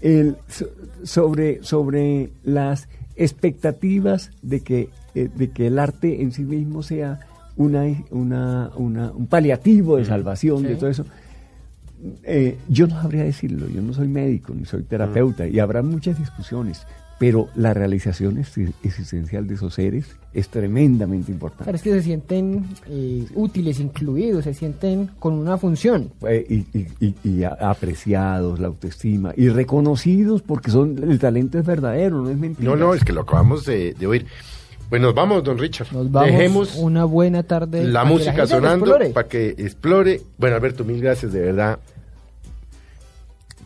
El, 0.00 0.36
so- 0.48 0.68
sobre, 1.04 1.62
sobre 1.62 2.30
las 2.42 2.88
expectativas 3.14 4.30
de 4.42 4.60
que, 4.60 4.88
eh, 5.14 5.28
de 5.34 5.50
que 5.50 5.68
el 5.68 5.78
arte 5.78 6.22
en 6.22 6.32
sí 6.32 6.42
mismo 6.42 6.82
sea 6.82 7.20
una, 7.56 7.84
una, 8.10 8.70
una- 8.76 9.10
un 9.12 9.26
paliativo 9.26 9.96
de 9.96 10.04
salvación 10.04 10.62
de 10.62 10.76
todo 10.76 10.90
eso. 10.90 11.04
Eh, 12.24 12.56
yo 12.68 12.86
no 12.86 13.00
sabría 13.02 13.24
decirlo, 13.24 13.68
yo 13.68 13.82
no 13.82 13.92
soy 13.92 14.08
médico 14.08 14.54
ni 14.54 14.64
soy 14.64 14.82
terapeuta 14.84 15.46
y 15.46 15.58
habrá 15.58 15.82
muchas 15.82 16.18
discusiones, 16.18 16.86
pero 17.18 17.48
la 17.56 17.74
realización 17.74 18.38
ex- 18.38 18.56
existencial 18.82 19.46
de 19.46 19.54
esos 19.56 19.74
seres 19.74 20.06
es 20.32 20.48
tremendamente 20.48 21.30
importante. 21.30 21.64
Claro, 21.64 21.76
es 21.76 21.82
que 21.82 21.90
se 21.92 22.02
sienten 22.02 22.64
eh, 22.88 23.26
útiles, 23.34 23.80
incluidos, 23.80 24.44
se 24.44 24.54
sienten 24.54 25.10
con 25.18 25.34
una 25.34 25.58
función. 25.58 26.10
Eh, 26.26 26.46
y, 26.72 26.78
y- 26.78 26.86
y- 27.00 27.14
y 27.22 27.42
a- 27.42 27.48
apreciados, 27.60 28.58
la 28.60 28.68
autoestima, 28.68 29.34
y 29.36 29.50
reconocidos 29.50 30.40
porque 30.40 30.70
son 30.70 30.96
el 31.02 31.18
talento 31.18 31.58
es 31.58 31.66
verdadero, 31.66 32.22
no 32.22 32.30
es 32.30 32.38
mentira. 32.38 32.70
No, 32.70 32.76
no, 32.76 32.94
es 32.94 33.04
que 33.04 33.12
lo 33.12 33.20
acabamos 33.20 33.66
de, 33.66 33.92
de 33.92 34.06
oír. 34.06 34.26
Pues 34.90 35.00
nos 35.00 35.14
vamos, 35.14 35.44
don 35.44 35.56
Richard. 35.56 35.86
Nos 35.92 36.10
vamos 36.10 36.30
Dejemos 36.32 36.74
una 36.74 37.04
buena 37.04 37.44
tarde. 37.44 37.84
la 37.84 38.04
música 38.04 38.44
sonando 38.46 38.98
para 39.14 39.28
que 39.28 39.50
explore. 39.50 40.20
Bueno, 40.36 40.56
Alberto, 40.56 40.84
mil 40.84 41.00
gracias, 41.00 41.32
de 41.32 41.40
verdad. 41.40 41.78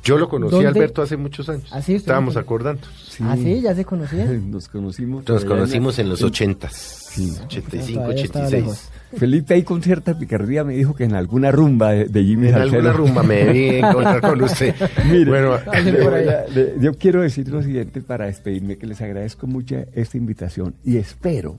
Yo 0.04 0.18
lo 0.18 0.28
conocí 0.28 0.52
¿Dónde? 0.52 0.66
a 0.68 0.70
Alberto 0.70 1.02
hace 1.02 1.16
muchos 1.16 1.48
años. 1.48 1.64
Ah, 1.72 1.80
sí, 1.80 1.94
Estábamos 1.94 2.36
acordando. 2.36 2.82
Ah, 3.20 3.36
sí, 3.36 3.60
ya 3.62 3.74
se 3.74 3.84
conocían. 3.84 4.50
Nos 4.50 4.68
conocimos. 4.68 5.26
Nos 5.28 5.44
conocimos 5.44 5.98
en 5.98 6.08
los 6.10 6.22
ochentas. 6.22 6.74
Sí. 6.74 7.32
85, 7.46 8.00
Todavía 8.02 8.24
estaba 8.24 8.44
86. 8.46 8.52
lejos. 8.52 8.90
Felipe 9.16 9.54
ahí 9.54 9.62
con 9.62 9.80
cierta 9.82 10.18
picardía 10.18 10.64
me 10.64 10.74
dijo 10.74 10.94
que 10.94 11.04
en 11.04 11.14
alguna 11.14 11.52
rumba 11.52 11.92
de, 11.92 12.06
de 12.06 12.24
Jimmy 12.24 12.48
En 12.48 12.56
alguna 12.56 12.92
rumba 12.92 13.22
me 13.22 13.44
debí 13.44 13.68
encontrar 13.76 14.20
con 14.20 14.42
usted. 14.42 14.74
Mire, 15.10 15.24
bueno, 15.30 15.56
le 16.52 16.74
yo 16.80 16.94
quiero 16.94 17.22
decir 17.22 17.48
lo 17.48 17.62
siguiente 17.62 18.00
para 18.02 18.26
despedirme, 18.26 18.76
que 18.76 18.86
les 18.88 19.00
agradezco 19.00 19.46
mucho 19.46 19.76
esta 19.94 20.16
invitación 20.16 20.74
y 20.84 20.96
espero 20.96 21.58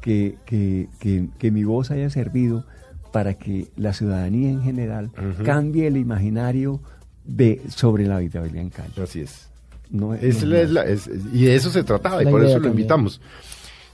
que, 0.00 0.36
que- 0.46 0.88
que- 1.00 1.28
que 1.38 1.50
mi 1.50 1.64
voz 1.64 1.90
haya 1.90 2.08
servido 2.10 2.64
para 3.12 3.34
que 3.34 3.66
la 3.76 3.92
ciudadanía 3.92 4.50
en 4.50 4.62
general 4.62 5.10
Ujú. 5.18 5.42
cambie 5.44 5.88
el 5.88 5.96
imaginario 5.96 6.80
de 7.24 7.60
sobre 7.68 8.06
la 8.06 8.16
habitabilidad 8.16 8.62
en 8.62 8.70
calle. 8.70 9.02
así 9.02 9.20
es. 9.20 9.48
No, 9.90 10.14
Es 10.14 10.42
no 10.42 10.50
la- 10.50 10.54
más. 10.56 10.64
es 10.64 10.70
la- 10.72 10.84
es- 10.84 11.10
y 11.32 11.44
de 11.44 11.54
eso 11.54 11.70
se 11.70 11.84
trataba, 11.84 12.22
y 12.22 12.26
por 12.26 12.40
eso 12.42 12.48
lo 12.48 12.54
también. 12.54 12.72
invitamos. 12.72 13.20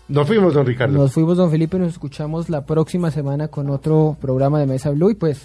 Nos 0.08 0.26
fuimos, 0.26 0.54
don 0.54 0.64
Ricardo. 0.64 0.96
Nos 0.96 1.12
fuimos, 1.12 1.36
don 1.36 1.50
Felipe, 1.50 1.78
nos 1.78 1.92
escuchamos 1.92 2.48
la 2.48 2.64
próxima 2.64 3.10
semana 3.10 3.48
con 3.48 3.68
otro 3.68 4.16
programa 4.20 4.58
de 4.60 4.66
Mesa 4.66 4.90
Blue 4.90 5.10
y 5.10 5.14
pues 5.14 5.40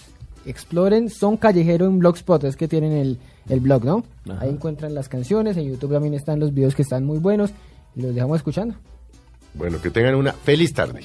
exploren 0.46 1.10
Son 1.10 1.36
Callejero 1.38 1.86
en 1.86 2.00
Blogspot, 2.00 2.44
es 2.46 2.56
que 2.56 2.68
tienen 2.68 2.92
el, 2.94 3.18
el 3.50 3.60
blog, 3.60 3.84
¿no? 3.84 4.04
Ajá. 4.30 4.42
Ahí 4.44 4.50
encuentran 4.50 4.94
las 4.94 5.10
canciones, 5.10 5.58
en 5.58 5.70
YouTube 5.70 5.92
también 5.94 6.14
están 6.14 6.40
los 6.40 6.54
videos 6.54 6.76
que 6.76 6.82
están 6.84 7.04
muy 7.06 7.18
buenos 7.18 7.52
y 7.96 8.02
los 8.02 8.14
dejamos 8.16 8.38
escuchando. 8.38 8.76
Bueno, 9.54 9.82
que 9.82 9.90
tengan 9.90 10.16
una 10.16 10.32
feliz 10.34 10.74
tarde. 10.74 11.02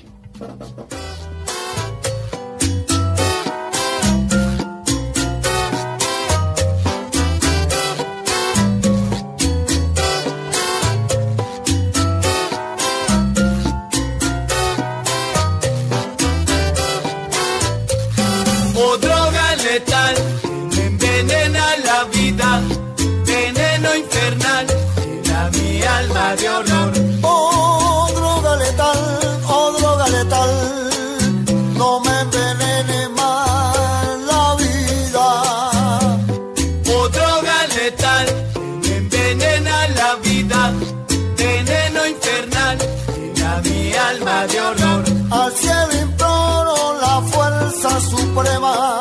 Al 45.31 45.53
cielo 45.53 45.93
imploro 46.01 47.01
la 47.01 47.21
fuerza 47.23 48.01
suprema, 48.01 49.01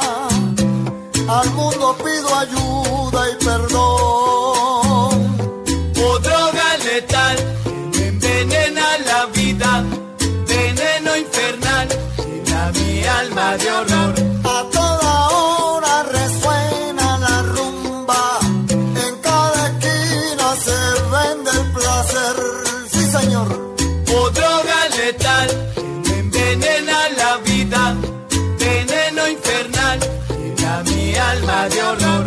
al 1.29 1.49
mundo 1.51 1.95
pido 2.03 2.35
ayuda 2.35 3.29
y 3.31 3.45
perdón. 3.45 5.17
O 6.05 6.19
droga 6.19 6.77
letal 6.83 7.37
que 7.93 8.07
envenena 8.07 8.85
la 9.05 9.25
vida, 9.27 9.83
veneno 10.47 11.15
infernal 11.15 11.87
llena 12.17 12.71
mi 12.73 13.03
alma 13.05 13.57
de 13.57 13.71
horror. 13.71 14.26
De 31.69 31.81
horror. 31.81 32.26